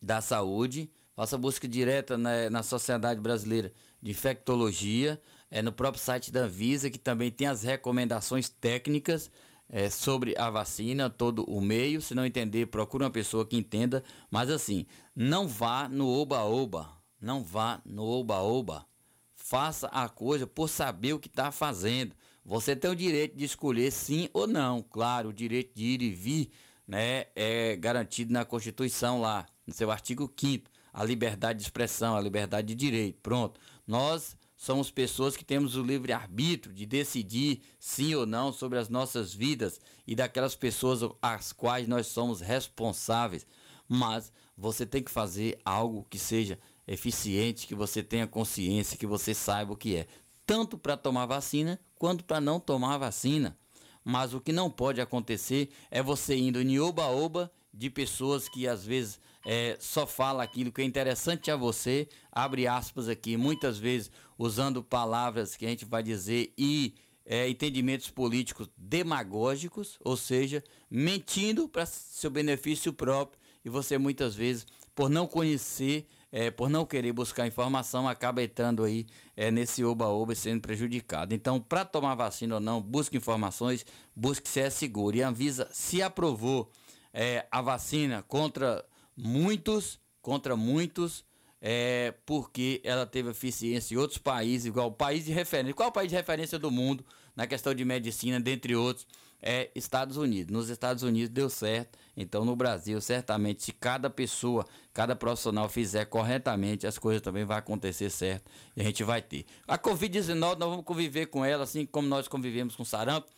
da 0.00 0.22
Saúde, 0.22 0.90
faça 1.14 1.36
busca 1.36 1.68
direta 1.68 2.16
na, 2.16 2.50
na 2.50 2.62
Sociedade 2.62 3.20
Brasileira 3.20 3.72
de 4.00 4.10
Infectologia, 4.10 5.20
é, 5.50 5.62
no 5.62 5.72
próprio 5.72 6.02
site 6.02 6.32
da 6.32 6.40
Anvisa, 6.40 6.90
que 6.90 6.98
também 6.98 7.30
tem 7.30 7.46
as 7.46 7.62
recomendações 7.62 8.48
técnicas 8.48 9.30
é, 9.68 9.88
sobre 9.90 10.36
a 10.36 10.50
vacina, 10.50 11.10
todo 11.10 11.44
o 11.44 11.60
meio. 11.60 12.00
Se 12.00 12.14
não 12.14 12.24
entender, 12.24 12.66
procure 12.66 13.04
uma 13.04 13.10
pessoa 13.10 13.46
que 13.46 13.56
entenda. 13.56 14.02
Mas 14.30 14.50
assim, 14.50 14.86
não 15.14 15.46
vá 15.46 15.88
no 15.88 16.08
oba-oba. 16.08 16.90
Não 17.20 17.44
vá 17.44 17.80
no 17.84 18.04
oba-oba. 18.04 18.86
Faça 19.34 19.88
a 19.88 20.08
coisa 20.08 20.46
por 20.46 20.68
saber 20.68 21.12
o 21.12 21.18
que 21.18 21.28
está 21.28 21.52
fazendo. 21.52 22.14
Você 22.44 22.74
tem 22.74 22.90
o 22.90 22.96
direito 22.96 23.36
de 23.36 23.44
escolher 23.44 23.90
sim 23.92 24.28
ou 24.32 24.46
não. 24.46 24.82
Claro, 24.82 25.28
o 25.28 25.32
direito 25.32 25.74
de 25.74 25.84
ir 25.84 26.02
e 26.02 26.10
vir 26.10 26.50
né, 26.86 27.26
é 27.36 27.76
garantido 27.76 28.32
na 28.32 28.44
Constituição 28.44 29.20
lá, 29.20 29.46
no 29.66 29.72
seu 29.72 29.90
artigo 29.90 30.32
5 30.36 30.71
a 30.92 31.04
liberdade 31.04 31.58
de 31.58 31.64
expressão, 31.64 32.16
a 32.16 32.20
liberdade 32.20 32.68
de 32.68 32.74
direito. 32.74 33.18
Pronto. 33.22 33.60
Nós 33.86 34.36
somos 34.56 34.90
pessoas 34.90 35.36
que 35.36 35.44
temos 35.44 35.74
o 35.74 35.82
livre 35.82 36.12
arbítrio 36.12 36.74
de 36.74 36.86
decidir 36.86 37.62
sim 37.78 38.14
ou 38.14 38.26
não 38.26 38.52
sobre 38.52 38.78
as 38.78 38.88
nossas 38.88 39.32
vidas 39.32 39.80
e 40.06 40.14
daquelas 40.14 40.54
pessoas 40.54 41.00
às 41.20 41.52
quais 41.52 41.88
nós 41.88 42.06
somos 42.06 42.40
responsáveis. 42.40 43.46
Mas 43.88 44.32
você 44.56 44.86
tem 44.86 45.02
que 45.02 45.10
fazer 45.10 45.58
algo 45.64 46.06
que 46.08 46.18
seja 46.18 46.58
eficiente, 46.86 47.66
que 47.66 47.74
você 47.74 48.02
tenha 48.02 48.26
consciência, 48.26 48.98
que 48.98 49.06
você 49.06 49.34
saiba 49.34 49.72
o 49.72 49.76
que 49.76 49.96
é, 49.96 50.06
tanto 50.46 50.76
para 50.76 50.96
tomar 50.96 51.26
vacina 51.26 51.80
quanto 51.96 52.24
para 52.24 52.40
não 52.40 52.60
tomar 52.60 52.98
vacina. 52.98 53.56
Mas 54.04 54.34
o 54.34 54.40
que 54.40 54.52
não 54.52 54.70
pode 54.70 55.00
acontecer 55.00 55.70
é 55.90 56.02
você 56.02 56.36
indo 56.36 56.60
em 56.60 56.78
oba-oba 56.78 57.50
de 57.72 57.88
pessoas 57.88 58.48
que 58.48 58.66
às 58.66 58.84
vezes 58.84 59.20
é, 59.44 59.76
só 59.80 60.06
fala 60.06 60.42
aquilo 60.42 60.72
que 60.72 60.82
é 60.82 60.84
interessante 60.84 61.50
a 61.50 61.56
você, 61.56 62.08
abre 62.30 62.66
aspas 62.66 63.08
aqui, 63.08 63.36
muitas 63.36 63.78
vezes 63.78 64.10
usando 64.38 64.82
palavras 64.82 65.56
que 65.56 65.66
a 65.66 65.68
gente 65.68 65.84
vai 65.84 66.02
dizer 66.02 66.52
e 66.56 66.94
é, 67.24 67.48
entendimentos 67.48 68.10
políticos 68.10 68.68
demagógicos, 68.76 69.98
ou 70.04 70.16
seja, 70.16 70.62
mentindo 70.90 71.68
para 71.68 71.86
seu 71.86 72.30
benefício 72.30 72.92
próprio 72.92 73.40
e 73.64 73.68
você 73.68 73.96
muitas 73.96 74.34
vezes, 74.34 74.66
por 74.94 75.08
não 75.08 75.26
conhecer, 75.26 76.06
é, 76.30 76.50
por 76.50 76.68
não 76.68 76.84
querer 76.84 77.12
buscar 77.12 77.46
informação, 77.46 78.08
acaba 78.08 78.42
entrando 78.42 78.82
aí 78.82 79.06
é, 79.36 79.50
nesse 79.50 79.84
oba-oba 79.84 80.34
sendo 80.34 80.60
prejudicado. 80.60 81.34
Então, 81.34 81.60
para 81.60 81.84
tomar 81.84 82.14
vacina 82.14 82.56
ou 82.56 82.60
não, 82.60 82.80
busque 82.80 83.16
informações, 83.16 83.86
busque 84.16 84.48
se 84.48 84.60
é 84.60 84.70
seguro. 84.70 85.16
E 85.16 85.22
a 85.22 85.28
Anvisa 85.28 85.68
se 85.70 86.02
aprovou 86.02 86.70
é, 87.12 87.46
a 87.50 87.60
vacina 87.60 88.22
contra 88.22 88.84
muitos, 89.16 90.00
contra 90.20 90.56
muitos, 90.56 91.24
é, 91.60 92.12
porque 92.26 92.80
ela 92.84 93.06
teve 93.06 93.30
eficiência 93.30 93.94
em 93.94 93.98
outros 93.98 94.18
países, 94.18 94.66
igual 94.66 94.88
o 94.88 94.92
país 94.92 95.24
de 95.24 95.32
referência. 95.32 95.74
Qual 95.74 95.88
o 95.88 95.92
país 95.92 96.08
de 96.08 96.16
referência 96.16 96.58
do 96.58 96.70
mundo 96.70 97.04
na 97.36 97.46
questão 97.46 97.72
de 97.72 97.84
medicina, 97.84 98.40
dentre 98.40 98.74
outros? 98.74 99.06
É 99.44 99.70
Estados 99.74 100.16
Unidos. 100.16 100.52
Nos 100.52 100.68
Estados 100.68 101.02
Unidos 101.02 101.28
deu 101.28 101.50
certo, 101.50 101.98
então 102.16 102.44
no 102.44 102.54
Brasil, 102.54 103.00
certamente, 103.00 103.64
se 103.64 103.72
cada 103.72 104.08
pessoa, 104.08 104.64
cada 104.92 105.16
profissional 105.16 105.68
fizer 105.68 106.04
corretamente, 106.04 106.86
as 106.86 106.96
coisas 106.96 107.20
também 107.20 107.44
vão 107.44 107.56
acontecer 107.56 108.08
certo 108.08 108.48
e 108.76 108.80
a 108.80 108.84
gente 108.84 109.02
vai 109.02 109.20
ter. 109.20 109.44
A 109.66 109.76
Covid-19, 109.76 110.36
nós 110.36 110.58
vamos 110.70 110.84
conviver 110.84 111.26
com 111.26 111.44
ela, 111.44 111.64
assim 111.64 111.84
como 111.84 112.06
nós 112.06 112.28
convivemos 112.28 112.76
com 112.76 112.84
sarampo. 112.84 113.28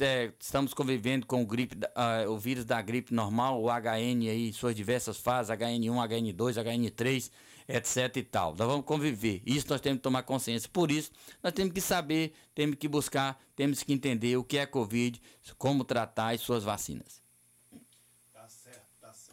É, 0.00 0.30
estamos 0.38 0.74
convivendo 0.74 1.26
com 1.26 1.40
o, 1.40 1.46
gripe, 1.46 1.74
uh, 1.74 2.30
o 2.30 2.36
vírus 2.36 2.66
da 2.66 2.82
gripe 2.82 3.14
normal, 3.14 3.62
o 3.62 3.70
HN 3.70 4.28
aí, 4.28 4.52
suas 4.52 4.76
diversas 4.76 5.16
fases, 5.16 5.50
HN1, 5.56 6.34
HN2, 6.34 6.62
HN3, 6.62 7.30
etc 7.66 8.16
e 8.16 8.22
tal. 8.22 8.54
Nós 8.54 8.68
vamos 8.68 8.84
conviver. 8.84 9.40
Isso 9.46 9.66
nós 9.70 9.80
temos 9.80 9.98
que 9.98 10.02
tomar 10.02 10.22
consciência. 10.24 10.68
Por 10.70 10.90
isso, 10.90 11.10
nós 11.42 11.54
temos 11.54 11.72
que 11.72 11.80
saber, 11.80 12.34
temos 12.54 12.76
que 12.76 12.86
buscar, 12.88 13.40
temos 13.56 13.82
que 13.82 13.94
entender 13.94 14.36
o 14.36 14.44
que 14.44 14.58
é 14.58 14.66
Covid, 14.66 15.18
como 15.56 15.82
tratar 15.82 16.34
as 16.34 16.42
suas 16.42 16.62
vacinas. 16.62 17.19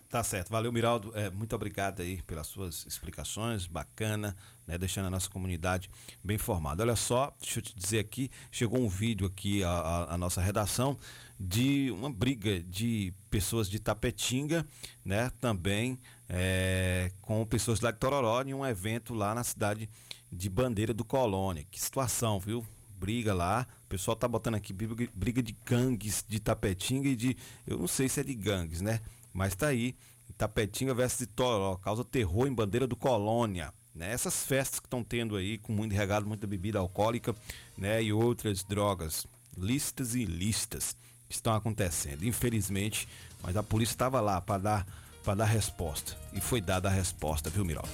Tá 0.09 0.23
certo. 0.23 0.49
Valeu, 0.49 0.71
Miraldo. 0.71 1.11
É, 1.13 1.29
muito 1.29 1.53
obrigado 1.53 2.01
aí 2.01 2.21
pelas 2.21 2.47
suas 2.47 2.85
explicações, 2.85 3.67
bacana, 3.67 4.37
né? 4.65 4.77
Deixando 4.77 5.07
a 5.07 5.09
nossa 5.09 5.29
comunidade 5.29 5.89
bem 6.23 6.35
informada. 6.35 6.81
Olha 6.81 6.95
só, 6.95 7.35
deixa 7.41 7.59
eu 7.59 7.63
te 7.63 7.75
dizer 7.75 7.99
aqui, 7.99 8.31
chegou 8.49 8.79
um 8.79 8.87
vídeo 8.87 9.27
aqui 9.27 9.63
à, 9.65 10.15
nossa 10.17 10.39
redação 10.39 10.97
de 11.37 11.91
uma 11.91 12.09
briga 12.09 12.61
de 12.61 13.13
pessoas 13.29 13.69
de 13.69 13.79
Tapetinga, 13.79 14.65
né? 15.03 15.29
Também 15.41 15.99
é, 16.29 17.11
com 17.21 17.45
pessoas 17.45 17.81
lá 17.81 17.91
de 17.91 17.99
Tororó 17.99 18.41
em 18.43 18.53
um 18.53 18.65
evento 18.65 19.13
lá 19.13 19.35
na 19.35 19.43
cidade 19.43 19.89
de 20.31 20.49
Bandeira 20.49 20.93
do 20.93 21.03
Colônia. 21.03 21.65
Que 21.69 21.81
situação, 21.81 22.39
viu? 22.39 22.65
Briga 22.97 23.33
lá, 23.33 23.67
o 23.83 23.89
pessoal 23.89 24.15
tá 24.15 24.27
botando 24.27 24.55
aqui 24.55 24.73
briga 24.73 25.43
de 25.43 25.55
gangues 25.65 26.23
de 26.25 26.39
Tapetinga 26.39 27.09
e 27.09 27.15
de. 27.15 27.37
Eu 27.67 27.77
não 27.77 27.87
sei 27.87 28.07
se 28.07 28.21
é 28.21 28.23
de 28.23 28.33
gangues, 28.33 28.79
né? 28.79 29.01
Mas 29.37 29.53
tá 29.53 29.67
aí, 29.67 29.95
Tapetinga 30.35 30.95
versus 30.95 31.19
de 31.19 31.27
Toró, 31.27 31.75
causa 31.75 32.03
terror 32.03 32.47
em 32.47 32.53
bandeira 32.53 32.87
do 32.87 32.95
Colônia. 32.95 33.71
Né? 33.93 34.11
Essas 34.11 34.43
festas 34.43 34.79
que 34.79 34.87
estão 34.87 35.03
tendo 35.03 35.35
aí, 35.35 35.59
com 35.59 35.71
muito 35.71 35.93
regado, 35.93 36.25
muita 36.25 36.47
bebida 36.47 36.79
alcoólica 36.79 37.35
né? 37.77 38.01
e 38.01 38.11
outras 38.11 38.63
drogas, 38.63 39.27
listas 39.55 40.15
e 40.15 40.25
listas, 40.25 40.97
que 41.29 41.35
estão 41.35 41.53
acontecendo. 41.53 42.25
Infelizmente, 42.25 43.07
mas 43.43 43.55
a 43.55 43.61
polícia 43.61 43.93
estava 43.93 44.19
lá 44.19 44.41
para 44.41 44.57
dar, 44.57 44.87
dar 45.23 45.45
resposta. 45.45 46.17
E 46.33 46.41
foi 46.41 46.59
dada 46.59 46.89
a 46.89 46.91
resposta, 46.91 47.47
viu, 47.47 47.63
Miraldo? 47.63 47.89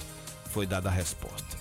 Foi 0.46 0.66
dada 0.66 0.88
a 0.88 0.92
resposta. 0.92 1.58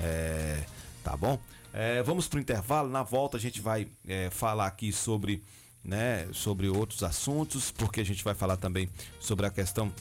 É, 0.00 0.64
tá 1.02 1.16
bom? 1.16 1.40
É, 1.72 2.04
vamos 2.04 2.28
para 2.28 2.36
o 2.36 2.40
intervalo. 2.40 2.88
Na 2.88 3.02
volta 3.02 3.36
a 3.36 3.40
gente 3.40 3.60
vai 3.60 3.88
é, 4.06 4.30
falar 4.30 4.68
aqui 4.68 4.92
sobre 4.92 5.42
né, 5.84 6.28
sobre 6.32 6.68
outros 6.68 7.02
assuntos, 7.02 7.70
porque 7.70 8.00
a 8.00 8.04
gente 8.04 8.24
vai 8.24 8.34
falar 8.34 8.56
também 8.56 8.88
sobre 9.20 9.46
a 9.46 9.50
questão 9.50 9.92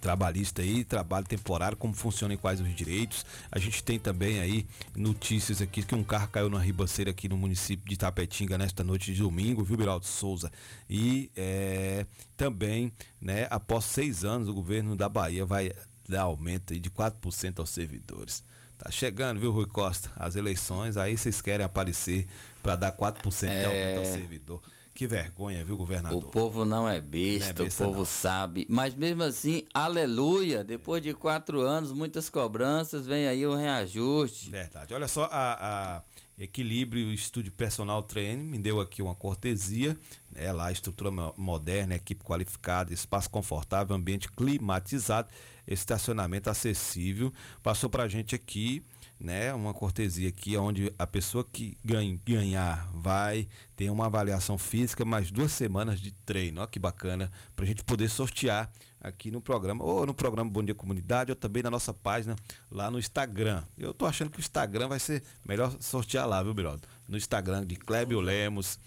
trabalhista 0.00 0.62
aí, 0.62 0.82
trabalho 0.82 1.26
temporário, 1.26 1.76
como 1.76 1.92
funciona 1.92 2.34
e 2.34 2.36
quais 2.36 2.60
os 2.60 2.74
direitos. 2.74 3.24
A 3.52 3.58
gente 3.58 3.84
tem 3.84 3.98
também 3.98 4.40
aí 4.40 4.66
notícias 4.96 5.60
aqui 5.60 5.82
que 5.82 5.94
um 5.94 6.02
carro 6.02 6.28
caiu 6.28 6.48
na 6.48 6.58
ribanceira 6.58 7.10
aqui 7.10 7.28
no 7.28 7.36
município 7.36 7.88
de 7.88 7.96
Tapetinga 7.96 8.56
nesta 8.56 8.82
noite 8.82 9.12
de 9.12 9.20
domingo, 9.20 9.62
viu, 9.62 9.76
Biraldo 9.76 10.06
Souza? 10.06 10.50
E 10.88 11.30
é, 11.36 12.06
também, 12.36 12.90
né, 13.20 13.46
após 13.50 13.84
seis 13.84 14.24
anos, 14.24 14.48
o 14.48 14.54
governo 14.54 14.96
da 14.96 15.08
Bahia 15.08 15.44
vai 15.44 15.70
dar 16.08 16.22
aumento 16.22 16.78
de 16.78 16.90
4% 16.90 17.60
aos 17.60 17.70
servidores. 17.70 18.42
Tá 18.78 18.90
chegando, 18.90 19.38
viu, 19.38 19.52
Rui 19.52 19.66
Costa? 19.66 20.10
As 20.16 20.36
eleições, 20.36 20.96
aí 20.96 21.16
vocês 21.16 21.42
querem 21.42 21.64
aparecer 21.64 22.26
para 22.62 22.76
dar 22.76 22.92
4% 22.92 23.48
é... 23.48 23.60
de 23.60 23.66
aumento 23.66 23.98
ao 23.98 24.04
servidor. 24.06 24.62
Que 24.94 25.06
vergonha, 25.06 25.64
viu, 25.64 25.76
governador? 25.76 26.22
O 26.22 26.28
povo 26.28 26.64
não 26.64 26.88
é 26.88 27.00
besta, 27.00 27.54
não 27.54 27.60
é 27.60 27.64
besta 27.64 27.84
o 27.84 27.86
povo 27.86 27.98
não. 28.00 28.04
sabe. 28.04 28.66
Mas 28.68 28.94
mesmo 28.94 29.22
assim, 29.22 29.64
aleluia, 29.72 30.62
depois 30.62 31.02
de 31.02 31.14
quatro 31.14 31.60
anos, 31.60 31.92
muitas 31.92 32.28
cobranças, 32.28 33.06
vem 33.06 33.26
aí 33.26 33.46
o 33.46 33.54
reajuste. 33.54 34.50
Verdade. 34.50 34.92
Olha 34.92 35.08
só, 35.08 35.24
a, 35.30 35.98
a 35.98 36.02
Equilíbrio 36.38 37.12
Estúdio 37.12 37.52
Personal 37.52 38.02
Training 38.02 38.44
me 38.44 38.58
deu 38.58 38.80
aqui 38.80 39.02
uma 39.02 39.14
cortesia, 39.14 39.96
né, 40.32 40.52
lá 40.52 40.72
estrutura 40.72 41.10
moderna, 41.36 41.94
equipe 41.94 42.24
qualificada, 42.24 42.92
espaço 42.92 43.28
confortável, 43.30 43.94
ambiente 43.94 44.30
climatizado, 44.30 45.28
estacionamento 45.66 46.48
acessível. 46.48 47.32
Passou 47.62 47.88
pra 47.90 48.08
gente 48.08 48.34
aqui 48.34 48.82
né, 49.20 49.52
uma 49.52 49.74
cortesia 49.74 50.30
aqui, 50.30 50.56
onde 50.56 50.92
a 50.98 51.06
pessoa 51.06 51.44
que 51.44 51.76
ganha, 51.84 52.18
ganhar 52.24 52.90
vai 52.94 53.46
ter 53.76 53.90
uma 53.90 54.06
avaliação 54.06 54.56
física, 54.56 55.04
mais 55.04 55.30
duas 55.30 55.52
semanas 55.52 56.00
de 56.00 56.10
treino. 56.10 56.60
Olha 56.60 56.68
que 56.68 56.78
bacana, 56.78 57.30
para 57.54 57.66
a 57.66 57.68
gente 57.68 57.84
poder 57.84 58.08
sortear 58.08 58.70
aqui 58.98 59.30
no 59.30 59.40
programa, 59.40 59.84
ou 59.84 60.06
no 60.06 60.14
programa 60.14 60.50
Bom 60.50 60.62
Dia 60.62 60.74
Comunidade, 60.74 61.30
ou 61.30 61.36
também 61.36 61.62
na 61.62 61.70
nossa 61.70 61.92
página 61.92 62.34
lá 62.70 62.90
no 62.90 62.98
Instagram. 62.98 63.62
Eu 63.76 63.92
tô 63.92 64.06
achando 64.06 64.30
que 64.30 64.38
o 64.38 64.40
Instagram 64.40 64.88
vai 64.88 64.98
ser 64.98 65.22
melhor 65.46 65.74
sortear 65.80 66.26
lá, 66.26 66.42
viu, 66.42 66.54
Biraldo? 66.54 66.88
No 67.06 67.18
Instagram 67.18 67.66
de 67.66 67.76
Clébio 67.76 68.20
Lemos. 68.20 68.78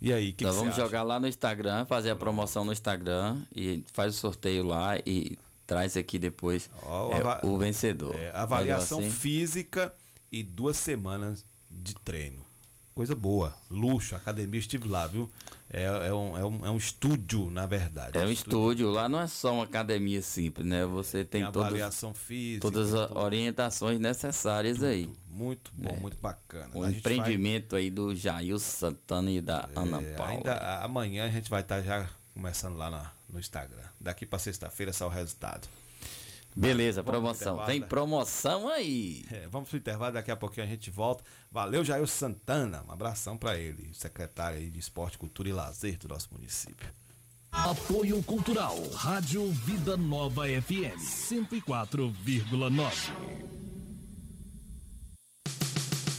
E 0.00 0.12
aí, 0.12 0.32
que, 0.32 0.44
Nós 0.44 0.54
que 0.54 0.60
vamos 0.60 0.76
jogar 0.76 1.02
lá 1.02 1.18
no 1.18 1.26
Instagram, 1.26 1.86
fazer 1.86 2.10
a 2.10 2.16
promoção 2.16 2.64
no 2.64 2.72
Instagram 2.72 3.42
e 3.54 3.82
faz 3.92 4.14
o 4.14 4.18
sorteio 4.18 4.64
lá 4.64 4.98
e 5.06 5.38
traz 5.66 5.96
aqui 5.96 6.18
depois 6.18 6.70
é, 6.82 7.46
o 7.46 7.58
vencedor. 7.58 8.14
É, 8.14 8.30
avaliação 8.34 9.00
assim. 9.00 9.10
física 9.10 9.92
e 10.30 10.42
duas 10.42 10.76
semanas 10.76 11.44
de 11.70 11.94
treino. 11.94 12.44
Coisa 12.94 13.14
boa, 13.14 13.54
luxo, 13.70 14.16
academia, 14.16 14.58
estive 14.58 14.88
lá, 14.88 15.06
viu? 15.06 15.30
É, 15.68 15.82
é, 15.84 16.14
um, 16.14 16.38
é, 16.38 16.44
um, 16.46 16.66
é 16.66 16.70
um 16.70 16.78
estúdio, 16.78 17.50
na 17.50 17.66
verdade. 17.66 18.16
É 18.16 18.24
um 18.24 18.30
estúdio. 18.30 18.88
lá 18.88 19.06
não 19.06 19.20
é 19.20 19.26
só 19.26 19.52
uma 19.52 19.64
academia 19.64 20.22
simples, 20.22 20.66
né? 20.66 20.86
Você 20.86 21.22
tem, 21.22 21.42
tem 21.42 21.52
todas, 21.52 21.66
avaliação 21.66 22.14
física, 22.14 22.62
todas 22.62 22.94
as 22.94 23.10
orientações 23.10 24.00
necessárias 24.00 24.78
tudo. 24.78 24.86
aí. 24.86 25.10
Muito 25.28 25.70
bom, 25.74 25.90
é. 25.90 26.00
muito 26.00 26.16
bacana. 26.22 26.70
O 26.72 26.88
empreendimento 26.88 27.72
vai... 27.72 27.82
aí 27.82 27.90
do 27.90 28.14
Jair 28.14 28.58
Santana 28.58 29.30
e 29.30 29.42
da 29.42 29.68
é, 29.74 29.78
Ana 29.78 30.00
Paula. 30.16 30.32
Ainda, 30.32 30.82
amanhã 30.82 31.26
a 31.26 31.28
gente 31.28 31.50
vai 31.50 31.60
estar 31.60 31.82
já 31.82 32.08
começando 32.32 32.76
lá 32.78 32.88
na, 32.88 33.12
no 33.28 33.38
Instagram. 33.38 33.84
Daqui 34.00 34.26
para 34.26 34.38
sexta-feira 34.38 34.92
sai 34.92 35.06
o 35.06 35.10
resultado. 35.10 35.68
Beleza, 36.56 37.02
vamos 37.02 37.20
promoção. 37.20 37.66
Tem 37.66 37.82
promoção 37.82 38.68
aí. 38.68 39.26
É, 39.30 39.46
vamos 39.48 39.68
pro 39.68 39.76
intervalo, 39.76 40.14
daqui 40.14 40.30
a 40.30 40.36
pouquinho 40.36 40.64
a 40.64 40.68
gente 40.68 40.90
volta. 40.90 41.22
Valeu, 41.52 41.84
Jair 41.84 42.06
Santana. 42.06 42.82
Um 42.88 42.92
abração 42.92 43.36
para 43.36 43.58
ele, 43.58 43.90
secretário 43.92 44.70
de 44.70 44.78
Esporte, 44.78 45.18
Cultura 45.18 45.50
e 45.50 45.52
Lazer 45.52 45.98
do 45.98 46.08
nosso 46.08 46.30
município. 46.32 46.88
Apoio 47.52 48.22
Cultural, 48.22 48.74
Rádio 48.94 49.46
Vida 49.50 49.96
Nova 49.96 50.44
FM, 50.46 50.98
104,9. 50.98 53.65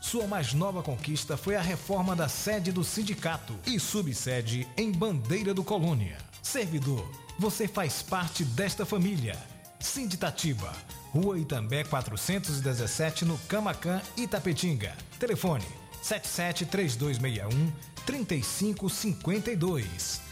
sua 0.00 0.26
mais 0.26 0.54
nova 0.54 0.82
conquista 0.82 1.36
foi 1.36 1.56
a 1.56 1.60
reforma 1.60 2.16
da 2.16 2.26
sede 2.26 2.72
do 2.72 2.82
sindicato 2.82 3.54
e 3.66 3.78
subsede 3.78 4.66
em 4.76 4.90
Bandeira 4.90 5.52
do 5.52 5.62
Colônia. 5.62 6.16
Servidor, 6.42 7.06
você 7.38 7.68
faz 7.68 8.00
parte 8.02 8.42
desta 8.42 8.86
família. 8.86 9.36
Sinditatiba, 9.78 10.72
Rua 11.12 11.38
Itambé 11.38 11.84
417 11.84 13.26
no 13.26 13.36
Camacan, 13.46 14.00
Itapetinga. 14.16 14.96
Telefone 15.18 15.66
77 16.02 16.64
3261 16.64 17.70
3552. 18.06 20.29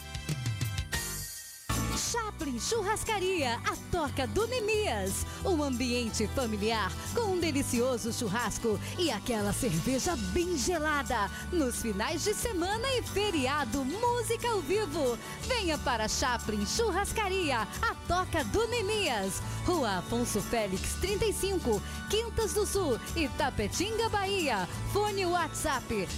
Chaplin 1.96 2.58
Churrascaria, 2.60 3.54
a 3.64 3.76
toca 3.90 4.26
do 4.26 4.46
Nemias. 4.46 5.24
Um 5.44 5.62
ambiente 5.62 6.26
familiar 6.28 6.92
com 7.14 7.32
um 7.32 7.40
delicioso 7.40 8.12
churrasco 8.12 8.78
e 8.98 9.10
aquela 9.10 9.52
cerveja 9.52 10.14
bem 10.32 10.56
gelada. 10.56 11.30
Nos 11.52 11.80
finais 11.80 12.24
de 12.24 12.34
semana 12.34 12.86
e 12.94 13.02
feriado, 13.02 13.84
música 13.84 14.48
ao 14.48 14.60
vivo. 14.60 15.18
Venha 15.42 15.78
para 15.78 16.08
Chaplin 16.08 16.64
Churrascaria, 16.66 17.60
a 17.60 17.94
toca 18.06 18.44
do 18.44 18.66
Nemias. 18.68 19.40
Rua 19.68 19.98
Afonso 19.98 20.40
Félix 20.40 20.94
35, 20.94 21.82
Quintas 22.08 22.54
do 22.54 22.64
Sul, 22.64 22.98
Itapetinga, 23.14 24.08
Bahia. 24.08 24.66
Fone 24.94 25.26
WhatsApp 25.26 26.08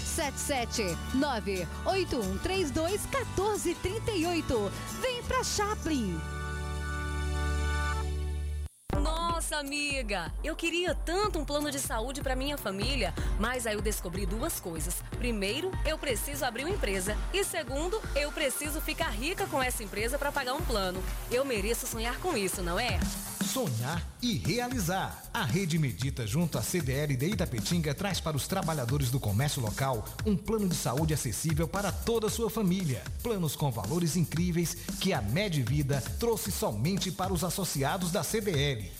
77981321438. 1.84 4.70
Vem 5.02 5.20
pra 5.24 5.42
Chaplin. 5.42 6.20
Nossa, 9.02 9.56
amiga, 9.56 10.32
eu 10.44 10.54
queria 10.54 10.94
tanto 10.94 11.40
um 11.40 11.44
plano 11.44 11.72
de 11.72 11.80
saúde 11.80 12.22
para 12.22 12.36
minha 12.36 12.56
família, 12.56 13.12
mas 13.40 13.66
aí 13.66 13.74
eu 13.74 13.82
descobri 13.82 14.26
duas 14.26 14.60
coisas. 14.60 15.02
Primeiro, 15.18 15.72
eu 15.84 15.98
preciso 15.98 16.44
abrir 16.44 16.66
uma 16.66 16.74
empresa 16.74 17.18
e 17.34 17.42
segundo, 17.42 18.00
eu 18.14 18.30
preciso 18.30 18.80
ficar 18.80 19.08
rica 19.08 19.44
com 19.48 19.60
essa 19.60 19.82
empresa 19.82 20.16
para 20.16 20.30
pagar 20.30 20.54
um 20.54 20.62
plano. 20.62 21.02
Eu 21.32 21.44
mereço 21.44 21.88
sonhar 21.88 22.16
com 22.18 22.36
isso, 22.36 22.62
não 22.62 22.78
é? 22.78 23.00
Sonhar 23.52 24.08
e 24.22 24.34
realizar. 24.34 25.24
A 25.34 25.44
Rede 25.44 25.76
Medita, 25.76 26.24
junto 26.24 26.56
à 26.56 26.62
CDL 26.62 27.16
de 27.16 27.26
Itapetinga, 27.26 27.92
traz 27.92 28.20
para 28.20 28.36
os 28.36 28.46
trabalhadores 28.46 29.10
do 29.10 29.18
comércio 29.18 29.60
local 29.60 30.04
um 30.24 30.36
plano 30.36 30.68
de 30.68 30.76
saúde 30.76 31.14
acessível 31.14 31.66
para 31.66 31.90
toda 31.90 32.28
a 32.28 32.30
sua 32.30 32.48
família. 32.48 33.02
Planos 33.24 33.56
com 33.56 33.68
valores 33.68 34.14
incríveis 34.14 34.76
que 35.00 35.12
a 35.12 35.20
Medvida 35.20 36.00
trouxe 36.20 36.52
somente 36.52 37.10
para 37.10 37.32
os 37.32 37.42
associados 37.42 38.12
da 38.12 38.22
CDL. 38.22 38.99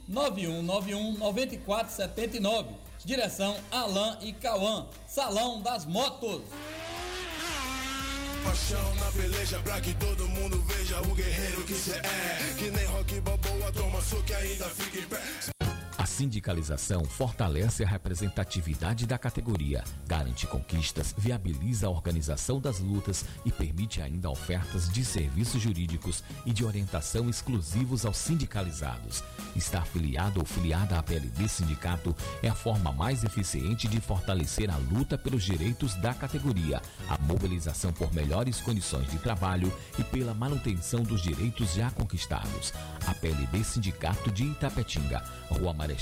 9191 0.11 1.17
9479. 1.17 2.69
Direção 3.03 3.55
Alain 3.71 4.17
e 4.21 4.33
Cauã. 4.33 4.85
Salão 5.07 5.61
das 5.61 5.85
Motos. 5.85 6.41
paixão 8.43 8.95
na 8.95 9.11
peleja 9.11 9.59
pra 9.59 9.79
que 9.79 9.93
todo 9.95 10.27
mundo 10.27 10.61
veja 10.67 10.99
o 11.01 11.15
guerreiro 11.15 11.63
que 11.63 11.73
cê 11.73 11.93
é. 11.93 12.55
Que 12.57 12.69
nem 12.69 12.85
rock 12.85 13.21
toma 13.73 14.01
soco 14.01 14.29
e 14.29 14.33
ainda 14.33 14.65
fica 14.69 14.99
em 14.99 15.07
pé. 15.07 15.60
Sindicalização 16.11 17.05
fortalece 17.05 17.85
a 17.85 17.87
representatividade 17.87 19.07
da 19.07 19.17
categoria, 19.17 19.81
garante 20.05 20.45
conquistas, 20.45 21.15
viabiliza 21.17 21.87
a 21.87 21.89
organização 21.89 22.59
das 22.59 22.79
lutas 22.79 23.23
e 23.45 23.51
permite 23.51 24.01
ainda 24.01 24.29
ofertas 24.29 24.89
de 24.89 25.05
serviços 25.05 25.61
jurídicos 25.61 26.21
e 26.45 26.51
de 26.51 26.65
orientação 26.65 27.29
exclusivos 27.29 28.05
aos 28.05 28.17
sindicalizados. 28.17 29.23
Estar 29.55 29.85
filiado 29.85 30.41
ou 30.41 30.45
filiada 30.45 30.99
à 30.99 31.01
PLD 31.01 31.47
Sindicato 31.47 32.13
é 32.43 32.49
a 32.49 32.55
forma 32.55 32.91
mais 32.91 33.23
eficiente 33.23 33.87
de 33.87 34.01
fortalecer 34.01 34.69
a 34.69 34.75
luta 34.77 35.17
pelos 35.17 35.43
direitos 35.43 35.95
da 35.95 36.13
categoria, 36.13 36.81
a 37.09 37.17
mobilização 37.19 37.93
por 37.93 38.13
melhores 38.13 38.59
condições 38.59 39.09
de 39.09 39.17
trabalho 39.17 39.73
e 39.97 40.03
pela 40.03 40.33
manutenção 40.33 41.03
dos 41.03 41.21
direitos 41.21 41.73
já 41.73 41.89
conquistados. 41.91 42.73
A 43.07 43.13
PLD 43.13 43.63
Sindicato 43.63 44.29
de 44.29 44.43
Itapetinga, 44.43 45.23
Rua 45.49 45.73
Marechal 45.73 46.01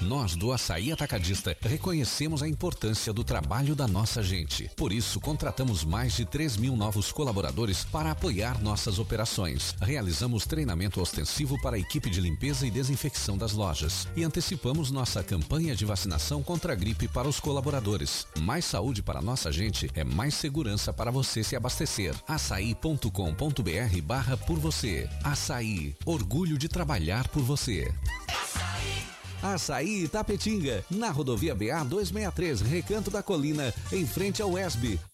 Nós 0.00 0.34
do 0.34 0.50
Açaí 0.50 0.90
Atacadista 0.90 1.54
reconhecemos 1.60 2.42
a 2.42 2.48
importância 2.48 3.12
do 3.12 3.22
trabalho 3.22 3.74
da 3.74 3.86
nossa 3.86 4.22
gente. 4.22 4.70
Por 4.74 4.92
isso, 4.92 5.20
contratamos 5.20 5.84
mais 5.84 6.14
de 6.14 6.24
3 6.24 6.56
mil 6.56 6.74
novos 6.74 7.12
colaboradores 7.12 7.84
para 7.84 8.10
apoiar 8.10 8.62
nossas 8.62 8.98
operações. 8.98 9.74
Realizamos 9.80 10.46
treinamento 10.46 11.00
ostensivo 11.00 11.60
para 11.60 11.76
a 11.76 11.78
equipe 11.78 12.08
de 12.08 12.20
limpeza 12.20 12.66
e 12.66 12.70
desinfecção 12.70 13.36
das 13.36 13.52
lojas. 13.52 14.08
E 14.16 14.24
antecipamos 14.24 14.90
nossa 14.90 15.22
campanha 15.22 15.76
de 15.76 15.84
vacinação 15.84 16.42
contra 16.42 16.72
a 16.72 16.76
gripe 16.76 17.06
para 17.06 17.28
os 17.28 17.38
colaboradores. 17.38 18.26
Mais 18.38 18.64
saúde 18.64 19.02
para 19.02 19.20
nossa 19.20 19.52
gente 19.52 19.90
é 19.94 20.02
mais 20.02 20.34
segurança 20.34 20.92
para 20.92 21.10
você 21.10 21.44
se 21.44 21.54
abastecer. 21.54 22.14
açaí.com.br 22.26 23.10
barra 24.02 24.36
por 24.36 24.58
você. 24.58 25.08
Açaí, 25.22 25.94
orgulho 26.06 26.56
de 26.56 26.68
trabalhar 26.68 27.28
por 27.28 27.42
você. 27.42 27.92
Açaí 28.28 29.09
Itapetinga, 30.04 30.84
na 30.90 31.10
rodovia 31.10 31.54
BA 31.54 31.82
263, 31.84 32.60
Recanto 32.60 33.10
da 33.10 33.22
Colina, 33.22 33.72
em 33.92 34.06
frente 34.06 34.42
ao 34.42 34.58
ESB. 34.58 34.98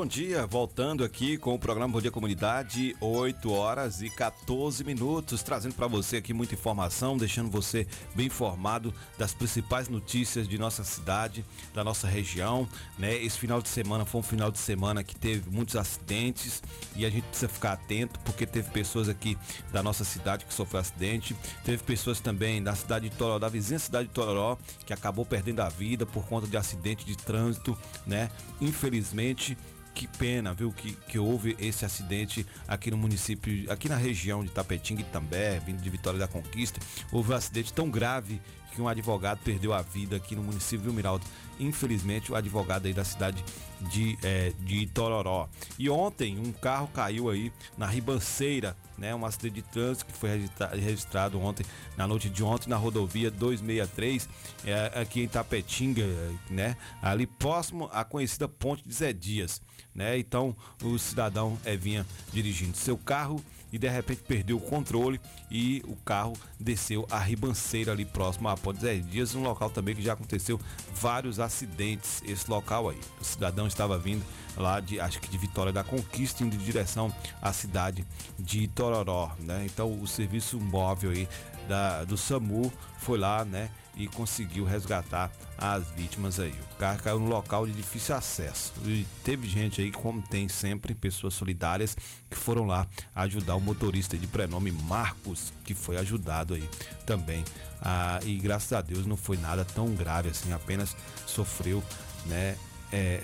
Bom 0.00 0.06
dia. 0.06 0.46
Voltando 0.46 1.04
aqui 1.04 1.36
com 1.36 1.54
o 1.54 1.58
programa 1.58 1.92
Bom 1.92 2.00
Dia 2.00 2.10
Comunidade, 2.10 2.96
8 3.02 3.52
horas 3.52 4.00
e 4.00 4.08
14 4.08 4.82
minutos, 4.82 5.42
trazendo 5.42 5.74
para 5.74 5.86
você 5.86 6.16
aqui 6.16 6.32
muita 6.32 6.54
informação, 6.54 7.18
deixando 7.18 7.50
você 7.50 7.86
bem 8.14 8.28
informado 8.28 8.94
das 9.18 9.34
principais 9.34 9.90
notícias 9.90 10.48
de 10.48 10.56
nossa 10.56 10.84
cidade, 10.84 11.44
da 11.74 11.84
nossa 11.84 12.08
região, 12.08 12.66
né? 12.98 13.14
Esse 13.14 13.38
final 13.38 13.60
de 13.60 13.68
semana 13.68 14.06
foi 14.06 14.20
um 14.20 14.24
final 14.24 14.50
de 14.50 14.58
semana 14.58 15.04
que 15.04 15.14
teve 15.14 15.50
muitos 15.50 15.76
acidentes 15.76 16.62
e 16.96 17.04
a 17.04 17.10
gente 17.10 17.24
precisa 17.24 17.50
ficar 17.50 17.72
atento 17.72 18.18
porque 18.20 18.46
teve 18.46 18.70
pessoas 18.70 19.06
aqui 19.06 19.36
da 19.70 19.82
nossa 19.82 20.02
cidade 20.02 20.46
que 20.46 20.54
sofreu 20.54 20.80
acidente, 20.80 21.36
teve 21.62 21.82
pessoas 21.82 22.20
também 22.20 22.62
da 22.62 22.74
cidade 22.74 23.10
de 23.10 23.16
Tororó, 23.16 23.38
da 23.38 23.50
vizinha 23.50 23.78
cidade 23.78 24.08
de 24.08 24.14
Tororó, 24.14 24.56
que 24.86 24.94
acabou 24.94 25.26
perdendo 25.26 25.60
a 25.60 25.68
vida 25.68 26.06
por 26.06 26.24
conta 26.24 26.46
de 26.46 26.56
acidente 26.56 27.04
de 27.04 27.18
trânsito, 27.18 27.76
né? 28.06 28.30
Infelizmente 28.62 29.58
que 29.94 30.06
pena, 30.06 30.54
viu, 30.54 30.72
que, 30.72 30.92
que 30.92 31.18
houve 31.18 31.56
esse 31.58 31.84
acidente 31.84 32.46
aqui 32.66 32.90
no 32.90 32.96
município, 32.96 33.70
aqui 33.70 33.88
na 33.88 33.96
região 33.96 34.44
de 34.44 34.50
Tapetinga 34.50 35.00
e 35.02 35.04
També, 35.04 35.60
vindo 35.60 35.82
de 35.82 35.90
Vitória 35.90 36.18
da 36.18 36.28
Conquista. 36.28 36.80
Houve 37.12 37.32
um 37.32 37.36
acidente 37.36 37.72
tão 37.72 37.90
grave 37.90 38.40
que 38.72 38.80
um 38.80 38.88
advogado 38.88 39.40
perdeu 39.44 39.72
a 39.72 39.82
vida 39.82 40.16
aqui 40.16 40.36
no 40.36 40.42
município, 40.42 40.84
viu, 40.84 40.92
Miraldo? 40.92 41.24
Infelizmente, 41.58 42.32
o 42.32 42.36
advogado 42.36 42.86
aí 42.86 42.94
da 42.94 43.04
cidade 43.04 43.44
de, 43.90 44.16
é, 44.22 44.52
de 44.60 44.86
Tororó. 44.86 45.48
E 45.78 45.90
ontem, 45.90 46.38
um 46.38 46.52
carro 46.52 46.88
caiu 46.88 47.28
aí 47.28 47.52
na 47.76 47.86
ribanceira, 47.86 48.76
né? 48.96 49.14
Um 49.14 49.26
acidente 49.26 49.56
de 49.56 49.62
trânsito 49.62 50.06
que 50.06 50.12
foi 50.16 50.30
registra- 50.30 50.68
registrado 50.68 51.40
ontem, 51.40 51.66
na 51.96 52.06
noite 52.06 52.30
de 52.30 52.42
ontem, 52.42 52.70
na 52.70 52.76
rodovia 52.76 53.30
263, 53.30 54.28
é, 54.64 55.00
aqui 55.00 55.22
em 55.22 55.28
Tapetinga, 55.28 56.06
né? 56.48 56.76
Ali 57.02 57.26
próximo 57.26 57.90
à 57.92 58.04
conhecida 58.04 58.48
Ponte 58.48 58.86
de 58.86 58.94
Zé 58.94 59.12
Dias, 59.12 59.60
né? 59.94 60.18
Então, 60.18 60.54
o 60.82 60.98
cidadão 60.98 61.58
é, 61.64 61.76
vinha 61.76 62.06
dirigindo 62.32 62.76
seu 62.76 62.96
carro 62.96 63.42
e 63.72 63.78
de 63.78 63.88
repente 63.88 64.22
perdeu 64.26 64.56
o 64.56 64.60
controle 64.60 65.20
e 65.50 65.82
o 65.86 65.94
carro 65.96 66.36
desceu 66.58 67.06
a 67.10 67.18
ribanceira 67.18 67.92
ali 67.92 68.04
próximo 68.04 68.48
à 68.48 68.56
Ponte 68.56 68.80
Zé 68.80 68.96
Dias, 68.96 69.34
um 69.34 69.42
local 69.42 69.70
também 69.70 69.94
que 69.94 70.02
já 70.02 70.12
aconteceu 70.12 70.60
vários 70.94 71.38
acidentes, 71.38 72.22
esse 72.26 72.50
local 72.50 72.88
aí. 72.88 72.98
O 73.20 73.24
cidadão 73.24 73.66
estava 73.66 73.98
vindo 73.98 74.24
lá 74.56 74.80
de, 74.80 74.98
acho 75.00 75.20
que 75.20 75.28
de 75.28 75.38
Vitória 75.38 75.72
da 75.72 75.84
Conquista, 75.84 76.42
indo 76.42 76.56
em 76.56 76.58
direção 76.58 77.14
à 77.40 77.52
cidade 77.52 78.04
de 78.38 78.66
Tororó, 78.68 79.30
né? 79.38 79.64
Então 79.66 80.00
o 80.00 80.06
serviço 80.06 80.58
móvel 80.60 81.10
aí 81.10 81.28
da, 81.68 82.04
do 82.04 82.16
SAMU 82.16 82.72
foi 82.98 83.18
lá, 83.18 83.44
né? 83.44 83.70
E 84.00 84.08
conseguiu 84.08 84.64
resgatar 84.64 85.30
as 85.58 85.90
vítimas 85.90 86.40
aí. 86.40 86.54
O 86.72 86.76
carro 86.76 87.02
caiu 87.02 87.20
no 87.20 87.28
local 87.28 87.66
de 87.66 87.72
difícil 87.72 88.14
acesso. 88.14 88.72
E 88.84 89.06
teve 89.22 89.46
gente 89.46 89.82
aí, 89.82 89.92
como 89.92 90.22
tem 90.22 90.48
sempre, 90.48 90.94
pessoas 90.94 91.34
solidárias 91.34 91.94
que 92.30 92.36
foram 92.36 92.64
lá 92.66 92.86
ajudar 93.14 93.56
o 93.56 93.60
motorista 93.60 94.16
de 94.16 94.26
prenome 94.26 94.72
Marcos, 94.72 95.52
que 95.64 95.74
foi 95.74 95.98
ajudado 95.98 96.54
aí 96.54 96.68
também. 97.04 97.44
Ah, 97.82 98.20
e 98.24 98.36
graças 98.36 98.72
a 98.72 98.80
Deus 98.80 99.04
não 99.06 99.16
foi 99.16 99.36
nada 99.36 99.64
tão 99.64 99.94
grave 99.94 100.30
assim, 100.30 100.52
apenas 100.52 100.96
sofreu, 101.26 101.82
né? 102.24 102.56
é, 102.92 103.20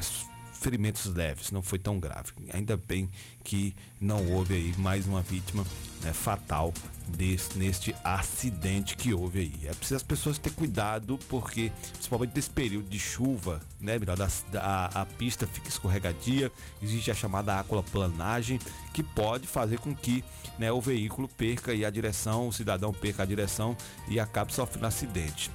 ferimentos 0.67 1.07
leves, 1.07 1.53
não 1.53 1.63
foi 1.63 1.79
tão 1.79 2.01
grave. 2.01 2.33
Ainda 2.53 2.77
bem 2.77 3.09
que 3.45 3.73
não 4.01 4.33
houve 4.33 4.55
aí 4.55 4.75
mais 4.77 5.07
uma 5.07 5.23
vítima 5.23 5.65
né, 6.03 6.13
fatal 6.13 6.75
desse, 7.07 7.57
neste 7.57 7.95
acidente 8.03 8.97
que 8.97 9.15
houve 9.15 9.39
aí. 9.39 9.69
É 9.69 9.73
preciso 9.73 9.95
as 9.95 10.03
pessoas 10.03 10.39
ter 10.39 10.51
cuidado, 10.51 11.17
porque 11.29 11.71
principalmente 11.93 12.33
nesse 12.35 12.51
período 12.51 12.89
de 12.89 12.99
chuva, 12.99 13.61
né, 13.81 13.97
Miraldo, 13.97 14.25
a, 14.25 14.29
a, 14.59 15.03
a 15.03 15.07
pista 15.07 15.47
fica 15.47 15.69
escorregadia, 15.69 16.51
existe 16.83 17.13
a 17.13 17.15
chamada 17.15 17.61
aquaplanagem, 17.61 18.59
que 18.93 19.05
pode 19.05 19.47
fazer 19.47 19.79
com 19.79 19.95
que 19.95 20.25
né, 20.59 20.73
o 20.73 20.81
veículo 20.81 21.29
perca 21.29 21.71
aí 21.71 21.85
a 21.85 21.91
direção, 21.91 22.49
o 22.49 22.53
cidadão 22.53 22.93
perca 22.93 23.23
a 23.23 23.27
direção 23.27 23.77
e 24.09 24.19
acabe 24.19 24.53
sofrendo 24.53 24.89
acidente 24.89 25.49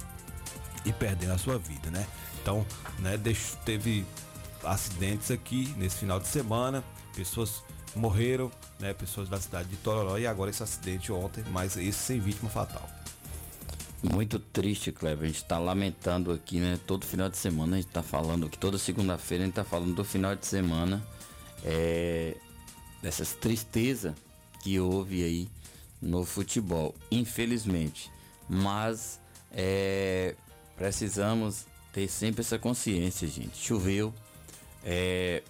e 0.85 0.93
perdendo 0.93 1.33
a 1.33 1.37
sua 1.37 1.57
vida, 1.59 1.91
né? 1.91 2.07
Então, 2.41 2.65
né, 2.99 3.17
deixo- 3.17 3.57
teve 3.65 4.05
acidentes 4.63 5.31
aqui 5.31 5.73
nesse 5.77 5.97
final 5.97 6.19
de 6.19 6.27
semana, 6.27 6.83
pessoas 7.15 7.63
morreram, 7.95 8.51
né, 8.79 8.93
pessoas 8.93 9.27
da 9.27 9.39
cidade 9.39 9.69
de 9.69 9.77
Tororó 9.77 10.17
e 10.17 10.25
agora 10.25 10.49
esse 10.49 10.63
acidente 10.63 11.11
ontem, 11.11 11.43
mas 11.51 11.75
esse 11.77 11.99
sem 11.99 12.19
vítima 12.19 12.49
fatal. 12.49 12.89
Muito 14.03 14.39
triste, 14.39 14.91
Kleber. 14.91 15.25
A 15.25 15.27
gente 15.27 15.45
tá 15.45 15.59
lamentando 15.59 16.31
aqui, 16.31 16.59
né? 16.59 16.79
Todo 16.87 17.05
final 17.05 17.29
de 17.29 17.37
semana 17.37 17.77
a 17.77 17.81
gente 17.81 17.91
tá 17.91 18.01
falando 18.01 18.47
aqui, 18.47 18.57
toda 18.57 18.77
segunda-feira 18.79 19.43
a 19.43 19.45
gente 19.45 19.53
tá 19.53 19.63
falando 19.63 19.93
do 19.93 20.03
final 20.03 20.35
de 20.35 20.45
semana. 20.45 21.05
É, 21.63 22.35
dessas 23.01 23.33
tristezas 23.33 24.15
que 24.63 24.79
houve 24.79 25.23
aí 25.23 25.49
no 26.01 26.25
futebol, 26.25 26.95
infelizmente. 27.11 28.11
Mas 28.49 29.19
é, 29.51 30.35
precisamos 30.75 31.65
ter 31.93 32.07
sempre 32.07 32.41
essa 32.41 32.57
consciência, 32.57 33.27
gente. 33.27 33.55
Choveu, 33.57 34.13
é, 34.83 35.43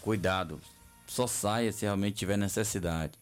cuidado, 0.00 0.60
só 1.06 1.26
saia 1.26 1.72
se 1.72 1.84
realmente 1.84 2.16
tiver 2.16 2.36
necessidade. 2.36 3.12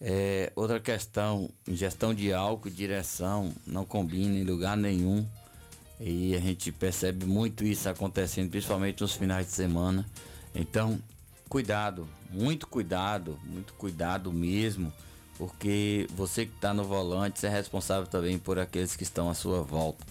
É, 0.00 0.52
outra 0.54 0.78
questão, 0.78 1.50
ingestão 1.66 2.14
de 2.14 2.32
álcool, 2.32 2.70
direção, 2.70 3.52
não 3.66 3.84
combina 3.84 4.38
em 4.38 4.44
lugar 4.44 4.76
nenhum. 4.76 5.26
E 6.00 6.34
a 6.36 6.40
gente 6.40 6.70
percebe 6.70 7.26
muito 7.26 7.64
isso 7.64 7.88
acontecendo, 7.88 8.50
principalmente 8.50 9.00
nos 9.00 9.14
finais 9.14 9.46
de 9.46 9.52
semana. 9.52 10.06
Então, 10.54 11.00
cuidado, 11.48 12.08
muito 12.30 12.66
cuidado, 12.68 13.38
muito 13.44 13.72
cuidado 13.74 14.32
mesmo, 14.32 14.92
porque 15.36 16.06
você 16.14 16.46
que 16.46 16.54
está 16.54 16.72
no 16.72 16.84
volante, 16.84 17.44
é 17.44 17.48
responsável 17.48 18.06
também 18.06 18.38
por 18.38 18.58
aqueles 18.58 18.94
que 18.94 19.02
estão 19.02 19.28
à 19.28 19.34
sua 19.34 19.62
volta. 19.62 20.04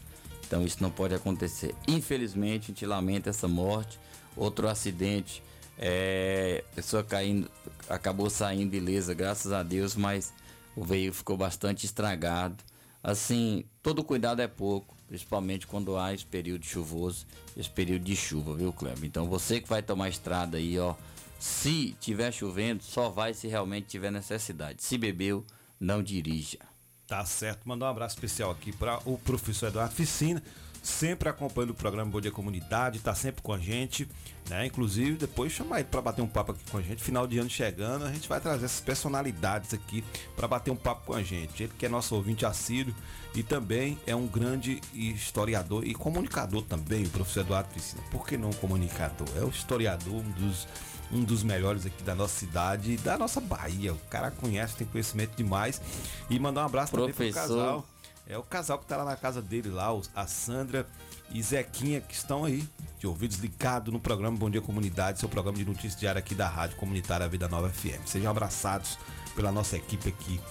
Então 0.46 0.64
isso 0.66 0.82
não 0.82 0.90
pode 0.90 1.14
acontecer. 1.14 1.76
Infelizmente, 1.88 2.66
a 2.66 2.68
gente 2.68 2.86
lamenta 2.86 3.30
essa 3.30 3.48
morte. 3.48 4.00
Outro 4.38 4.70
acidente, 4.70 5.44
é, 5.78 6.64
a 6.72 6.76
pessoa 6.76 7.04
caindo, 7.04 7.50
acabou 7.90 8.30
saindo 8.30 8.76
ilesa, 8.76 9.14
graças 9.14 9.52
a 9.52 9.64
Deus, 9.64 9.96
mas 9.96 10.34
o 10.76 10.84
veículo 10.84 11.16
ficou 11.16 11.36
bastante 11.36 11.86
estragado. 11.86 12.64
Assim, 13.04 13.66
todo 13.82 14.04
cuidado 14.04 14.42
é 14.42 14.48
pouco, 14.48 14.96
principalmente 15.08 15.66
quando 15.66 15.98
há 15.98 16.14
esse 16.14 16.26
período 16.26 16.66
chuvoso, 16.66 17.26
esse 17.56 17.70
período 17.70 18.04
de 18.04 18.16
chuva, 18.16 18.56
viu, 18.56 18.72
Kleber? 18.72 19.06
Então 19.06 19.28
você 19.28 19.60
que 19.60 19.68
vai 19.68 19.82
tomar 19.82 20.10
estrada 20.10 20.58
aí, 20.58 20.78
ó, 20.78 20.96
se 21.40 21.96
tiver 22.00 22.32
chovendo, 22.32 22.84
só 22.84 23.10
vai 23.10 23.34
se 23.34 23.48
realmente 23.48 23.88
tiver 23.88 24.12
necessidade. 24.12 24.84
Se 24.84 24.98
bebeu, 24.98 25.46
não 25.80 26.02
dirija. 26.02 26.60
Tá 27.08 27.24
certo. 27.26 27.68
Mandar 27.68 27.86
um 27.86 27.90
abraço 27.90 28.16
especial 28.16 28.52
aqui 28.52 28.72
para 28.72 29.00
o 29.06 29.18
professor 29.18 29.68
Eduardo 29.68 29.96
Ficina, 29.96 30.44
sempre 30.88 31.28
acompanhando 31.28 31.72
o 31.72 31.76
programa 31.76 32.10
Bom 32.10 32.22
Dia 32.22 32.32
Comunidade, 32.32 33.00
tá 33.00 33.14
sempre 33.14 33.42
com 33.42 33.52
a 33.52 33.58
gente, 33.58 34.08
né? 34.50 34.66
Inclusive, 34.66 35.18
depois 35.18 35.52
chamar 35.52 35.82
ele 35.82 35.90
para 35.90 36.02
bater 36.02 36.22
um 36.22 36.28
papo 36.28 36.54
aqui 36.54 36.62
com 36.72 36.78
a 36.78 36.82
gente. 36.82 37.04
Final 37.04 37.28
de 37.28 37.38
ano 37.38 37.50
chegando, 37.50 38.06
a 38.06 38.12
gente 38.12 38.28
vai 38.28 38.40
trazer 38.40 38.66
essas 38.66 38.80
personalidades 38.80 39.74
aqui 39.74 40.04
para 40.36 40.48
bater 40.48 40.72
um 40.72 40.76
papo 40.76 41.08
com 41.08 41.14
a 41.14 41.22
gente. 41.22 41.64
Ele 41.64 41.74
que 41.78 41.86
é 41.86 41.90
nosso 41.90 42.16
ouvinte 42.16 42.46
assíduo 42.46 42.96
e 43.36 43.44
também 43.44 44.00
é 44.08 44.16
um 44.16 44.26
grande 44.26 44.82
historiador 44.94 45.86
e 45.86 45.94
comunicador 45.94 46.64
também, 46.64 47.04
o 47.04 47.10
professor 47.10 47.42
Eduardo 47.42 47.70
Ficina. 47.74 48.02
Por 48.10 48.26
que 48.26 48.38
não 48.38 48.52
comunicador? 48.54 49.28
É 49.36 49.44
o 49.44 49.50
historiador, 49.50 50.16
um 50.16 50.32
dos 50.32 50.68
um 51.10 51.24
dos 51.24 51.42
melhores 51.42 51.86
aqui 51.86 52.04
da 52.04 52.14
nossa 52.14 52.38
cidade 52.38 52.92
e 52.92 52.98
da 52.98 53.18
nossa 53.18 53.40
Bahia. 53.40 53.94
O 53.94 53.98
cara 54.10 54.30
conhece, 54.30 54.76
tem 54.76 54.88
conhecimento 54.88 55.36
demais. 55.38 55.82
E 56.30 56.38
mandar 56.38 56.64
um 56.64 56.66
abraço 56.66 56.92
também 56.92 57.14
pro 57.14 57.16
Professor. 57.16 57.42
casal. 57.42 57.86
É 58.30 58.38
o 58.38 58.44
casal 58.44 58.78
que 58.78 58.86
tá 58.86 58.98
lá 58.98 59.06
na 59.06 59.16
casa 59.16 59.42
dele 59.42 59.70
lá, 59.70 59.88
a 60.14 60.28
Sandra 60.28 60.86
e 61.32 61.42
Zequinha, 61.42 62.02
que 62.02 62.14
estão 62.14 62.44
aí, 62.44 62.68
de 63.00 63.08
ouvidos 63.08 63.38
ligados 63.38 63.94
no 63.94 64.02
programa 64.02 64.38
Bom 64.38 64.50
Dia 64.50 64.62
Comunidade, 64.62 65.20
seu 65.20 65.30
programa 65.30 65.58
de 65.58 65.64
notícias 65.64 65.96
diária 65.96 66.20
aqui 66.20 66.36
da 66.36 66.48
Rádio 66.48 66.76
Comunitária 66.76 67.28
Vida 67.30 67.48
Nova 67.48 67.70
FM. 67.70 68.06
Sejam 68.06 68.30
abraçados 68.30 68.98
pela 69.34 69.50
nossa 69.50 69.78
equipe 69.78 70.10
aqui 70.10 70.42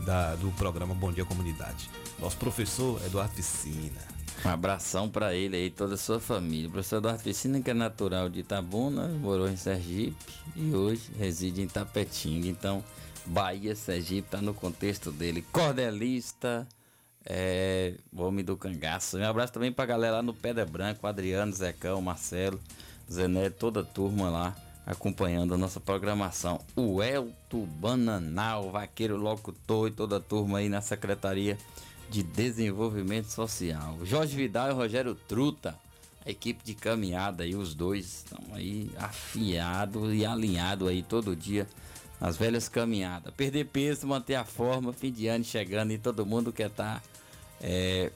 da, 0.00 0.34
do 0.36 0.50
programa 0.52 0.94
Bom 0.94 1.12
Dia 1.12 1.26
Comunidade. 1.26 1.90
Nosso 2.18 2.38
professor 2.38 3.04
Eduardo 3.04 3.34
Piscina. 3.34 4.00
Um 4.42 4.48
abração 4.48 5.08
para 5.08 5.34
ele 5.34 5.56
aí, 5.56 5.70
toda 5.70 5.94
a 5.94 5.98
sua 5.98 6.20
família. 6.20 6.68
O 6.68 6.72
professor 6.72 6.98
Eduardo 6.98 7.22
Piscina, 7.22 7.60
que 7.60 7.70
é 7.70 7.74
natural 7.74 8.30
de 8.30 8.40
Itabuna, 8.40 9.08
morou 9.08 9.48
em 9.48 9.56
Sergipe 9.56 10.16
e 10.54 10.74
hoje 10.74 11.10
reside 11.18 11.60
em 11.60 11.68
Tapetinga. 11.68 12.48
Então, 12.48 12.82
Bahia, 13.26 13.74
Sergipe, 13.74 14.28
tá 14.30 14.40
no 14.40 14.54
contexto 14.54 15.10
dele. 15.10 15.44
Cordelista, 15.52 16.66
é, 17.26 17.94
homem 18.16 18.44
do 18.44 18.56
cangaço. 18.56 19.18
Um 19.18 19.24
abraço 19.24 19.52
também 19.52 19.72
pra 19.72 19.84
galera 19.84 20.16
lá 20.16 20.22
no 20.22 20.32
Pedra 20.32 20.64
Branco, 20.64 21.06
Adriano, 21.06 21.52
Zecão, 21.52 22.00
Marcelo, 22.00 22.60
Zené, 23.10 23.50
toda 23.50 23.80
a 23.80 23.84
turma 23.84 24.30
lá 24.30 24.56
acompanhando 24.86 25.52
a 25.52 25.58
nossa 25.58 25.80
programação. 25.80 26.60
O 26.76 27.02
Elto 27.02 27.66
Bananal, 27.66 28.70
vaqueiro 28.70 29.16
locutor 29.16 29.88
e 29.88 29.90
toda 29.90 30.18
a 30.18 30.20
turma 30.20 30.58
aí 30.58 30.68
na 30.68 30.80
Secretaria 30.80 31.58
de 32.08 32.22
Desenvolvimento 32.22 33.26
Social. 33.26 33.98
Jorge 34.04 34.36
Vidal 34.36 34.70
e 34.70 34.74
Rogério 34.74 35.16
Truta, 35.16 35.76
a 36.24 36.30
equipe 36.30 36.64
de 36.64 36.74
caminhada 36.74 37.42
aí, 37.42 37.56
os 37.56 37.74
dois 37.74 38.24
estão 38.24 38.54
aí 38.54 38.88
afiados 38.96 40.14
e 40.14 40.24
alinhados 40.24 40.88
aí 40.88 41.02
todo 41.02 41.34
dia 41.34 41.66
nas 42.20 42.36
velhas 42.36 42.68
caminhadas. 42.68 43.32
Perder 43.34 43.66
peso, 43.66 44.06
manter 44.06 44.34
a 44.34 44.44
forma, 44.44 44.92
fim 44.92 45.12
de 45.12 45.26
ano 45.26 45.44
chegando 45.44 45.92
e 45.92 45.98
todo 45.98 46.24
mundo 46.24 46.52
quer 46.52 46.68
estar 46.68 47.00
tá, 47.00 47.02
é, 47.60 48.10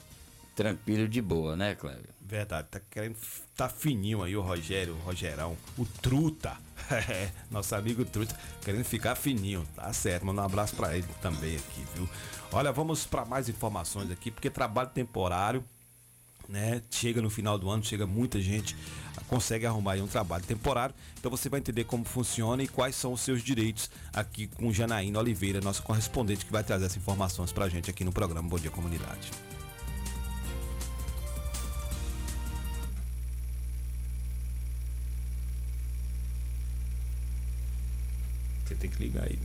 tranquilo 0.55 1.09
de 1.09 1.21
boa, 1.21 1.57
né, 1.57 1.75
Cléber? 1.75 2.11
Verdade, 2.21 2.69
tá 2.71 2.81
querendo. 2.89 3.17
Tá 3.57 3.69
fininho 3.69 4.23
aí 4.23 4.37
o 4.37 4.41
Rogério, 4.41 4.95
o 4.95 4.99
Rogerão, 4.99 5.57
o 5.79 5.85
Truta. 5.85 6.57
É, 6.91 7.31
nosso 7.49 7.73
amigo 7.77 8.05
Truta, 8.05 8.37
querendo 8.65 8.83
ficar 8.83 9.15
fininho. 9.15 9.65
Tá 9.77 9.93
certo, 9.93 10.27
manda 10.27 10.43
um 10.43 10.45
abraço 10.45 10.75
para 10.75 10.97
ele 10.97 11.07
também 11.23 11.55
aqui, 11.55 11.85
viu? 11.95 12.09
Olha, 12.51 12.73
vamos 12.73 13.07
para 13.07 13.25
mais 13.25 13.49
informações 13.49 14.11
aqui, 14.11 14.29
porque 14.29 14.51
trabalho 14.51 14.91
temporário, 14.91 15.65
né? 16.49 16.83
Chega 16.91 17.23
no 17.23 17.31
final 17.31 17.59
do 17.59 17.69
ano, 17.71 17.85
chega 17.85 18.07
muita 18.07 18.41
gente, 18.41 18.77
consegue 19.29 19.65
arrumar 19.67 19.97
um 19.97 20.07
trabalho 20.07 20.45
temporário. 20.45 20.95
Então 21.19 21.31
você 21.31 21.49
vai 21.49 21.61
entender 21.61 21.85
como 21.85 22.05
funciona 22.05 22.63
e 22.63 22.69
quais 22.69 22.97
são 22.97 23.13
os 23.13 23.21
seus 23.21 23.43
direitos 23.43 23.91
aqui 24.13 24.47
com 24.47 24.73
Janaína 24.73 25.19
Oliveira, 25.19 25.61
nossa 25.61 25.83
correspondente, 25.83 26.45
que 26.45 26.53
vai 26.53 26.65
trazer 26.65 26.87
essas 26.87 26.97
informações 26.97 27.53
pra 27.53 27.69
gente 27.69 27.91
aqui 27.91 28.05
no 28.05 28.13
programa 28.13 28.49
Bom 28.49 28.59
Dia 28.59 28.71
Comunidade. 28.71 29.31
Você 38.67 38.75
tem 38.75 38.91
que 38.91 39.03
ligar 39.03 39.25
aí. 39.25 39.39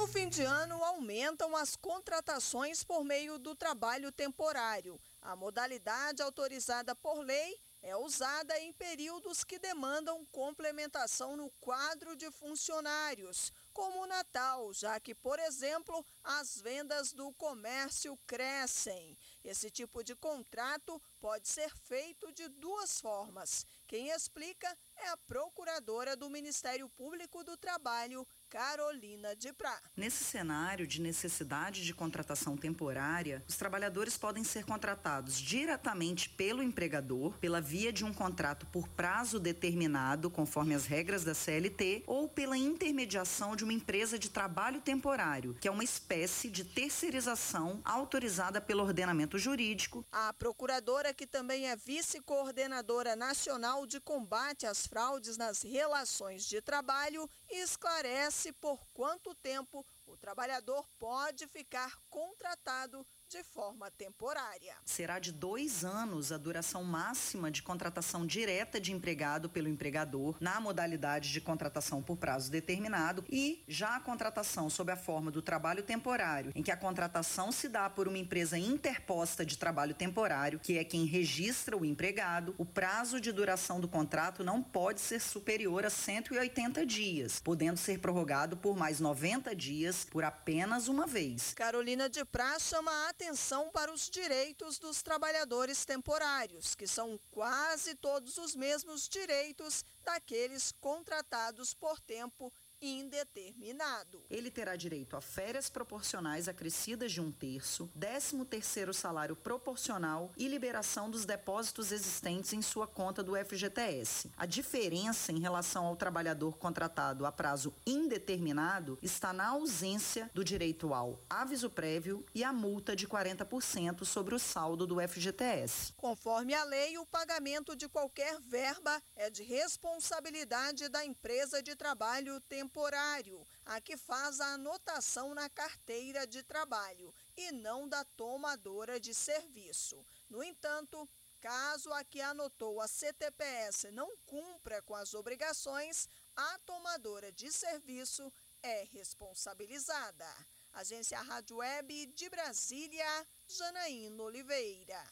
No 0.00 0.06
fim 0.06 0.30
de 0.30 0.42
ano, 0.42 0.82
aumentam 0.82 1.54
as 1.54 1.76
contratações 1.76 2.82
por 2.82 3.04
meio 3.04 3.38
do 3.38 3.54
trabalho 3.54 4.10
temporário. 4.10 4.98
A 5.20 5.36
modalidade 5.36 6.22
autorizada 6.22 6.94
por 6.94 7.18
lei 7.18 7.60
é 7.82 7.94
usada 7.94 8.58
em 8.58 8.72
períodos 8.72 9.44
que 9.44 9.58
demandam 9.58 10.24
complementação 10.32 11.36
no 11.36 11.50
quadro 11.60 12.16
de 12.16 12.30
funcionários, 12.30 13.52
como 13.74 14.02
o 14.02 14.06
Natal, 14.06 14.72
já 14.72 14.98
que, 14.98 15.14
por 15.14 15.38
exemplo, 15.38 16.04
as 16.24 16.58
vendas 16.58 17.12
do 17.12 17.30
comércio 17.34 18.18
crescem. 18.26 19.18
Esse 19.44 19.70
tipo 19.70 20.02
de 20.02 20.14
contrato 20.14 21.00
pode 21.20 21.46
ser 21.46 21.70
feito 21.76 22.32
de 22.32 22.48
duas 22.48 23.00
formas. 23.02 23.66
Quem 23.86 24.08
explica 24.08 24.74
é 24.96 25.08
a 25.08 25.16
procuradora 25.18 26.16
do 26.16 26.30
Ministério 26.30 26.88
Público 26.88 27.44
do 27.44 27.56
Trabalho, 27.56 28.26
Carolina 28.50 29.36
de 29.36 29.52
Prá. 29.52 29.80
Nesse 29.96 30.24
cenário 30.24 30.84
de 30.84 31.00
necessidade 31.00 31.84
de 31.84 31.94
contratação 31.94 32.56
temporária, 32.56 33.44
os 33.48 33.56
trabalhadores 33.56 34.18
podem 34.18 34.42
ser 34.42 34.64
contratados 34.64 35.38
diretamente 35.40 36.28
pelo 36.28 36.60
empregador, 36.60 37.38
pela 37.38 37.60
via 37.60 37.92
de 37.92 38.04
um 38.04 38.12
contrato 38.12 38.66
por 38.66 38.88
prazo 38.88 39.38
determinado, 39.38 40.28
conforme 40.28 40.74
as 40.74 40.84
regras 40.84 41.22
da 41.22 41.32
CLT, 41.32 42.02
ou 42.08 42.28
pela 42.28 42.58
intermediação 42.58 43.54
de 43.54 43.62
uma 43.62 43.72
empresa 43.72 44.18
de 44.18 44.28
trabalho 44.28 44.80
temporário, 44.80 45.56
que 45.60 45.68
é 45.68 45.70
uma 45.70 45.84
espécie 45.84 46.50
de 46.50 46.64
terceirização 46.64 47.80
autorizada 47.84 48.60
pelo 48.60 48.82
ordenamento 48.82 49.38
jurídico. 49.38 50.04
A 50.10 50.32
procuradora, 50.32 51.14
que 51.14 51.26
também 51.26 51.68
é 51.68 51.76
vice-coordenadora 51.76 53.14
nacional 53.14 53.86
de 53.86 54.00
combate 54.00 54.66
às 54.66 54.88
fraudes 54.88 55.36
nas 55.36 55.62
relações 55.62 56.44
de 56.44 56.60
trabalho, 56.60 57.30
esclarece 57.48 58.39
por 58.50 58.86
quanto 58.94 59.34
tempo 59.34 59.84
o 60.06 60.16
trabalhador 60.16 60.88
pode 60.98 61.46
ficar 61.48 61.98
contratado 62.08 63.06
de 63.30 63.44
forma 63.44 63.88
temporária. 63.92 64.74
Será 64.84 65.20
de 65.20 65.30
dois 65.30 65.84
anos 65.84 66.32
a 66.32 66.36
duração 66.36 66.82
máxima 66.82 67.48
de 67.48 67.62
contratação 67.62 68.26
direta 68.26 68.80
de 68.80 68.92
empregado 68.92 69.48
pelo 69.48 69.68
empregador 69.68 70.36
na 70.40 70.60
modalidade 70.60 71.30
de 71.30 71.40
contratação 71.40 72.02
por 72.02 72.16
prazo 72.16 72.50
determinado 72.50 73.24
e 73.30 73.62
já 73.68 73.94
a 73.94 74.00
contratação 74.00 74.68
sob 74.68 74.90
a 74.90 74.96
forma 74.96 75.30
do 75.30 75.40
trabalho 75.40 75.84
temporário, 75.84 76.50
em 76.56 76.62
que 76.62 76.72
a 76.72 76.76
contratação 76.76 77.52
se 77.52 77.68
dá 77.68 77.88
por 77.88 78.08
uma 78.08 78.18
empresa 78.18 78.58
interposta 78.58 79.46
de 79.46 79.56
trabalho 79.56 79.94
temporário, 79.94 80.58
que 80.58 80.76
é 80.76 80.82
quem 80.82 81.04
registra 81.04 81.76
o 81.76 81.84
empregado, 81.84 82.52
o 82.58 82.66
prazo 82.66 83.20
de 83.20 83.30
duração 83.30 83.80
do 83.80 83.86
contrato 83.86 84.42
não 84.42 84.60
pode 84.60 85.00
ser 85.00 85.20
superior 85.20 85.86
a 85.86 85.90
180 85.90 86.84
dias, 86.84 87.38
podendo 87.38 87.76
ser 87.76 88.00
prorrogado 88.00 88.56
por 88.56 88.76
mais 88.76 88.98
90 88.98 89.54
dias 89.54 90.04
por 90.04 90.24
apenas 90.24 90.88
uma 90.88 91.06
vez. 91.06 91.54
Carolina 91.54 92.10
de 92.10 92.24
Prá 92.24 92.58
chama 92.58 92.90
a 92.90 93.19
atenção 93.20 93.68
para 93.68 93.92
os 93.92 94.08
direitos 94.08 94.78
dos 94.78 95.02
trabalhadores 95.02 95.84
temporários, 95.84 96.74
que 96.74 96.86
são 96.86 97.20
quase 97.30 97.94
todos 97.94 98.38
os 98.38 98.56
mesmos 98.56 99.06
direitos 99.06 99.84
daqueles 100.02 100.72
contratados 100.80 101.74
por 101.74 102.00
tempo 102.00 102.50
indeterminado. 102.80 104.24
Ele 104.30 104.50
terá 104.50 104.74
direito 104.74 105.16
a 105.16 105.20
férias 105.20 105.68
proporcionais 105.68 106.48
acrescidas 106.48 107.12
de 107.12 107.20
um 107.20 107.30
terço, 107.30 107.90
13 107.98 108.44
terceiro 108.46 108.94
salário 108.94 109.36
proporcional 109.36 110.32
e 110.36 110.48
liberação 110.48 111.10
dos 111.10 111.24
depósitos 111.24 111.92
existentes 111.92 112.52
em 112.52 112.62
sua 112.62 112.86
conta 112.86 113.22
do 113.22 113.36
FGTS. 113.36 114.30
A 114.36 114.46
diferença 114.46 115.32
em 115.32 115.38
relação 115.38 115.86
ao 115.86 115.96
trabalhador 115.96 116.56
contratado 116.56 117.26
a 117.26 117.32
prazo 117.32 117.74
indeterminado 117.86 118.98
está 119.02 119.32
na 119.32 119.48
ausência 119.48 120.30
do 120.32 120.44
direito 120.44 120.94
ao 120.94 121.20
aviso 121.28 121.68
prévio 121.68 122.24
e 122.34 122.42
a 122.42 122.52
multa 122.52 122.96
de 122.96 123.06
40% 123.06 124.04
sobre 124.04 124.34
o 124.34 124.38
saldo 124.38 124.86
do 124.86 124.96
FGTS. 125.00 125.92
Conforme 125.96 126.54
a 126.54 126.64
lei, 126.64 126.96
o 126.98 127.06
pagamento 127.06 127.76
de 127.76 127.88
qualquer 127.88 128.40
verba 128.40 129.02
é 129.16 129.28
de 129.28 129.42
responsabilidade 129.42 130.88
da 130.88 131.04
empresa 131.04 131.62
de 131.62 131.74
trabalho 131.76 132.40
temporário 132.40 132.69
temporário, 132.70 133.44
a 133.66 133.80
que 133.80 133.96
faz 133.96 134.40
a 134.40 134.54
anotação 134.54 135.34
na 135.34 135.50
carteira 135.50 136.24
de 136.26 136.42
trabalho 136.42 137.12
e 137.36 137.50
não 137.50 137.88
da 137.88 138.04
tomadora 138.16 139.00
de 139.00 139.12
serviço. 139.12 140.04
No 140.28 140.42
entanto, 140.42 141.08
caso 141.40 141.92
a 141.92 142.04
que 142.04 142.20
anotou 142.20 142.80
a 142.80 142.86
CTPS 142.86 143.90
não 143.90 144.16
cumpra 144.24 144.80
com 144.82 144.94
as 144.94 145.14
obrigações, 145.14 146.08
a 146.36 146.58
tomadora 146.64 147.32
de 147.32 147.50
serviço 147.50 148.32
é 148.62 148.86
responsabilizada. 148.92 150.26
Agência 150.72 151.20
Rádio 151.20 151.56
Web 151.56 152.06
de 152.14 152.30
Brasília, 152.30 153.26
Janaína 153.48 154.22
Oliveira. 154.22 155.02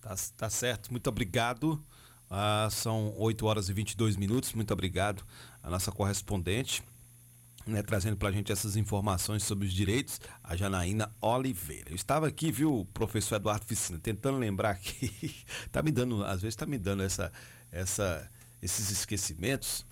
Tá, 0.00 0.16
tá 0.36 0.50
certo, 0.50 0.90
muito 0.90 1.06
obrigado. 1.08 1.84
Ah, 2.30 2.68
são 2.70 3.14
8 3.16 3.46
horas 3.46 3.68
e 3.68 3.72
22 3.72 4.16
minutos. 4.16 4.52
Muito 4.52 4.72
obrigado 4.72 5.24
a 5.62 5.70
nossa 5.70 5.90
correspondente, 5.90 6.82
né, 7.66 7.82
trazendo 7.82 8.16
para 8.16 8.28
a 8.28 8.32
gente 8.32 8.52
essas 8.52 8.76
informações 8.76 9.42
sobre 9.42 9.66
os 9.66 9.72
direitos, 9.72 10.20
a 10.42 10.56
Janaína 10.56 11.12
Oliveira. 11.20 11.90
Eu 11.90 11.96
estava 11.96 12.26
aqui, 12.26 12.50
viu, 12.50 12.86
professor 12.94 13.36
Eduardo 13.36 13.64
Ficina, 13.64 13.98
tentando 13.98 14.38
lembrar 14.38 14.70
aqui, 14.70 15.44
tá 15.72 15.82
me 15.82 15.90
dando, 15.90 16.24
às 16.24 16.42
vezes 16.42 16.56
tá 16.56 16.66
me 16.66 16.78
dando 16.78 17.02
essa, 17.02 17.32
essa, 17.72 18.30
esses 18.62 18.90
esquecimentos. 18.90 19.84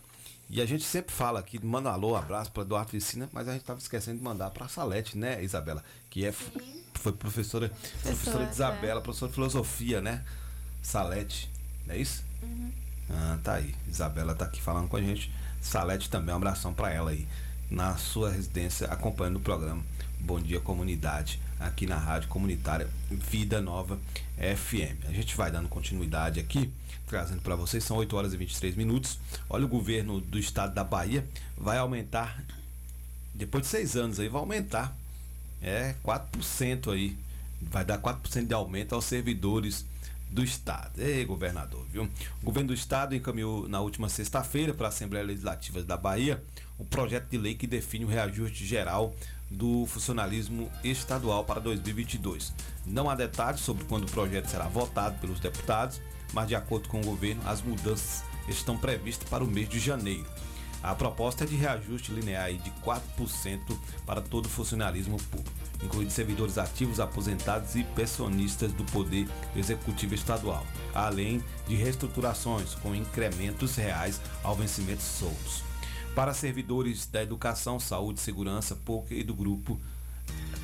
E 0.49 0.63
a 0.63 0.67
gente 0.67 0.85
sempre 0.85 1.13
fala 1.13 1.41
aqui, 1.41 1.63
manda 1.65 1.91
um 1.91 1.93
alô, 1.93 2.13
um 2.13 2.17
abraço 2.17 2.53
para 2.53 2.63
Eduardo 2.63 2.91
Ficina, 2.91 3.29
mas 3.33 3.49
a 3.49 3.53
gente 3.53 3.63
estava 3.63 3.81
esquecendo 3.81 4.19
de 4.19 4.25
mandar 4.25 4.51
para 4.51 4.67
a 4.67 4.69
Salete, 4.69 5.19
né, 5.19 5.43
Isabela? 5.43 5.83
Que 6.09 6.25
é, 6.25 6.33
foi 6.95 7.13
professora, 7.13 7.71
professora 8.03 8.47
de 8.47 8.53
Isabela, 8.53 9.01
professora 9.01 9.29
de 9.29 9.35
filosofia, 9.35 10.01
né? 10.01 10.25
Salete, 10.81 11.51
não 11.85 11.95
é 11.95 11.99
isso? 11.99 12.26
Uhum. 12.43 12.71
Ah, 13.11 13.39
tá 13.43 13.55
aí. 13.55 13.75
Isabela 13.89 14.35
tá 14.35 14.45
aqui 14.45 14.61
falando 14.61 14.89
com 14.89 14.97
a 14.97 15.03
gente. 15.03 15.33
Salete 15.61 16.09
também, 16.11 16.33
um 16.35 16.37
abração 16.37 16.73
para 16.73 16.93
ela 16.93 17.11
aí. 17.11 17.27
na 17.71 17.97
sua 17.97 18.31
residência 18.31 18.87
acompanhando 18.87 19.37
o 19.37 19.41
programa 19.41 19.83
Bom 20.21 20.41
Dia 20.41 20.61
Comunidade 20.61 21.41
aqui 21.59 21.87
na 21.87 21.97
Rádio 21.97 22.29
Comunitária 22.29 22.89
Vida 23.11 23.61
Nova 23.61 23.99
FM. 24.37 25.09
A 25.09 25.13
gente 25.13 25.37
vai 25.37 25.51
dando 25.51 25.69
continuidade 25.69 26.39
aqui, 26.39 26.73
trazendo 27.09 27.43
para 27.43 27.57
vocês, 27.57 27.83
são 27.83 27.97
8 27.97 28.17
horas 28.17 28.33
e 28.33 28.37
23 28.37 28.77
minutos. 28.77 29.19
Olha, 29.51 29.65
o 29.65 29.69
governo 29.69 30.21
do 30.21 30.39
estado 30.39 30.75
da 30.75 30.85
Bahia 30.85 31.27
vai 31.57 31.79
aumentar, 31.79 32.41
depois 33.35 33.65
de 33.65 33.69
seis 33.69 33.97
anos 33.97 34.21
aí, 34.21 34.29
vai 34.29 34.41
aumentar 34.41 34.97
é 35.63 35.95
4% 36.05 36.93
aí, 36.93 37.17
vai 37.61 37.85
dar 37.85 37.99
4% 37.99 38.47
de 38.47 38.55
aumento 38.55 38.95
aos 38.95 39.05
servidores 39.05 39.85
do 40.31 40.43
Estado. 40.43 41.01
Ei, 41.01 41.25
governador, 41.25 41.85
viu? 41.91 42.05
O 42.43 42.45
governo 42.45 42.69
do 42.69 42.75
Estado 42.75 43.15
encaminhou 43.15 43.69
na 43.69 43.81
última 43.81 44.09
sexta-feira 44.09 44.75
para 44.75 44.87
a 44.87 44.89
Assembleia 44.89 45.25
Legislativa 45.25 45.83
da 45.83 45.97
Bahia 45.97 46.43
um 46.79 46.85
projeto 46.85 47.31
de 47.31 47.39
lei 47.39 47.55
que 47.55 47.67
define 47.67 48.05
o 48.05 48.09
reajuste 48.09 48.67
geral 48.67 49.15
do 49.51 49.87
funcionalismo 49.87 50.71
estadual 50.83 51.45
para 51.45 51.61
2022. 51.61 52.53
Não 52.85 53.09
há 53.09 53.15
detalhes 53.15 53.61
sobre 53.61 53.85
quando 53.85 54.05
o 54.05 54.11
projeto 54.11 54.49
será 54.49 54.67
votado 54.67 55.19
pelos 55.21 55.41
deputados, 55.41 56.01
mas 56.33 56.49
de 56.49 56.55
acordo 56.55 56.89
com 56.89 57.01
o 57.01 57.05
governo, 57.05 57.43
as 57.47 57.63
mudanças 57.63 58.25
estão 58.49 58.77
previstas 58.77 59.29
para 59.29 59.45
o 59.45 59.47
mês 59.47 59.69
de 59.69 59.79
janeiro. 59.79 60.27
A 60.87 60.95
proposta 60.95 61.43
é 61.43 61.47
de 61.49 61.57
reajuste 61.57 62.13
linear 62.13 62.53
de 62.53 62.71
4% 62.85 63.77
para 64.07 64.21
todo 64.21 64.47
o 64.47 64.49
funcionalismo 64.49 65.17
público, 65.17 65.51
incluindo 65.83 66.13
servidores 66.13 66.59
ativos, 66.59 67.01
aposentados 67.01 67.75
e 67.75 67.83
pensionistas 67.83 68.73
do 68.73 68.85
Poder 68.85 69.27
Executivo 69.57 70.15
Estadual, 70.15 70.65
além 70.95 71.43
de 71.67 71.75
reestruturações 71.75 72.77
com 72.77 72.95
incrementos 72.95 73.75
reais 73.75 74.21
ao 74.45 74.55
vencimentos 74.55 75.05
soltos. 75.05 75.65
Para 76.15 76.33
servidores 76.33 77.05
da 77.07 77.21
educação, 77.21 77.81
saúde, 77.81 78.21
segurança, 78.21 78.77
POC 78.77 79.17
e 79.17 79.25
do 79.25 79.35
grupo 79.35 79.81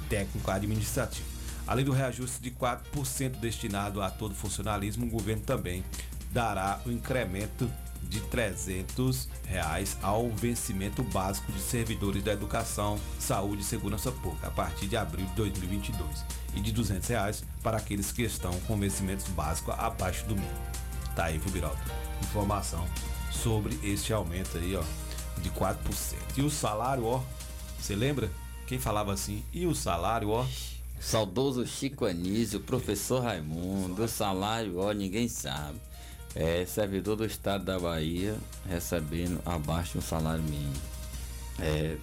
técnico 0.09 0.49
administrativo. 0.53 1.27
Além 1.66 1.85
do 1.85 1.90
reajuste 1.90 2.40
de 2.40 2.53
4% 2.53 3.40
destinado 3.40 4.01
a 4.01 4.09
todo 4.09 4.36
funcionalismo, 4.36 5.05
o 5.05 5.11
governo 5.11 5.43
também 5.43 5.82
dará 6.31 6.81
o 6.86 6.93
incremento 6.93 7.69
de 8.08 8.20
300 8.20 9.28
reais 9.46 9.96
ao 10.02 10.30
vencimento 10.30 11.02
básico 11.02 11.50
de 11.52 11.60
servidores 11.60 12.22
da 12.22 12.32
educação, 12.32 12.98
saúde 13.18 13.62
e 13.62 13.64
segurança 13.64 14.10
pública 14.10 14.48
a 14.48 14.50
partir 14.50 14.86
de 14.86 14.96
abril 14.96 15.26
de 15.26 15.34
2022 15.34 16.24
e 16.54 16.60
de 16.60 16.72
200 16.72 17.08
reais 17.08 17.44
para 17.62 17.78
aqueles 17.78 18.12
que 18.12 18.22
estão 18.22 18.52
com 18.60 18.78
vencimentos 18.78 19.26
básicos 19.28 19.74
abaixo 19.78 20.26
do 20.26 20.34
mínimo. 20.34 20.72
Tá 21.14 21.24
aí, 21.24 21.38
viu? 21.38 21.70
Informação 22.22 22.86
sobre 23.30 23.78
este 23.82 24.12
aumento 24.12 24.56
aí, 24.58 24.76
ó, 24.76 24.82
de 25.40 25.50
4%. 25.50 25.76
E 26.36 26.42
o 26.42 26.50
salário, 26.50 27.04
ó, 27.04 27.22
você 27.78 27.94
lembra? 27.94 28.30
Quem 28.66 28.78
falava 28.78 29.12
assim? 29.12 29.44
E 29.52 29.66
o 29.66 29.74
salário, 29.74 30.30
ó? 30.30 30.46
Saudoso 31.00 31.66
Chico 31.66 32.04
Anísio, 32.06 32.60
professor 32.60 33.24
Raimundo, 33.24 34.04
o 34.04 34.08
salário, 34.08 34.78
ó, 34.78 34.92
ninguém 34.92 35.28
sabe. 35.28 35.80
É 36.34 36.64
servidor 36.64 37.16
do 37.16 37.26
estado 37.26 37.64
da 37.64 37.78
Bahia 37.78 38.36
recebendo 38.66 39.40
abaixo 39.44 39.98
do 39.98 40.02
salário 40.02 40.42
mínimo. 40.42 40.72
É, 41.59 41.96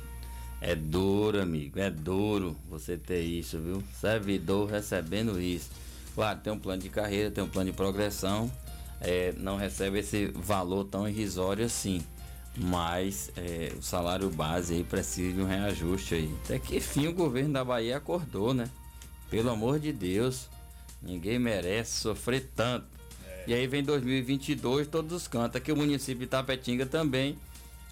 é 0.62 0.76
duro, 0.76 1.42
amigo, 1.42 1.80
é 1.80 1.90
duro 1.90 2.56
você 2.70 2.96
ter 2.96 3.22
isso, 3.22 3.60
viu? 3.60 3.84
Servidor 4.00 4.70
recebendo 4.70 5.40
isso. 5.42 5.70
Claro, 6.14 6.40
tem 6.42 6.54
um 6.54 6.60
plano 6.60 6.82
de 6.82 6.90
carreira, 6.90 7.32
tem 7.32 7.44
um 7.44 7.50
plano 7.50 7.72
de 7.72 7.76
progressão, 7.76 8.52
é, 9.02 9.34
não 9.38 9.58
recebe 9.58 10.00
esse 10.00 10.28
valor 10.28 10.84
tão 10.86 11.08
irrisório 11.08 11.66
assim. 11.66 12.04
Mas 12.58 13.32
é, 13.38 13.74
o 13.78 13.82
salário 13.82 14.30
base 14.30 14.74
aí 14.76 14.84
precisa 14.84 15.34
de 15.34 15.42
um 15.42 15.46
reajuste 15.46 16.16
aí. 16.16 16.36
Até 16.44 16.60
que 16.60 16.78
enfim 16.78 17.08
o 17.08 17.14
governo 17.14 17.54
da 17.54 17.64
Bahia 17.64 17.98
acordou, 17.98 18.54
né? 18.54 18.70
Pelo 19.30 19.50
amor 19.50 19.80
de 19.80 19.94
Deus, 19.94 20.50
ninguém 21.02 21.40
merece 21.40 22.02
sofrer 22.02 22.52
tanto. 22.56 22.99
E 23.50 23.54
aí 23.56 23.66
vem 23.66 23.82
2022, 23.82 24.86
todos 24.86 25.12
os 25.12 25.28
cantos. 25.28 25.56
Aqui 25.56 25.72
o 25.72 25.76
município 25.76 26.20
de 26.20 26.28
Tapetinga 26.28 26.86
também 26.86 27.36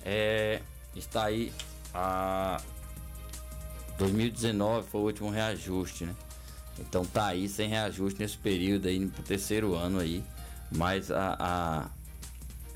é, 0.05 0.61
está 0.95 1.23
aí 1.23 1.51
a 1.91 2.61
2019 3.97 4.87
foi 4.87 5.01
o 5.01 5.03
último 5.05 5.31
reajuste, 5.31 6.05
né? 6.05 6.15
Então 6.77 7.03
tá 7.03 7.25
aí 7.25 7.49
sem 7.49 7.67
reajuste 7.67 8.19
nesse 8.19 8.37
período 8.37 8.87
aí, 8.87 8.99
no 8.99 9.09
terceiro 9.09 9.73
ano 9.73 9.97
aí. 9.97 10.23
Mas 10.71 11.09
a, 11.09 11.35
a 11.39 11.89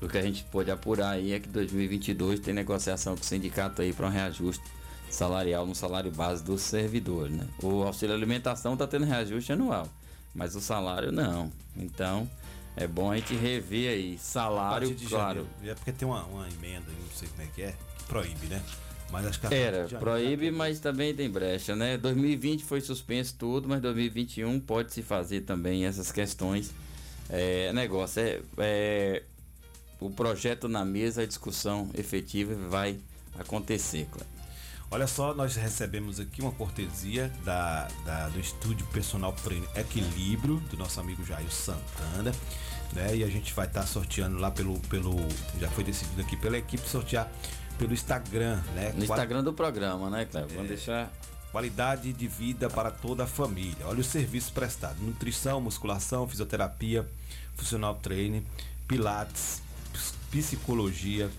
o 0.04 0.08
que 0.08 0.18
a 0.18 0.22
gente 0.22 0.42
pode 0.42 0.68
apurar 0.68 1.10
aí 1.10 1.34
é 1.34 1.38
que 1.38 1.48
2022 1.50 2.40
tem 2.40 2.52
negociação 2.52 3.14
com 3.14 3.22
o 3.22 3.24
sindicato 3.24 3.80
aí 3.80 3.92
para 3.92 4.08
um 4.08 4.10
reajuste 4.10 4.64
salarial 5.08 5.64
no 5.64 5.74
salário 5.76 6.10
base 6.10 6.42
do 6.42 6.58
servidor, 6.58 7.30
né? 7.30 7.46
O 7.62 7.84
auxílio 7.84 8.12
alimentação 8.12 8.76
tá 8.76 8.88
tendo 8.88 9.06
reajuste 9.06 9.52
anual, 9.52 9.86
mas 10.34 10.56
o 10.56 10.60
salário 10.60 11.12
não. 11.12 11.48
Então, 11.76 12.28
é 12.76 12.86
bom 12.86 13.10
a 13.10 13.16
gente 13.16 13.34
rever 13.34 13.90
aí. 13.90 14.18
Salário, 14.18 14.94
claro. 15.08 15.46
Janeiro. 15.46 15.48
É 15.64 15.74
porque 15.74 15.92
tem 15.92 16.06
uma, 16.06 16.24
uma 16.24 16.48
emenda, 16.48 16.86
não 16.86 17.16
sei 17.16 17.28
como 17.28 17.42
é 17.42 17.46
que 17.54 17.62
é, 17.62 17.74
que 17.98 18.04
proíbe, 18.04 18.46
né? 18.46 18.62
Mas 19.10 19.26
acho 19.26 19.40
que 19.40 19.54
Era, 19.54 19.86
proíbe, 19.98 20.50
mas 20.50 20.80
também 20.80 21.14
tem 21.14 21.30
brecha, 21.30 21.76
né? 21.76 21.98
2020 21.98 22.64
foi 22.64 22.80
suspenso 22.80 23.36
tudo, 23.38 23.68
mas 23.68 23.82
2021 23.82 24.58
pode 24.60 24.92
se 24.92 25.02
fazer 25.02 25.42
também 25.42 25.84
essas 25.84 26.10
questões. 26.10 26.72
É, 27.28 27.70
negócio 27.74 28.22
é, 28.22 28.40
é 28.58 29.22
o 30.00 30.10
projeto 30.10 30.66
na 30.66 30.84
mesa, 30.84 31.22
a 31.22 31.26
discussão 31.26 31.90
efetiva 31.94 32.54
vai 32.68 32.98
acontecer, 33.38 34.08
claro. 34.10 34.31
Olha 34.92 35.06
só, 35.06 35.32
nós 35.32 35.56
recebemos 35.56 36.20
aqui 36.20 36.42
uma 36.42 36.52
cortesia 36.52 37.32
da, 37.46 37.88
da, 38.04 38.28
do 38.28 38.38
estúdio 38.38 38.86
personal 38.88 39.32
prêmio 39.32 39.66
Equilíbrio, 39.74 40.56
do 40.70 40.76
nosso 40.76 41.00
amigo 41.00 41.24
Jair 41.24 41.50
Santana, 41.50 42.30
né? 42.92 43.16
E 43.16 43.24
a 43.24 43.26
gente 43.26 43.54
vai 43.54 43.66
estar 43.66 43.80
tá 43.80 43.86
sorteando 43.86 44.36
lá 44.36 44.50
pelo, 44.50 44.78
pelo. 44.90 45.16
Já 45.58 45.70
foi 45.70 45.82
decidido 45.82 46.20
aqui 46.20 46.36
pela 46.36 46.58
equipe 46.58 46.86
sortear 46.86 47.26
pelo 47.78 47.94
Instagram, 47.94 48.60
né? 48.74 48.92
No 48.94 49.02
Instagram 49.02 49.42
do 49.42 49.54
programa, 49.54 50.10
né, 50.10 50.26
Cleber? 50.26 50.50
Vamos 50.50 50.70
é, 50.70 50.74
deixar. 50.74 51.10
Qualidade 51.50 52.12
de 52.12 52.28
vida 52.28 52.68
para 52.68 52.90
toda 52.90 53.24
a 53.24 53.26
família. 53.26 53.86
Olha 53.86 54.00
os 54.00 54.08
serviços 54.08 54.50
prestados: 54.50 55.00
nutrição, 55.00 55.58
musculação, 55.58 56.28
fisioterapia, 56.28 57.08
funcional 57.54 57.94
training, 57.94 58.44
pilates, 58.86 59.62
psicologia, 60.30 61.30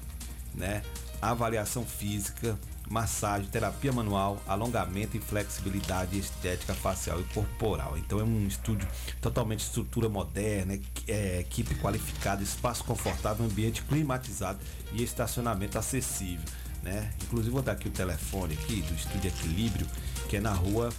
né? 0.55 0.81
Avaliação 1.21 1.85
física, 1.85 2.57
massagem, 2.89 3.47
terapia 3.49 3.91
manual, 3.91 4.41
alongamento 4.47 5.18
e 5.18 5.19
flexibilidade 5.19 6.18
estética 6.18 6.73
facial 6.73 7.19
e 7.19 7.23
corporal. 7.34 7.97
Então 7.97 8.19
é 8.19 8.23
um 8.23 8.47
estúdio 8.47 8.88
totalmente 9.22 9.61
estrutura 9.61 10.10
moderna, 10.10 10.80
é, 11.07 11.39
equipe 11.39 11.76
qualificada, 11.76 12.43
espaço 12.43 12.84
confortável, 12.84 13.45
ambiente 13.45 13.81
climatizado 13.84 14.60
e 14.93 15.03
estacionamento 15.03 15.77
acessível. 15.77 16.45
Né? 16.84 17.11
Inclusive 17.23 17.51
vou 17.51 17.61
dar 17.61 17.73
aqui 17.73 17.88
o 17.88 17.91
telefone 17.91 18.55
aqui 18.55 18.81
do 18.81 18.93
Estúdio 18.93 19.30
Equilíbrio, 19.30 19.88
que 20.27 20.38
é 20.38 20.41
na 20.41 20.51
rua, 20.51 20.89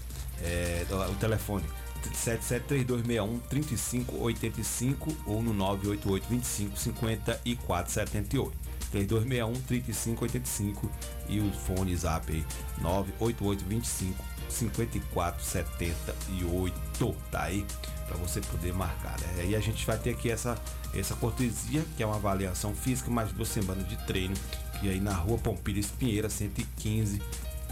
é, 0.43 0.87
o 0.91 1.15
telefone 1.17 1.65
773261 2.13 3.39
3585 3.49 5.17
ou 5.27 5.43
no 5.43 5.53
988 5.53 6.27
25 6.29 6.79
54 6.79 7.93
78. 7.93 8.74
3261 8.95 9.61
3585 9.63 10.89
e 11.29 11.41
o 11.41 11.51
fone 11.51 11.97
zap 11.97 12.33
aí 12.33 12.45
98825 12.81 14.23
5478, 14.49 17.17
tá 17.31 17.43
aí 17.43 17.67
para 18.07 18.17
você 18.19 18.41
poder 18.43 18.73
marcar, 18.73 19.19
né? 19.19 19.47
E 19.49 19.57
a 19.57 19.61
gente 19.61 19.85
vai 19.85 19.99
ter 19.99 20.11
aqui 20.11 20.31
essa 20.31 20.57
essa 20.95 21.17
cortesia, 21.17 21.85
que 21.97 22.05
é 22.05 22.07
uma 22.07 22.15
avaliação 22.17 22.73
física, 22.73 23.11
mais 23.11 23.33
duas 23.33 23.49
semanas 23.49 23.89
de 23.89 23.97
treino, 24.07 24.37
que 24.79 24.87
é 24.87 24.93
aí 24.93 25.01
na 25.01 25.13
Rua 25.13 25.39
Pompilha 25.39 25.83
Pinheira 25.99 26.31
115, 26.31 27.21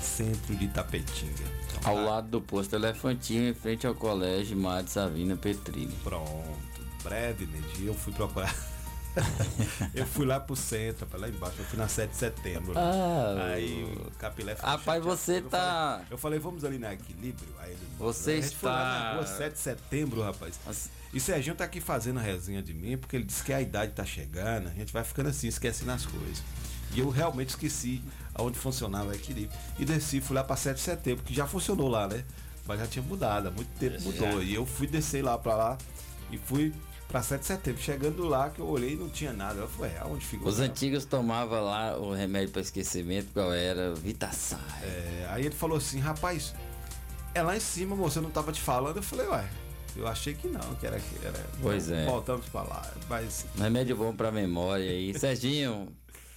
centro 0.01 0.57
de 0.57 0.67
Tapetinga. 0.67 1.45
Então, 1.69 1.81
Ao 1.85 1.95
tá? 1.95 2.03
lado 2.03 2.31
do 2.31 2.41
posto 2.41 2.75
Elefantinho, 2.75 3.51
em 3.51 3.55
frente 3.55 3.87
ao 3.87 3.95
colégio 3.95 4.57
Madre 4.57 4.91
Savina 4.91 5.37
Petrini. 5.37 5.95
Pronto, 6.03 6.59
brevemente 7.05 7.85
eu 7.85 7.95
fui 7.95 8.13
procurar 8.13 8.53
eu 9.95 10.07
fui 10.07 10.25
lá 10.25 10.41
pro 10.41 10.57
centro, 10.57 11.07
lá 11.19 11.29
embaixo, 11.29 11.57
eu 11.59 11.65
fui 11.65 11.79
na 11.79 11.89
7 11.89 12.11
de 12.11 12.17
setembro. 12.17 12.73
Ah, 12.77 13.53
aí 13.55 13.85
o 13.85 14.11
Capilé 14.19 14.55
foi 14.55 14.69
Rapaz, 14.69 15.05
você 15.05 15.39
eu 15.39 15.49
tá. 15.49 15.93
Falei, 15.93 16.07
eu 16.11 16.19
falei, 16.19 16.39
vamos 16.39 16.65
ali 16.65 16.79
na 16.79 16.95
equilíbrio. 16.95 17.49
Aí 17.59 17.73
ele, 17.73 17.81
você 17.99 18.35
está. 18.35 18.57
Foi 18.59 18.71
lá 18.71 18.85
na 18.85 19.15
rua 19.15 19.27
7 19.27 19.53
de 19.53 19.59
setembro, 19.59 20.23
rapaz. 20.23 20.59
E 21.13 21.21
Serginho 21.21 21.55
tá 21.55 21.65
aqui 21.65 21.81
fazendo 21.81 22.19
a 22.19 22.23
resenha 22.23 22.63
de 22.63 22.73
mim, 22.73 22.97
porque 22.97 23.17
ele 23.17 23.25
disse 23.25 23.45
que 23.45 23.53
a 23.53 23.61
idade 23.61 23.93
tá 23.93 24.05
chegando, 24.05 24.69
a 24.69 24.73
gente 24.73 24.93
vai 24.93 25.05
ficando 25.05 25.29
assim, 25.29 25.49
esquecendo 25.49 25.93
as 25.93 26.07
coisas. 26.07 26.43
E 26.95 27.01
eu 27.01 27.11
realmente 27.11 27.51
esqueci 27.51 28.03
aonde 28.35 28.59
funcionava 28.59 29.11
o 29.11 29.15
equilíbrio. 29.15 29.59
E 29.79 29.85
desci, 29.85 30.21
fui 30.21 30.35
lá 30.35 30.43
pra 30.43 30.57
7 30.57 30.77
de 30.77 30.83
setembro, 30.83 31.25
que 31.25 31.35
já 31.35 31.47
funcionou 31.47 31.89
lá, 31.89 32.09
né? 32.09 32.25
Mas 32.67 32.81
já 32.81 32.87
tinha 32.87 33.03
mudado, 33.03 33.49
há 33.49 33.51
muito 33.51 33.69
tempo 33.79 34.01
mudou. 34.03 34.43
E 34.43 34.55
eu 34.55 34.65
fui 34.65 34.87
descer 34.87 35.23
lá 35.23 35.37
pra 35.37 35.55
lá 35.55 35.79
e 36.31 36.39
fui 36.39 36.73
pra 37.13 37.23
7 37.23 37.41
de 37.41 37.47
setembro. 37.47 37.83
Chegando 37.83 38.25
lá, 38.25 38.49
que 38.49 38.59
eu 38.59 38.67
olhei 38.67 38.95
e 38.95 38.97
não 38.97 39.11
tinha 39.11 39.33
nada. 39.35 39.61
Eu 39.61 39.69
falei, 39.69 39.93
aonde 39.99 40.25
ficou? 40.25 40.49
Os 40.49 40.59
antigos 40.59 41.05
tomavam 41.05 41.63
lá 41.63 41.97
o 41.99 42.13
remédio 42.13 42.51
para 42.51 42.63
esquecimento, 42.63 43.29
qual 43.35 43.53
era? 43.53 43.95
Vitaçai. 43.95 44.59
É, 44.83 45.27
aí 45.31 45.45
ele 45.45 45.55
falou 45.55 45.77
assim, 45.77 46.01
rapaz, 46.01 46.55
é 47.35 47.43
lá 47.43 47.55
em 47.55 47.61
cima, 47.61 47.95
eu 47.95 48.23
não 48.23 48.31
tava 48.31 48.51
te 48.51 48.61
falando. 48.61 48.97
Eu 48.97 49.03
falei, 49.03 49.27
ué, 49.27 49.49
eu 49.95 50.09
achei 50.09 50.33
que 50.33 50.49
não, 50.49 50.75
que 50.77 50.87
era 50.87 50.99
que 50.99 51.25
era. 51.25 51.47
Pois 51.61 51.91
é. 51.91 52.07
Voltamos 52.07 52.47
pra 52.47 52.63
lá. 52.63 52.91
Mas 53.09 53.45
Remédio 53.59 53.95
bom 53.95 54.17
pra 54.17 54.33
memória 54.33 54.91
aí. 54.91 55.17
Serginho, 55.17 55.89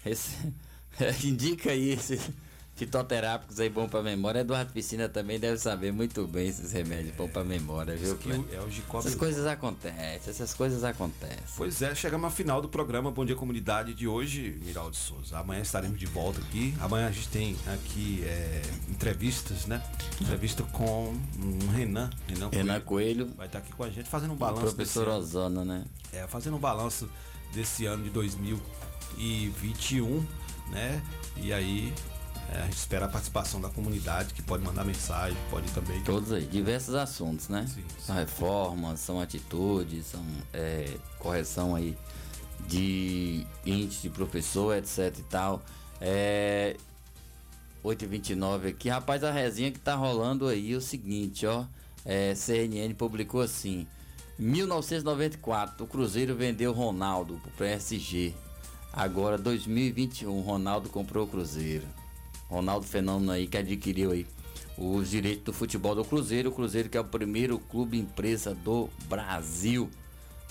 esse, 0.05 0.35
indica 1.23 1.71
aí 1.71 1.91
esse 1.91 2.19
fitoterápicos 2.75 3.57
aí 3.59 3.69
bom 3.69 3.87
pra 3.87 4.03
memória. 4.03 4.39
Eduardo 4.41 4.71
Piscina 4.73 5.07
também 5.07 5.39
deve 5.39 5.57
saber 5.57 5.93
muito 5.93 6.27
bem 6.27 6.47
esses 6.49 6.73
remédios 6.73 7.15
bom 7.15 7.25
pra 7.27 7.43
memória, 7.43 7.95
viu? 7.95 8.13
o- 8.13 8.17
é 8.53 8.59
o 8.59 8.67
Essas 8.99 9.15
coisas 9.15 9.45
acontecem, 9.47 10.29
essas 10.29 10.53
coisas 10.53 10.83
acontecem. 10.83 11.37
Pois 11.55 11.81
é, 11.81 11.95
chegamos 11.95 12.27
à 12.27 12.31
final 12.31 12.61
do 12.61 12.67
programa 12.67 13.09
Bom 13.11 13.25
Dia 13.25 13.35
Comunidade 13.35 13.93
de 13.93 14.05
hoje, 14.07 14.59
Miraldo 14.65 14.95
Souza. 14.95 15.39
Amanhã 15.39 15.61
estaremos 15.61 15.97
de 15.97 16.05
volta 16.05 16.41
aqui. 16.41 16.73
Amanhã 16.81 17.07
a 17.07 17.11
gente 17.11 17.29
tem 17.29 17.55
aqui 17.73 18.21
é, 18.25 18.61
entrevistas, 18.89 19.65
né? 19.65 19.81
Entrevista 20.19 20.61
com 20.63 21.13
um 21.39 21.59
Renan. 21.73 22.09
Renan, 22.27 22.49
Renan 22.51 22.81
Coelho. 22.81 23.31
Vai 23.37 23.45
estar 23.47 23.59
aqui 23.59 23.71
com 23.71 23.83
a 23.85 23.89
gente 23.89 24.09
fazendo 24.09 24.31
um 24.31 24.35
O 24.35 24.37
balanço. 24.37 24.75
professor. 24.75 25.07
Osana, 25.07 25.63
né? 25.63 25.85
É, 26.11 26.27
fazendo 26.27 26.57
um 26.57 26.59
balanço 26.59 27.09
desse 27.53 27.85
ano 27.85 28.03
de 28.03 28.09
2021, 28.09 30.25
né? 30.71 31.01
E 31.37 31.53
aí 31.53 31.93
é, 32.51 32.59
a 32.59 32.65
gente 32.65 32.77
espera 32.77 33.05
a 33.05 33.09
participação 33.09 33.59
da 33.59 33.69
comunidade 33.69 34.33
que 34.33 34.41
pode 34.41 34.63
mandar 34.63 34.83
mensagem, 34.83 35.37
pode 35.49 35.71
também. 35.71 36.01
Todos 36.03 36.31
aí, 36.31 36.45
diversos 36.45 36.95
assuntos, 36.95 37.49
né? 37.49 37.65
São 37.99 38.15
reformas, 38.15 38.99
são 38.99 39.19
atitudes, 39.19 40.05
são 40.07 40.23
é, 40.53 40.97
correção 41.19 41.75
aí 41.75 41.97
de 42.67 43.45
índice 43.65 44.03
de 44.03 44.09
professor, 44.09 44.75
etc 44.77 45.17
e 45.17 45.23
tal. 45.23 45.63
É, 45.99 46.75
8h29 47.83 48.69
aqui. 48.69 48.89
Rapaz, 48.89 49.23
a 49.23 49.31
resenha 49.31 49.71
que 49.71 49.79
tá 49.79 49.95
rolando 49.95 50.47
aí 50.47 50.73
é 50.73 50.75
o 50.75 50.81
seguinte, 50.81 51.45
ó. 51.45 51.65
É, 52.03 52.35
CNN 52.35 52.93
publicou 52.93 53.41
assim. 53.41 53.87
1994, 54.37 55.85
o 55.85 55.87
Cruzeiro 55.87 56.35
vendeu 56.35 56.73
Ronaldo 56.73 57.39
pro 57.41 57.51
PSG. 57.51 58.33
Agora 58.91 59.37
2021, 59.37 60.41
Ronaldo 60.41 60.89
comprou 60.89 61.25
o 61.25 61.27
Cruzeiro. 61.27 61.85
Ronaldo 62.49 62.85
Fenômeno 62.85 63.31
aí 63.31 63.47
que 63.47 63.57
adquiriu 63.57 64.11
aí 64.11 64.25
os 64.77 65.09
direitos 65.09 65.43
do 65.45 65.53
futebol 65.53 65.95
do 65.95 66.03
Cruzeiro. 66.03 66.49
O 66.49 66.51
Cruzeiro 66.51 66.89
que 66.89 66.97
é 66.97 67.01
o 67.01 67.05
primeiro 67.05 67.57
clube 67.59 67.97
empresa 67.97 68.53
do 68.53 68.89
Brasil. 69.07 69.89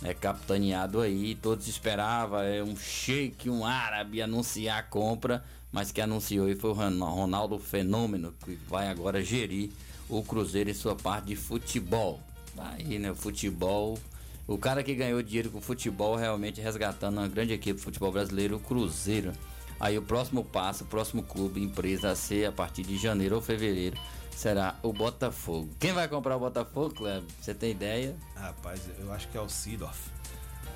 É 0.03 0.13
capitaneado 0.13 1.01
aí, 1.01 1.35
todos 1.37 1.67
esperavam 1.69 2.41
é, 2.41 2.63
um 2.63 2.77
shake, 2.77 3.49
um 3.49 3.65
árabe 3.65 4.21
anunciar 4.21 4.81
a 4.81 4.83
compra, 4.83 5.43
mas 5.73 5.93
que 5.93 6.01
anunciou 6.01 6.47
aí 6.47 6.55
foi 6.57 6.71
o 6.71 6.73
Ron- 6.75 6.99
Ronaldo 7.05 7.59
Fenômeno, 7.59 8.35
que 8.45 8.59
vai 8.69 8.89
agora 8.89 9.23
gerir 9.25 9.71
o 10.09 10.23
Cruzeiro 10.23 10.69
em 10.69 10.75
sua 10.75 10.95
parte 10.95 11.27
de 11.29 11.37
futebol. 11.37 12.21
Tá 12.55 12.75
Aí, 12.77 12.99
né, 12.99 13.11
o 13.13 13.15
futebol. 13.15 13.99
O 14.47 14.59
cara 14.59 14.83
que 14.83 14.95
ganhou 14.95 15.23
dinheiro 15.23 15.49
com 15.51 15.59
o 15.59 15.63
futebol 15.63 16.17
realmente 16.17 16.61
resgatando 16.61 17.17
uma 17.19 17.29
grande 17.29 17.55
equipe 17.55 17.79
do 17.79 17.83
futebol 17.83 18.13
brasileiro, 18.13 18.57
o 18.57 18.61
Cruzeiro. 18.61 19.33
Aí 19.85 19.99
o 19.99 20.03
próximo 20.03 20.43
passo, 20.43 20.85
o 20.85 20.87
próximo 20.87 21.23
clube, 21.23 21.63
empresa 21.63 22.11
a 22.11 22.17
ser 22.17 22.47
a 22.47 22.53
partir 22.53 22.83
de 22.85 22.97
janeiro 22.97 23.37
ou 23.37 23.43
fevereiro, 23.43 23.99
será 24.35 24.77
o 24.83 24.95
Botafogo. 24.95 25.69
Quem 25.79 25.93
vai 25.93 26.09
comprar 26.09 26.37
o 26.37 26.41
Botafogo, 26.41 26.95
Cleber? 26.95 27.23
Você 27.39 27.53
tem 27.53 27.73
ideia? 27.73 28.17
Rapaz, 28.35 28.81
eu 28.99 29.13
acho 29.13 29.29
que 29.29 29.37
é 29.37 29.41
o 29.43 29.49
Sidorf. 29.49 30.09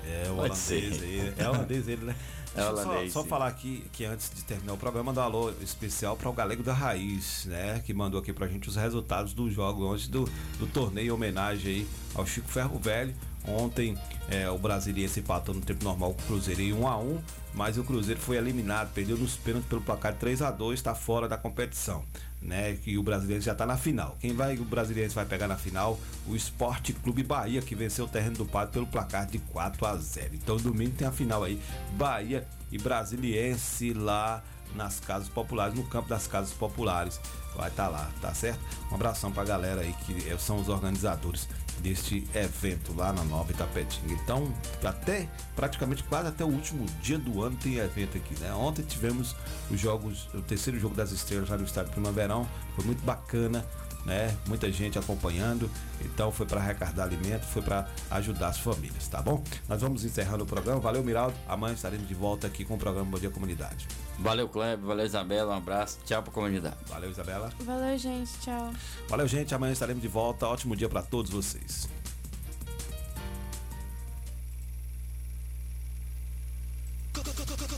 É 0.05 0.29
o 0.29 0.35
Pode 0.35 0.51
holandês 0.51 1.01
aí. 1.01 1.33
É 1.39 1.49
holandês 1.49 1.87
ele, 1.87 2.05
né? 2.05 2.15
É 2.55 2.61
só- 2.61 2.69
holandês, 2.71 3.13
Só, 3.13 3.21
sim. 3.21 3.29
falar 3.29 3.47
aqui 3.47 3.85
que 3.93 4.05
antes 4.05 4.31
de 4.33 4.43
terminar 4.43 4.73
o 4.73 4.77
programa, 4.77 5.13
dar 5.13 5.21
um 5.21 5.25
alô 5.25 5.51
especial 5.61 6.17
para 6.17 6.27
o 6.29 6.33
Galego 6.33 6.63
da 6.63 6.73
Raiz, 6.73 7.45
né? 7.45 7.79
Que 7.85 7.93
mandou 7.93 8.19
aqui 8.19 8.33
pra 8.33 8.47
gente 8.47 8.67
os 8.67 8.75
resultados 8.75 9.33
do 9.35 9.51
jogo 9.51 9.91
antes 9.91 10.07
do, 10.07 10.27
do 10.57 10.65
torneio 10.65 11.07
em 11.07 11.11
homenagem 11.11 11.71
aí 11.73 11.87
ao 12.15 12.25
Chico 12.25 12.47
Ferro 12.47 12.79
Velho. 12.79 13.13
Ontem 13.47 13.95
é, 14.29 14.49
o 14.49 14.57
Brasiliense 14.57 15.19
empatou 15.19 15.53
no 15.53 15.61
tempo 15.61 15.83
normal 15.83 16.13
com 16.15 16.21
o 16.23 16.25
Cruzeiro 16.25 16.61
em 16.61 16.73
1 16.73 16.87
a 16.87 16.97
1 16.97 17.21
mas 17.53 17.77
o 17.77 17.83
Cruzeiro 17.83 18.19
foi 18.19 18.37
eliminado, 18.37 18.93
perdeu 18.93 19.17
nos 19.17 19.35
pênaltis 19.35 19.69
pelo 19.69 19.81
placar 19.81 20.13
de 20.13 20.19
3 20.19 20.41
a 20.41 20.51
2 20.51 20.79
está 20.79 20.95
fora 20.95 21.27
da 21.27 21.37
competição. 21.37 22.03
Né, 22.41 22.77
que 22.81 22.97
o 22.97 23.03
brasileiro 23.03 23.43
já 23.43 23.51
está 23.51 23.65
na 23.65 23.75
final. 23.75 24.15
Quem 24.21 24.33
vai 24.33 24.55
o 24.55 24.63
brasileiro 24.63 25.11
vai 25.11 25.25
pegar 25.25 25.45
na 25.45 25.57
final? 25.57 25.99
O 26.25 26.37
Esporte 26.37 26.93
Clube 26.93 27.21
Bahia, 27.21 27.61
que 27.61 27.75
venceu 27.75 28.05
o 28.05 28.07
terreno 28.07 28.37
do 28.37 28.45
Pato 28.45 28.71
pelo 28.71 28.87
placar 28.87 29.25
de 29.25 29.39
4 29.39 29.85
a 29.85 29.97
0. 29.97 30.35
Então 30.35 30.55
domingo 30.55 30.95
tem 30.95 31.05
a 31.05 31.11
final 31.11 31.43
aí, 31.43 31.61
Bahia 31.97 32.47
e 32.71 32.77
Brasiliense 32.77 33.91
lá 33.91 34.41
nas 34.73 35.01
casas 35.01 35.27
populares, 35.27 35.75
no 35.75 35.83
campo 35.83 36.07
das 36.07 36.27
casas 36.27 36.53
populares. 36.53 37.19
Vai 37.57 37.69
estar 37.69 37.89
lá, 37.89 38.09
tá 38.21 38.33
certo? 38.33 38.59
Um 38.89 38.95
abração 38.95 39.33
pra 39.33 39.43
galera 39.43 39.81
aí 39.81 39.93
que 40.05 40.37
são 40.37 40.61
os 40.61 40.69
organizadores 40.69 41.45
deste 41.81 42.27
evento 42.33 42.93
lá 42.95 43.11
na 43.13 43.23
Nova 43.23 43.51
Itapetinga. 43.51 44.13
Então, 44.13 44.53
até 44.83 45.27
praticamente 45.55 46.03
quase 46.03 46.27
até 46.27 46.43
o 46.43 46.47
último 46.47 46.85
dia 47.01 47.17
do 47.17 47.41
ano 47.41 47.55
tem 47.57 47.77
evento 47.77 48.17
aqui, 48.17 48.39
né? 48.39 48.53
Ontem 48.53 48.83
tivemos 48.83 49.35
os 49.69 49.79
jogos, 49.79 50.27
o 50.33 50.41
terceiro 50.41 50.79
jogo 50.79 50.95
das 50.95 51.11
estrelas 51.11 51.49
lá 51.49 51.57
no 51.57 51.63
estádio 51.63 51.91
Primaverão, 51.91 52.47
foi 52.75 52.85
muito 52.85 53.03
bacana, 53.03 53.65
né? 54.05 54.35
Muita 54.47 54.71
gente 54.71 54.97
acompanhando. 54.97 55.69
Então 56.01 56.31
foi 56.31 56.45
para 56.45 56.59
arrecadar 56.59 57.03
alimento, 57.03 57.45
foi 57.45 57.61
para 57.61 57.87
ajudar 58.11 58.49
as 58.49 58.59
famílias, 58.59 59.07
tá 59.07 59.21
bom? 59.21 59.43
Nós 59.67 59.81
vamos 59.81 60.03
encerrando 60.03 60.43
o 60.43 60.47
programa. 60.47 60.79
Valeu, 60.79 61.03
Miraldo. 61.03 61.35
Amanhã 61.47 61.73
estaremos 61.73 62.07
de 62.07 62.13
volta 62.13 62.47
aqui 62.47 62.65
com 62.65 62.75
o 62.75 62.77
programa 62.77 63.09
Bom 63.09 63.19
Dia 63.19 63.29
Comunidade. 63.29 63.87
Valeu, 64.19 64.49
Kleber. 64.49 64.85
Valeu, 64.85 65.05
Isabela. 65.05 65.53
Um 65.53 65.57
abraço. 65.57 65.97
Tchau 66.05 66.21
pra 66.21 66.31
comunidade. 66.31 66.75
Valeu, 66.87 67.09
Isabela. 67.09 67.51
Valeu, 67.59 67.97
gente. 67.97 68.31
Tchau. 68.41 68.73
Valeu, 69.07 69.27
gente. 69.27 69.55
Amanhã 69.55 69.71
estaremos 69.71 70.01
de 70.01 70.07
volta. 70.07 70.47
Ótimo 70.47 70.75
dia 70.75 70.89
para 70.89 71.01
todos 71.01 71.31
vocês. 71.31 71.87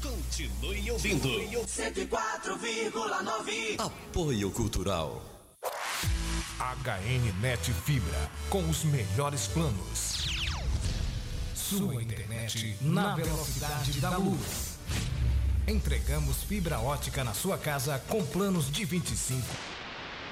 Continue 0.02 0.92
ouvindo. 0.92 1.30
104,9. 1.68 3.80
Apoio 3.80 4.52
Cultural. 4.52 5.22
HN 6.60 7.42
Net 7.42 7.74
Fibra, 7.74 8.30
com 8.50 8.62
os 8.70 8.84
melhores 8.84 9.48
planos. 9.48 10.28
Sua 11.56 12.04
internet 12.04 12.78
na 12.82 13.16
velocidade 13.16 14.00
da 14.00 14.18
luz. 14.18 14.78
Entregamos 15.68 16.44
fibra 16.44 16.80
ótica 16.80 17.24
na 17.24 17.34
sua 17.34 17.58
casa 17.58 18.02
com 18.10 18.24
planos 18.26 18.72
de 18.72 18.84
25 18.84 19.46